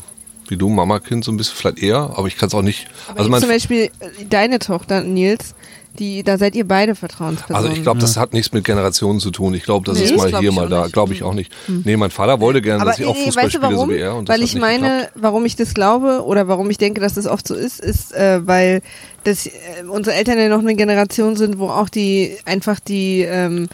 [0.49, 2.87] wie du, Mama-Kind, so ein bisschen, vielleicht eher, aber ich kann es auch nicht.
[3.09, 5.55] Aber also zum Beispiel äh, deine Tochter, Nils,
[5.97, 7.65] die, da seid ihr beide Vertrauenspersonen.
[7.65, 9.55] also ich glaube, das hat nichts mit Generationen zu tun.
[9.55, 10.87] Ich glaube, das Nee, ist mal hier, mal da.
[10.89, 11.53] Glaube ich auch nicht.
[11.67, 13.89] Nee, mein Vater wollte gerne, aber dass ich auch Fußball weißt du spiele, warum?
[13.91, 14.15] so wie er.
[14.15, 15.13] Und weil ich meine, geklappt.
[15.17, 18.47] warum ich das glaube oder warum ich denke, dass das oft so ist, ist, äh,
[18.47, 18.83] weil
[19.25, 19.51] das, äh,
[19.89, 23.69] unsere Eltern ja noch eine Generation sind, wo auch die einfach die ähm,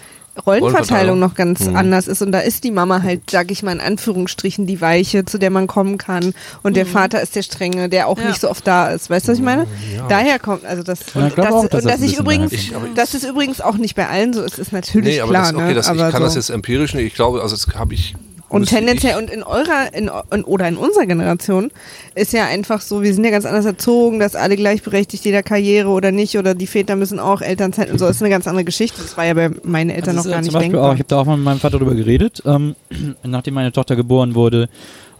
[0.46, 1.76] Rollenverteilung noch ganz Mhm.
[1.76, 5.24] anders ist und da ist die Mama halt, sag ich mal in Anführungsstrichen, die Weiche,
[5.26, 8.28] zu der man kommen kann und der Vater ist der Strenge, der auch Ja.
[8.28, 9.10] nicht so oft da ist.
[9.10, 9.66] Weißt du, was ich meine?
[10.08, 12.52] Daher kommt, also das, Ja, ich und, das, auch, dass und das ich übrigens.
[12.52, 15.42] Ich- dass es übrigens auch nicht bei allen so ist, ist natürlich Nee, aber klar.
[15.44, 15.74] das, okay, ne?
[15.74, 16.26] das, ich aber kann so.
[16.26, 17.06] das jetzt empirisch nicht.
[17.06, 18.14] Ich glaube, also das habe ich.
[18.52, 21.70] Und tendenziell, und in eurer, in, in, oder in unserer Generation
[22.14, 25.88] ist ja einfach so, wir sind ja ganz anders erzogen, dass alle gleichberechtigt, jeder Karriere
[25.88, 28.64] oder nicht, oder die Väter müssen auch Elternzeit und so, das ist eine ganz andere
[28.64, 29.00] Geschichte.
[29.00, 30.90] Das war ja bei meinen Eltern Das noch ist, gar nicht Beispiel denkbar.
[30.90, 32.76] Auch, ich habe da auch mal mit meinem Vater drüber geredet, ähm,
[33.22, 34.68] nachdem meine Tochter geboren wurde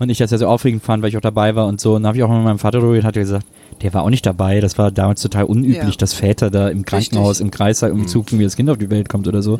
[0.03, 1.95] und ich das ja so aufregend fand, weil ich auch dabei war und so.
[1.95, 3.47] Und dann habe ich auch mal mit meinem Vater drüber geredet, hat er gesagt,
[3.83, 4.61] der war auch nicht dabei.
[4.61, 5.97] Das war damals total unüblich, Ja.
[5.99, 9.09] dass Väter da im Krankenhaus, im Kreissaal irgendwie zugucken, wie das Kind auf die Welt
[9.09, 9.59] kommt oder so.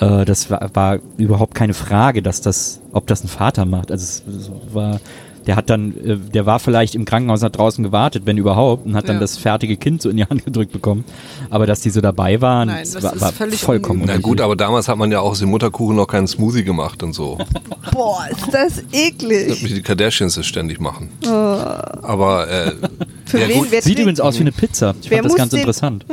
[0.00, 3.90] Äh, das war, war überhaupt keine Frage, dass das, ob das ein Vater macht.
[3.90, 5.00] Also es, es war
[5.46, 8.94] Der hat dann, äh, der war vielleicht im Krankenhaus hat draußen gewartet, wenn überhaupt, und
[8.94, 9.20] hat dann Ja.
[9.20, 11.04] das fertige Kind so in die Hand gedrückt bekommen.
[11.48, 14.18] Aber dass die so dabei waren, Nein, das das war, ist war völlig vollkommen Na
[14.18, 17.12] gut, aber damals hat man ja auch aus dem Mutterkuchen noch keinen Smoothie gemacht und
[17.14, 17.38] so.
[17.92, 19.64] Boah, ist das eklig.
[19.64, 21.08] Wie die Kardashians es ständig machen.
[21.26, 22.72] Aber äh,
[23.24, 24.94] Für ja, wen gut, wird Sieht übrigens aus wie eine Pizza.
[25.02, 26.04] Ich Wer fand das ganz interessant.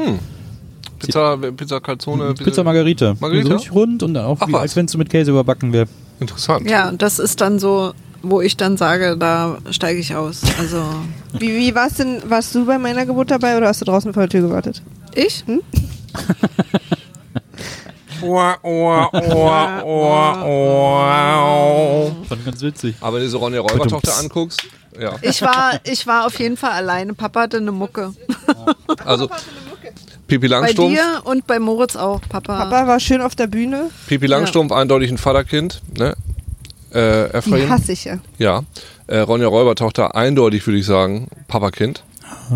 [0.99, 3.15] Pizza, Pizza Calzone, Pizza Margarita.
[3.19, 3.59] Margarita?
[3.59, 5.87] So rund und auch Ach wie, als wenn es so mit Käse überbacken wäre.
[6.19, 6.67] Interessant.
[6.69, 7.91] Ja, und das ist dann so,
[8.21, 10.41] wo ich dann sage, da steige ich aus.
[10.59, 10.83] Also
[11.33, 12.21] Wie, wie war's denn?
[12.27, 14.81] Warst du bei meiner Geburt dabei oder hast du draußen vor der Tür gewartet?
[15.17, 15.43] ich?
[15.45, 15.61] Hm?
[22.27, 22.95] Fand ganz witzig.
[23.01, 24.63] Aber wenn du so Ronja Räubertochter anguckst,
[24.99, 25.15] ja.
[25.21, 27.13] Ich war, ich war auf jeden Fall alleine.
[27.13, 28.13] Papa hatte eine Mucke.
[29.05, 29.29] Also
[30.27, 32.57] Pipi Bei Langstrumpf, dir und bei Moritz auch, Papa.
[32.57, 33.89] Papa war schön auf der Bühne.
[34.07, 36.15] Pipi Langstrumpf eindeutig ein Vaterkind, ne?
[36.91, 38.17] Äh, Die Ephraim, hasse ich ja.
[38.37, 38.61] ja.
[39.07, 42.03] Äh, Ronja Räubertochter eindeutig würde ich sagen, Papakind,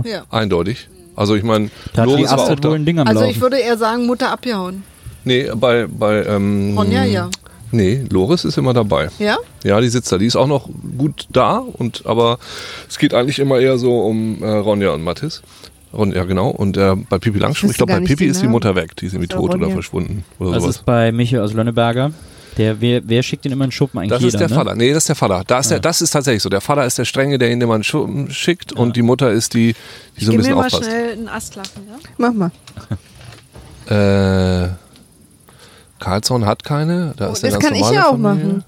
[0.03, 0.23] Ja.
[0.29, 0.89] eindeutig.
[1.15, 2.71] Also ich meine, die Loris war auch da.
[2.73, 3.31] ein Ding am Also Laufen.
[3.31, 4.83] ich würde eher sagen, Mutter abgehauen.
[5.23, 7.29] Nee, bei bei ähm, Ronja, ja.
[7.73, 9.09] Nee, Loris ist immer dabei.
[9.19, 9.37] Ja?
[9.63, 10.17] Ja, die sitzt da.
[10.17, 10.67] Die ist auch noch
[10.97, 12.37] gut da, und aber
[12.89, 15.41] es geht eigentlich immer eher so um äh, Ronja und Mathis.
[15.93, 16.49] Ron, ja, genau.
[16.49, 18.47] Und äh, bei Pipi Langstrumpf, ich glaube, bei Pipi ist die.
[18.47, 18.95] Mutter weg.
[18.97, 19.73] Die ist irgendwie tot oder Ronja.
[19.73, 20.75] verschwunden oder Das sowas.
[20.77, 22.11] ist bei Michael aus Lönneberger.
[22.57, 23.99] Der, wer, wer schickt den immer in Schuppen?
[23.99, 24.55] Eigentlich Das jeder, ist der ne?
[24.55, 24.75] Vater.
[24.75, 25.43] Nee, das ist der Vater.
[25.47, 26.49] Da ist der, das ist tatsächlich so.
[26.49, 29.53] Der Vater ist der Strenge, der ihn immer in Schuppen schickt und die Mutter ist
[29.53, 29.73] die,
[30.19, 30.83] die so ein Gib mir bisschen mal aufpasst.
[30.83, 32.09] schnell einen Astlachen, ja?
[32.17, 32.51] Mach mal.
[33.87, 34.69] Äh,
[35.99, 37.13] Karlsson hat keine.
[37.17, 38.17] Da Oh, ist das kann ich ja auch Familie.
[38.47, 38.63] machen.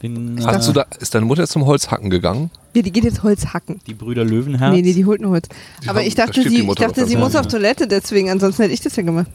[0.00, 2.50] Bin, Hast äh, du da, ist deine Mutter jetzt zum Holzhacken gegangen?
[2.74, 3.80] Ja, die geht jetzt Holz hacken.
[3.86, 4.74] die Brüder Löwenherz?
[4.74, 5.48] Nee, nee, die holt nur Holz.
[5.86, 8.62] Aber haben- ich da dachte, die sie, ich dachte, sie muss auf Toilette, deswegen, ansonsten
[8.62, 9.26] hätte ich das ja gemacht.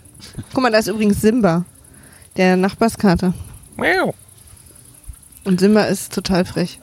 [0.54, 1.66] Guck mal, da ist übrigens Simba,
[2.38, 3.34] der Nachbarskater.
[3.80, 4.14] Miau.
[5.44, 6.80] Und Simba ist total frech.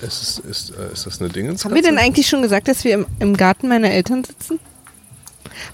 [0.00, 1.64] Ist, ist, ist, äh, ist das eine Dingens?
[1.64, 4.60] Haben wir denn eigentlich schon gesagt, dass wir im, im Garten meiner Eltern sitzen?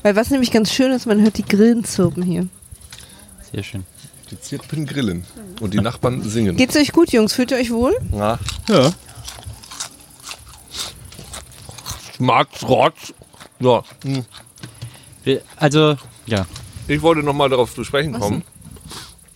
[0.02, 2.46] Weil was nämlich ganz schön ist, man hört die Grillen zirpen hier.
[3.52, 3.84] Sehr schön.
[4.30, 5.24] Die Zirpen grillen
[5.60, 6.56] und die Nachbarn singen.
[6.56, 7.32] Geht's euch gut, Jungs?
[7.32, 7.96] Fühlt ihr euch wohl?
[8.12, 8.38] Ja.
[8.68, 8.92] Ja.
[12.16, 13.12] Schmeckt Rotz.
[13.58, 13.82] Ja.
[14.04, 14.24] hm.
[15.56, 16.46] Also, ja.
[16.86, 18.44] Ich wollte nochmal darauf zu sprechen kommen.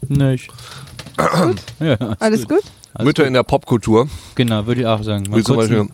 [0.09, 0.51] Nicht.
[1.81, 2.63] ja, Alles gut?
[2.95, 3.29] Alles Mütter gut.
[3.29, 4.09] in der Popkultur.
[4.35, 5.25] Genau, würde ich auch sagen.
[5.29, 5.87] Mal Wie zum Beispiel,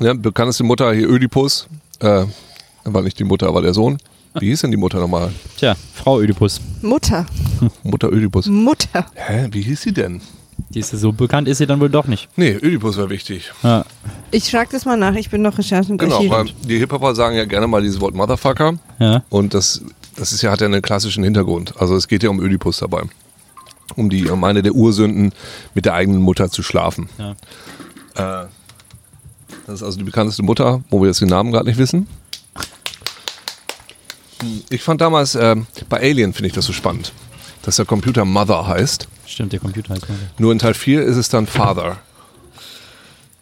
[0.00, 1.68] ja, bekannteste Mutter hier Ödipus.
[2.00, 2.24] Äh,
[2.84, 3.98] war nicht die Mutter, aber der Sohn.
[4.38, 5.32] Wie hieß denn die Mutter nochmal?
[5.56, 6.60] Tja, Frau Ödipus.
[6.82, 7.26] Mutter.
[7.82, 8.46] Mutter Ödipus.
[8.46, 9.06] Mutter.
[9.14, 10.20] Hä, wie hieß sie denn?
[10.70, 12.28] Die ist so bekannt, ist sie dann wohl doch nicht.
[12.36, 13.52] Nee, Ödipus war wichtig.
[13.62, 13.84] Ja.
[14.30, 17.44] Ich frag das mal nach, ich bin noch Recherchen Genau, weil die Hip-Hopper sagen ja
[17.46, 18.74] gerne mal dieses Wort Motherfucker.
[18.98, 19.22] ja.
[19.30, 19.82] Und das,
[20.16, 21.74] das ist ja, hat ja einen klassischen Hintergrund.
[21.80, 23.02] Also es geht ja um Ödipus dabei.
[23.96, 25.32] Um die, um eine der Ursünden,
[25.74, 27.08] mit der eigenen Mutter zu schlafen.
[27.18, 28.42] Ja.
[28.44, 28.46] Äh,
[29.66, 32.06] das ist also die bekannteste Mutter, wo wir jetzt den Namen gerade nicht wissen.
[34.40, 35.56] Hm, Ich fand damals, äh,
[35.88, 37.12] bei Alien finde ich das so spannend,
[37.62, 39.08] dass der Computer Mother heißt.
[39.26, 40.20] Stimmt, der Computer heißt Mother.
[40.38, 41.98] Nur in Teil 4 ist es dann Father.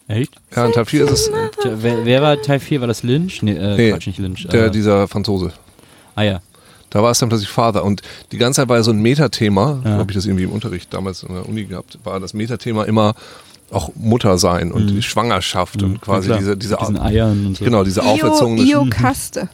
[0.09, 0.33] Echt?
[0.55, 1.31] Ja, in Teil 4 ist es
[1.65, 2.81] wer, wer war Teil 4?
[2.81, 3.43] War das Lynch?
[3.43, 4.47] Nee, äh, Nee, Quatsch, nicht Lynch.
[4.49, 5.53] der, äh, dieser Franzose.
[6.15, 6.41] ah ja.
[6.97, 7.85] Da war es dann plötzlich Father.
[7.85, 8.01] Und
[8.33, 9.91] die ganze Zeit war ja so ein Metathema, Ja.
[9.99, 13.15] habe ich das irgendwie im Unterricht damals in der Uni gehabt, war das Metathema immer
[13.71, 16.33] auch Mutter sein und die Schwangerschaft und quasi Mhm.
[16.33, 17.65] Ja, diese, diese, diesen Eiern und so.
[17.67, 19.51] genau, diese Io, Iokaste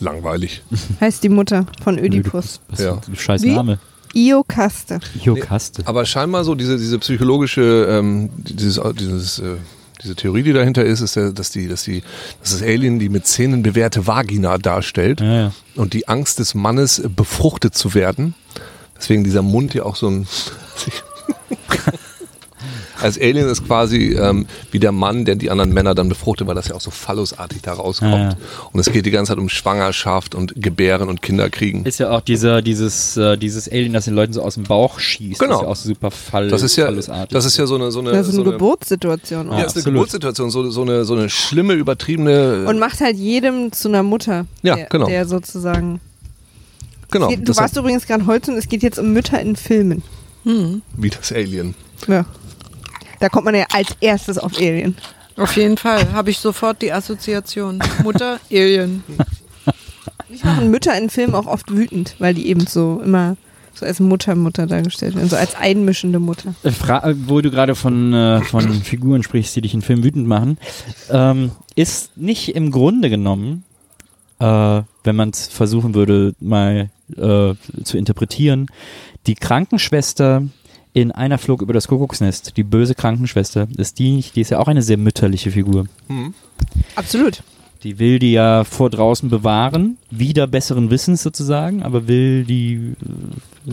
[0.00, 0.64] langweilig.
[1.00, 2.60] heißt die Mutter von Ödipus.
[2.68, 2.96] Was Ja.
[3.00, 3.54] für ein scheiß Wie?
[3.54, 3.78] Name.
[4.12, 4.98] Iokaste.
[5.24, 5.82] Iokaste.
[5.86, 9.54] Aber scheinbar so diese, diese psychologische, ähm, dieses, dieses, äh,
[10.06, 12.02] diese Theorie, die dahinter ist, ist, ja, dass die, dass die,
[12.40, 15.52] dass das Alien die mit Zähnen bewehrte Vagina darstellt Ja, ja.
[15.74, 18.34] und die Angst des Mannes, äh, befruchtet zu werden.
[18.96, 20.26] Deswegen dieser Mund ja auch so ein.
[23.00, 26.54] Als Alien ist quasi ähm, wie der Mann, der die anderen Männer dann befruchtet, weil
[26.54, 28.12] das ja auch so phallusartig da rauskommt.
[28.12, 28.36] Ja, ja.
[28.72, 31.84] Und es geht die ganze Zeit um Schwangerschaft und Gebären und Kinderkriegen.
[31.84, 34.98] Ist ja auch dieser, dieses, äh, dieses Alien, das den Leuten so aus dem Bauch
[34.98, 35.40] schießt.
[35.40, 35.52] Genau.
[35.52, 37.32] Das ist ja auch super fall, Das ist ja, phallusartig.
[37.34, 39.46] das ist ja so eine, so eine, Das ist so eine eine Geburtssituation.
[39.48, 39.66] Ja, auch.
[39.66, 39.84] ist eine.
[39.84, 42.66] Geburtssituation, so, so, eine, so eine schlimme, übertriebene.
[42.66, 44.46] Und macht halt jedem zu einer Mutter.
[44.62, 45.06] Ja, der, genau.
[45.06, 46.00] Der sozusagen.
[47.10, 50.02] genau, du das warst übrigens gerade heute und es geht jetzt um Mütter in Filmen.
[50.44, 51.74] wie das Alien.
[52.06, 52.24] Ja.
[53.20, 54.96] Da kommt man ja als erstes auf Alien.
[55.36, 57.78] Auf jeden Fall habe ich sofort die Assoziation.
[58.02, 59.04] Mutter, Alien.
[60.28, 63.36] Mich machen Mütter in Filmen auch oft wütend, weil die eben so immer
[63.74, 65.28] so als Mutter, Mutter dargestellt werden.
[65.28, 66.54] So als einmischende Mutter.
[66.62, 70.26] Äh, Fra wo du gerade von, äh, von Figuren sprichst, die dich in Filmen wütend
[70.26, 70.58] machen,
[71.10, 73.64] ähm, ist nicht im Grunde genommen,
[74.38, 78.66] äh, wenn man es versuchen würde, mal äh, zu interpretieren,
[79.26, 80.42] die Krankenschwester
[80.96, 84.66] in einer flog über das Kuckucksnest, die böse Krankenschwester, ist die, die ist ja auch
[84.66, 85.84] eine sehr mütterliche Figur.
[86.94, 87.42] Absolut.
[87.82, 92.94] Die will die ja vor draußen bewahren, wieder besseren Wissens sozusagen, aber will die
[93.66, 93.72] äh,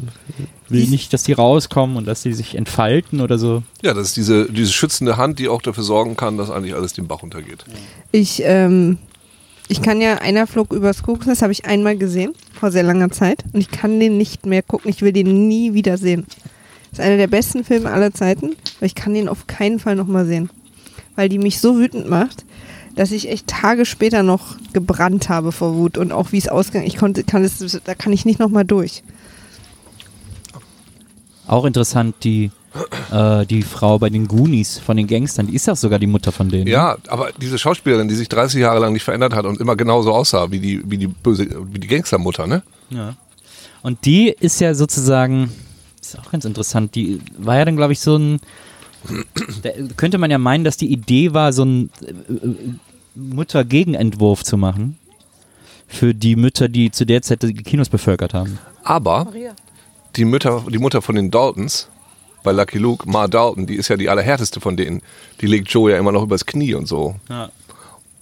[0.68, 3.64] will nicht, dass die rauskommen und dass die sich entfalten oder so.
[3.82, 6.92] Ja, das ist diese, diese schützende Hand, die auch dafür sorgen kann, dass eigentlich alles
[6.92, 7.64] den Bach runtergeht.
[8.12, 8.98] Ich, ähm,
[9.70, 13.46] ich kann ja, einer flog übers Kuckucksnest, habe ich einmal gesehen, vor sehr langer Zeit.
[13.54, 14.92] Und ich kann den nicht mehr gucken.
[14.92, 16.26] Ich will den nie wieder sehen.
[16.94, 19.96] Das ist einer der besten Filme aller Zeiten, aber ich kann den auf keinen Fall
[19.96, 20.52] nochmal sehen.
[21.16, 22.46] Weil die mich so wütend macht,
[22.96, 26.86] dass ich echt Tage später noch gebrannt habe vor Wut und auch wie es ausgegangen
[26.86, 29.02] Ich konnte, kann es, da kann ich nicht nochmal durch.
[31.48, 32.52] Auch interessant, die,
[33.12, 36.32] äh, die Frau bei den Goonies von den Gangstern, die ist ja sogar die Mutter
[36.32, 36.66] von denen.
[36.66, 36.70] ne?
[36.70, 40.14] Ja, aber diese Schauspielerin, die sich 30 Jahre lang nicht verändert hat und immer genauso
[40.14, 42.62] aussah wie die, wie die böse, wie die Gangstermutter, ne?
[42.92, 43.16] Ja.
[43.82, 45.52] Und die ist ja sozusagen,
[46.08, 48.40] ist auch ganz interessant, die war ja dann, glaube ich, so ein,
[49.62, 52.74] da könnte man ja meinen, dass die Idee war, so ein äh, äh,
[53.16, 54.98] Mutter-Gegenentwurf zu machen.
[55.88, 58.58] Für die Mütter, die zu der Zeit die Kinos bevölkert haben.
[58.84, 59.32] Aber
[60.16, 61.88] die Mütter, die Mutter von den Daltons,
[62.44, 65.02] bei Lucky Luke, Ma Dalton, die ist ja die allerhärteste von denen.
[65.42, 67.16] Die legt Joe ja immer noch übers Knie und so.
[67.30, 67.50] Ja.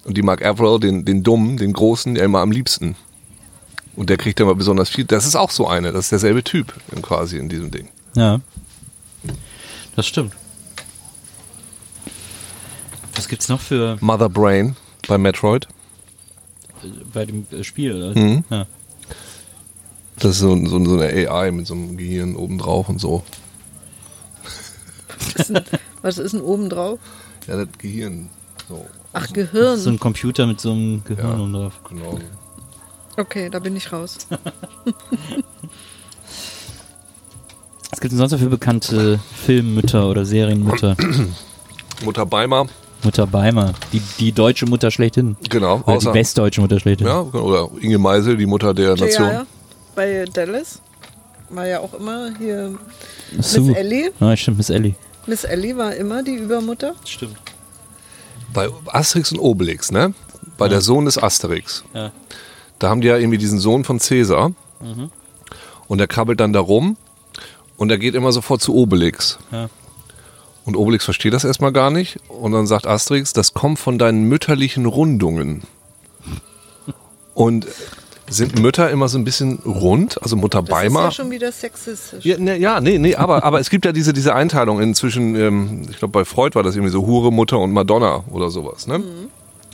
[0.05, 2.95] Und die mag Avril, den, den Dummen, den Großen, ja immer am liebsten.
[3.95, 5.05] Und der kriegt immer besonders viel.
[5.05, 5.91] Das ist auch so eine.
[5.91, 7.89] Das ist derselbe Typ quasi in diesem Ding.
[8.15, 8.39] Ja.
[9.95, 10.33] Das stimmt.
[13.15, 14.75] Was gibt's noch für Mother Brain
[15.07, 15.67] bei Metroid.
[17.13, 17.93] bei dem äh, Spiel?
[17.95, 18.17] Oder?
[18.19, 18.43] Mhm.
[18.49, 18.65] Ja.
[20.17, 23.23] Das ist so, so, so eine AI mit so einem Gehirn obendrauf und so.
[26.01, 26.99] Was ist denn oben drauf?
[27.47, 28.29] Ja, das Gehirn.
[28.69, 29.77] So, Ach, Gehirn.
[29.79, 31.39] So ein Computer mit so einem Gehirn Ja.
[31.43, 31.73] oben drauf.
[31.89, 32.19] genau.
[33.17, 34.17] Okay, da bin ich raus.
[37.89, 40.95] Was gibt es sonst noch für bekannte Filmmütter oder Serienmütter?
[42.03, 42.67] Mutter Beimer,
[43.03, 45.35] Mutter Beimer, die, die deutsche Mutter schlechthin.
[45.49, 45.75] genau.
[45.75, 47.07] Oder die Außer, westdeutsche Mutter schlechthin.
[47.07, 49.27] ja, oder Inge Meisel, die Mutter der Nation.
[49.27, 49.45] Ja, ja.
[49.93, 50.81] Bei Dallas
[51.49, 52.75] war ja auch immer hier
[53.39, 53.61] Sue.
[53.67, 54.11] Miss Ellie.
[54.19, 54.95] Ja, stimmt, Miss Ellie.
[55.27, 56.93] Miss Ellie war immer die Übermutter.
[57.05, 57.37] Stimmt.
[58.53, 60.13] Bei Asterix und Obelix, ne?
[60.57, 61.83] Bei der Sohn des Asterix.
[61.93, 62.11] Ja.
[62.81, 64.53] Da haben die ja irgendwie diesen Sohn von Cäsar.
[65.87, 66.97] Und der krabbelt dann da rum.
[67.77, 69.37] Und er geht immer sofort zu Obelix.
[69.51, 69.69] Ja.
[70.65, 72.19] Und Obelix versteht das erstmal gar nicht.
[72.27, 75.61] Und dann sagt Asterix, das kommt von deinen mütterlichen Rundungen.
[77.35, 77.67] Und
[78.29, 80.21] sind Mütter immer so ein bisschen rund?
[80.23, 80.99] Also Mutter Das Beimer.
[81.01, 82.23] ist ja schon wieder sexistisch.
[82.25, 85.81] Ja, ne, ja, nee, nee, aber, aber es gibt ja diese, diese Einteilung inzwischen, ähm,
[85.89, 89.03] ich glaube bei Freud war das irgendwie so Hure, Mutter und Madonna oder sowas, ne?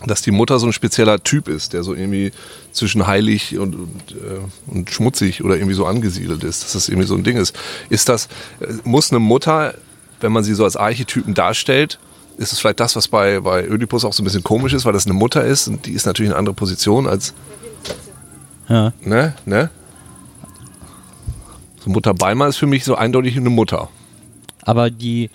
[0.06, 2.32] Dass die Mutter so ein spezieller Typ ist, der so irgendwie
[2.72, 7.08] zwischen heilig und, und, äh, und schmutzig oder irgendwie so angesiedelt ist, dass das irgendwie
[7.08, 7.58] so ein Ding ist.
[7.90, 8.28] Ist das,
[8.60, 9.74] äh, muss eine Mutter,
[10.20, 11.98] wenn man sie so als Archetypen darstellt,
[12.38, 14.94] ist es vielleicht das, was bei, bei Ödipus auch so ein bisschen komisch ist, weil
[14.94, 17.34] das eine Mutter ist und die ist natürlich eine andere Position als,
[18.70, 18.94] Ja.
[19.02, 19.72] ne, ne?
[21.84, 23.90] So Mutter Beimer ist für mich so eindeutig eine Mutter.
[24.62, 25.30] Aber die,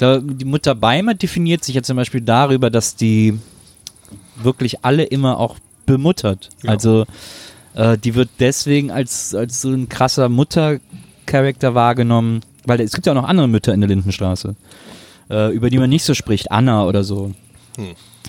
[0.00, 3.38] die Mutter Beimer definiert sich ja zum Beispiel darüber, dass die
[4.44, 5.56] wirklich alle immer auch
[5.86, 6.50] bemuttert.
[6.62, 6.70] Ja.
[6.70, 7.06] Also
[7.74, 13.12] äh, die wird deswegen als, als so ein krasser Muttercharakter wahrgenommen, weil es gibt ja
[13.12, 14.54] auch noch andere Mütter in der Lindenstraße,
[15.30, 17.32] äh, über die man nicht so spricht, Anna oder so.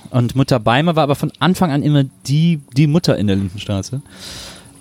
[0.10, 4.02] Und Mutter Beimer war aber von Anfang an immer die, die Mutter in der Lindenstraße.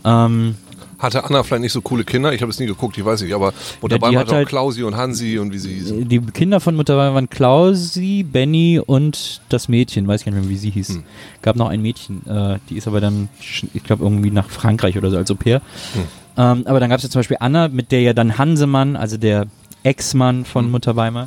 [0.04, 0.56] Ähm,
[1.00, 2.32] Hatte Anna vielleicht nicht so coole Kinder?
[2.32, 4.82] Ich habe es nie geguckt, ich weiß nicht, aber Mutter Ja, hatte auch halt- Klausi
[4.82, 6.08] und Hansi und wie sie hießen.
[6.08, 10.42] Die Kinder von Mutter Beimer waren Klausi, Benny und das Mädchen, weiß ich gar nicht
[10.42, 10.88] mehr, wie sie hieß.
[10.90, 11.02] Hm.
[11.42, 13.28] Gab noch ein Mädchen, äh, die ist aber dann,
[13.74, 15.62] ich glaube, irgendwie nach Frankreich oder so als Au pair.
[15.94, 16.02] Hm.
[16.36, 19.16] Ähm, aber dann gab es ja zum Beispiel Anna, mit der ja dann Hansemann, also
[19.16, 19.46] der
[19.82, 20.70] Ex-Mann von Hm.
[20.70, 21.24] Mutter Beimer,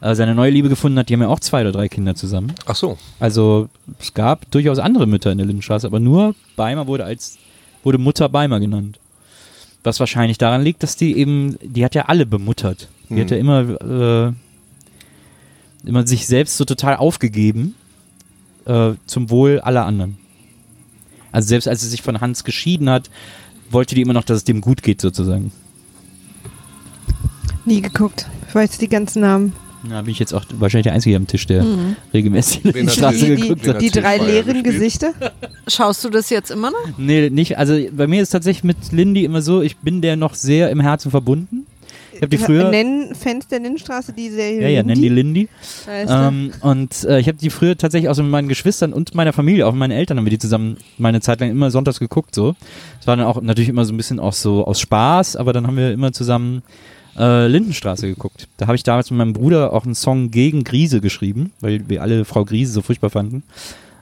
[0.00, 1.10] äh, seine neue Liebe gefunden hat.
[1.10, 2.52] Die haben ja auch zwei oder drei Kinder zusammen.
[2.64, 2.96] Ach so.
[3.18, 3.68] Also
[3.98, 7.36] es gab durchaus andere Mütter in der Lindenstraße, aber nur Beimer wurde als
[7.82, 8.98] wurde Mutter Beimer genannt.
[9.82, 12.88] Was wahrscheinlich daran liegt, dass die eben, die hat ja alle bemuttert.
[13.08, 13.20] Die Mhm.
[13.20, 14.32] hat ja immer,
[15.84, 17.74] äh, immer sich selbst so total aufgegeben
[18.66, 20.18] äh, zum Wohl aller anderen.
[21.32, 23.08] Also selbst als sie sich von Hans geschieden hat,
[23.70, 25.50] wollte die immer noch, dass es dem gut geht sozusagen.
[27.64, 28.26] Nie geguckt.
[28.48, 29.52] Ich weiß die ganzen Namen.
[29.88, 31.64] Da bin ich jetzt auch wahrscheinlich der Einzige am Tisch, der
[32.12, 33.80] regelmäßig die Wen hat Straße die, geguckt die, hat.
[33.80, 34.62] die drei leeren.
[34.62, 35.12] Gesichter.
[35.66, 36.98] Schaust du das jetzt immer noch?
[36.98, 37.56] Nee, nicht.
[37.56, 40.80] Also bei mir ist tatsächlich mit Lindy immer so, ich bin der noch sehr im
[40.80, 41.66] Herzen verbunden.
[42.12, 42.68] Ich habe die früher.
[42.68, 45.48] Nennen Fans der Lindenstraße die Serie ja, ja, nennen die Lindy.
[45.88, 49.32] Ähm, und äh, ich habe die früher tatsächlich auch so mit meinen Geschwistern und meiner
[49.32, 52.34] Familie, auch mit meinen Eltern haben wir die zusammen meine Zeit lang immer sonntags geguckt
[52.34, 52.54] so.
[53.00, 55.66] Es war dann auch natürlich immer so ein bisschen auch so aus Spaß, aber dann
[55.66, 56.62] haben wir immer zusammen
[57.20, 58.48] äh, Lindenstraße geguckt.
[58.56, 62.02] Da habe ich damals mit meinem Bruder auch einen Song gegen Grise geschrieben, weil wir
[62.02, 63.42] alle Frau Grise so furchtbar fanden.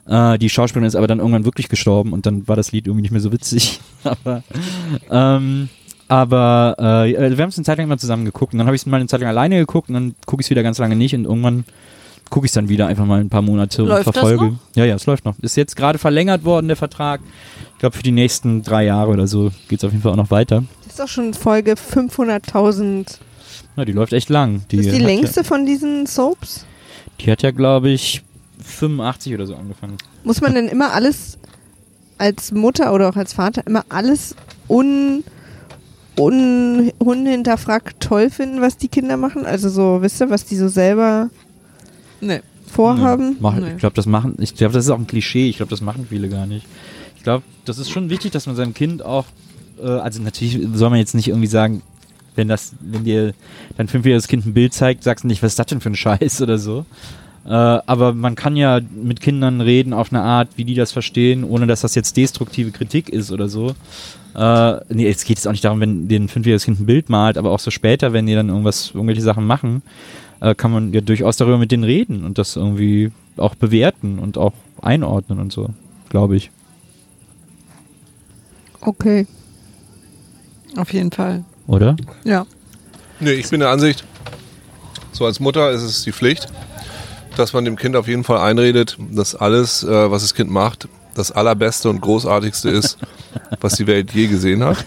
[0.07, 3.01] Äh, die Schauspielerin ist aber dann irgendwann wirklich gestorben und dann war das Lied irgendwie
[3.01, 3.81] nicht mehr so witzig.
[4.03, 4.43] aber
[5.11, 5.69] ähm,
[6.07, 8.81] aber äh, wir haben es eine Zeit lang immer zusammen geguckt und dann habe ich
[8.81, 10.95] es mal eine Zeit lang alleine geguckt und dann gucke ich es wieder ganz lange
[10.95, 11.65] nicht und irgendwann
[12.29, 14.59] gucke ich es dann wieder einfach mal ein paar Monate Läuft und verfolge.
[14.75, 15.37] Ja, ja, es läuft noch.
[15.39, 17.21] Ist jetzt gerade verlängert worden, der Vertrag.
[17.73, 20.17] Ich glaube, für die nächsten drei Jahre oder so geht es auf jeden Fall auch
[20.17, 20.63] noch weiter.
[20.83, 23.17] Das ist doch schon Folge 500.000.
[23.77, 24.63] Ja, die läuft echt lang.
[24.69, 26.65] Das ist die längste von diesen Soaps.
[27.19, 28.23] Ja, die hat ja, glaube ich,
[28.63, 29.97] 85 oder so angefangen.
[30.23, 31.37] Muss man denn immer alles
[32.17, 34.35] als Mutter oder auch als Vater immer alles
[34.67, 35.23] un,
[36.17, 39.45] un, unhinterfragt toll finden, was die Kinder machen?
[39.45, 41.29] Also so, wisst ihr, was die so selber
[42.21, 42.41] Nee.
[42.65, 43.37] vorhaben?
[43.39, 43.71] Mach, Nee.
[43.73, 45.49] Ich glaube, das machen, ich glaube, das ist auch ein Klischee.
[45.49, 46.65] Ich glaube, das machen viele gar nicht.
[47.17, 49.25] Ich glaube, das ist schon wichtig, dass man seinem Kind auch,
[49.81, 51.81] äh, also natürlich soll man jetzt nicht irgendwie sagen,
[52.35, 53.33] wenn das, wenn dir
[53.77, 55.95] dein fünfjähriges Kind ein Bild zeigt, sagst du nicht, was ist das denn für ein
[55.95, 56.85] Scheiß oder so.
[57.45, 61.43] Äh, aber man kann ja mit Kindern reden auf eine Art, wie die das verstehen,
[61.43, 63.75] ohne dass das jetzt destruktive Kritik ist oder so.
[64.35, 67.09] Äh, nee, es geht jetzt auch nicht darum, wenn dir ein fünfjähriges Kind ein Bild
[67.09, 69.81] malt, aber auch so später, wenn die dann irgendwas, irgendwelche Sachen machen,
[70.41, 74.37] äh, kann man ja durchaus darüber mit denen reden und das irgendwie auch bewerten und
[74.37, 75.69] auch einordnen und so,
[76.09, 76.51] glaube ich.
[78.81, 79.27] Okay.
[80.77, 81.43] Auf jeden Fall.
[81.67, 81.95] Oder?
[82.23, 82.45] Ja.
[83.19, 84.05] Nee, ich bin der Ansicht,
[85.11, 86.47] so als Mutter ist es die Pflicht,
[87.35, 90.87] dass man dem Kind auf jeden Fall einredet, dass alles, äh, was das Kind macht,
[91.15, 92.97] das allerbeste und großartigste ist,
[93.59, 94.85] was die Welt je gesehen hat.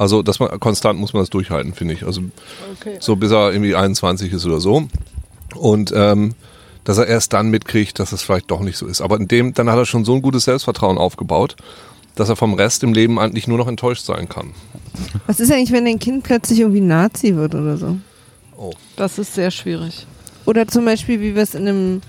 [0.00, 2.04] Also, dass man konstant muss man das durchhalten, finde ich.
[2.04, 2.22] Also
[2.80, 2.96] Okay.
[3.00, 4.88] so bis er irgendwie 21 ist oder so.
[5.54, 6.34] Und ähm,
[6.84, 9.02] dass er erst dann mitkriegt, dass es vielleicht doch nicht so ist.
[9.02, 11.56] Aber in dem, dann hat er schon so ein gutes Selbstvertrauen aufgebaut,
[12.14, 14.54] dass er vom Rest im Leben eigentlich nur noch enttäuscht sein kann.
[15.26, 17.98] Was ist eigentlich, wenn dein Kind plötzlich irgendwie Nazi wird oder so?
[18.96, 20.06] Das ist sehr schwierig.
[20.46, 22.00] Oder zum Beispiel, wie wir es in einem,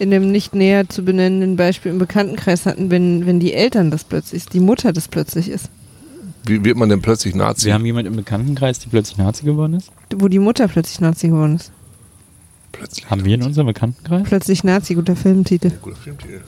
[0.00, 4.02] in einem nicht näher zu benennenden Beispiel im Bekanntenkreis hatten, wenn, wenn die Eltern das
[4.02, 5.70] plötzlich, die Mutter das plötzlich ist.
[6.46, 7.66] Wie wird man denn plötzlich Nazi?
[7.66, 9.90] Wir haben jemanden im Bekanntenkreis, die plötzlich Nazi geworden ist.
[10.14, 11.72] Wo die Mutter plötzlich Nazi geworden ist.
[12.70, 14.28] plötzlich Haben wir in unserem Bekanntenkreis?
[14.28, 15.72] Plötzlich Nazi, guter Filmtitel.
[15.82, 16.42] Guter Filmtitel.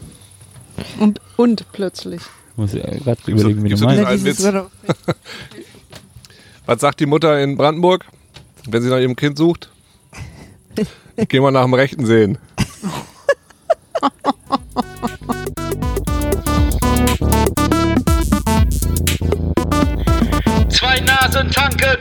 [1.00, 2.22] Und, und plötzlich.
[2.54, 4.44] Muss ich äh, gerade überlegen, wie du meinst.
[6.66, 8.04] Was sagt die Mutter in Brandenburg,
[8.68, 9.68] wenn sie nach ihrem Kind sucht?
[11.16, 12.38] Ich geh mal nach dem Rechten sehen.
[20.98, 21.96] Zwei Nasen tanken.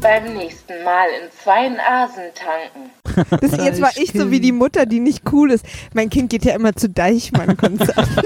[0.00, 2.88] Beim nächsten Mal in zwei Nasen tanken.
[3.40, 5.66] Das, jetzt war ich so wie die Mutter, die nicht cool ist.
[5.92, 8.04] Mein Kind geht ja immer zu Deichmann-Konzerten.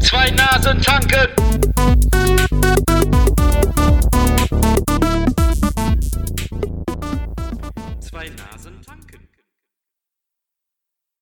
[0.00, 1.28] Zwei Nasen tanken.
[1.28, 1.97] Zwei Nasen tanken.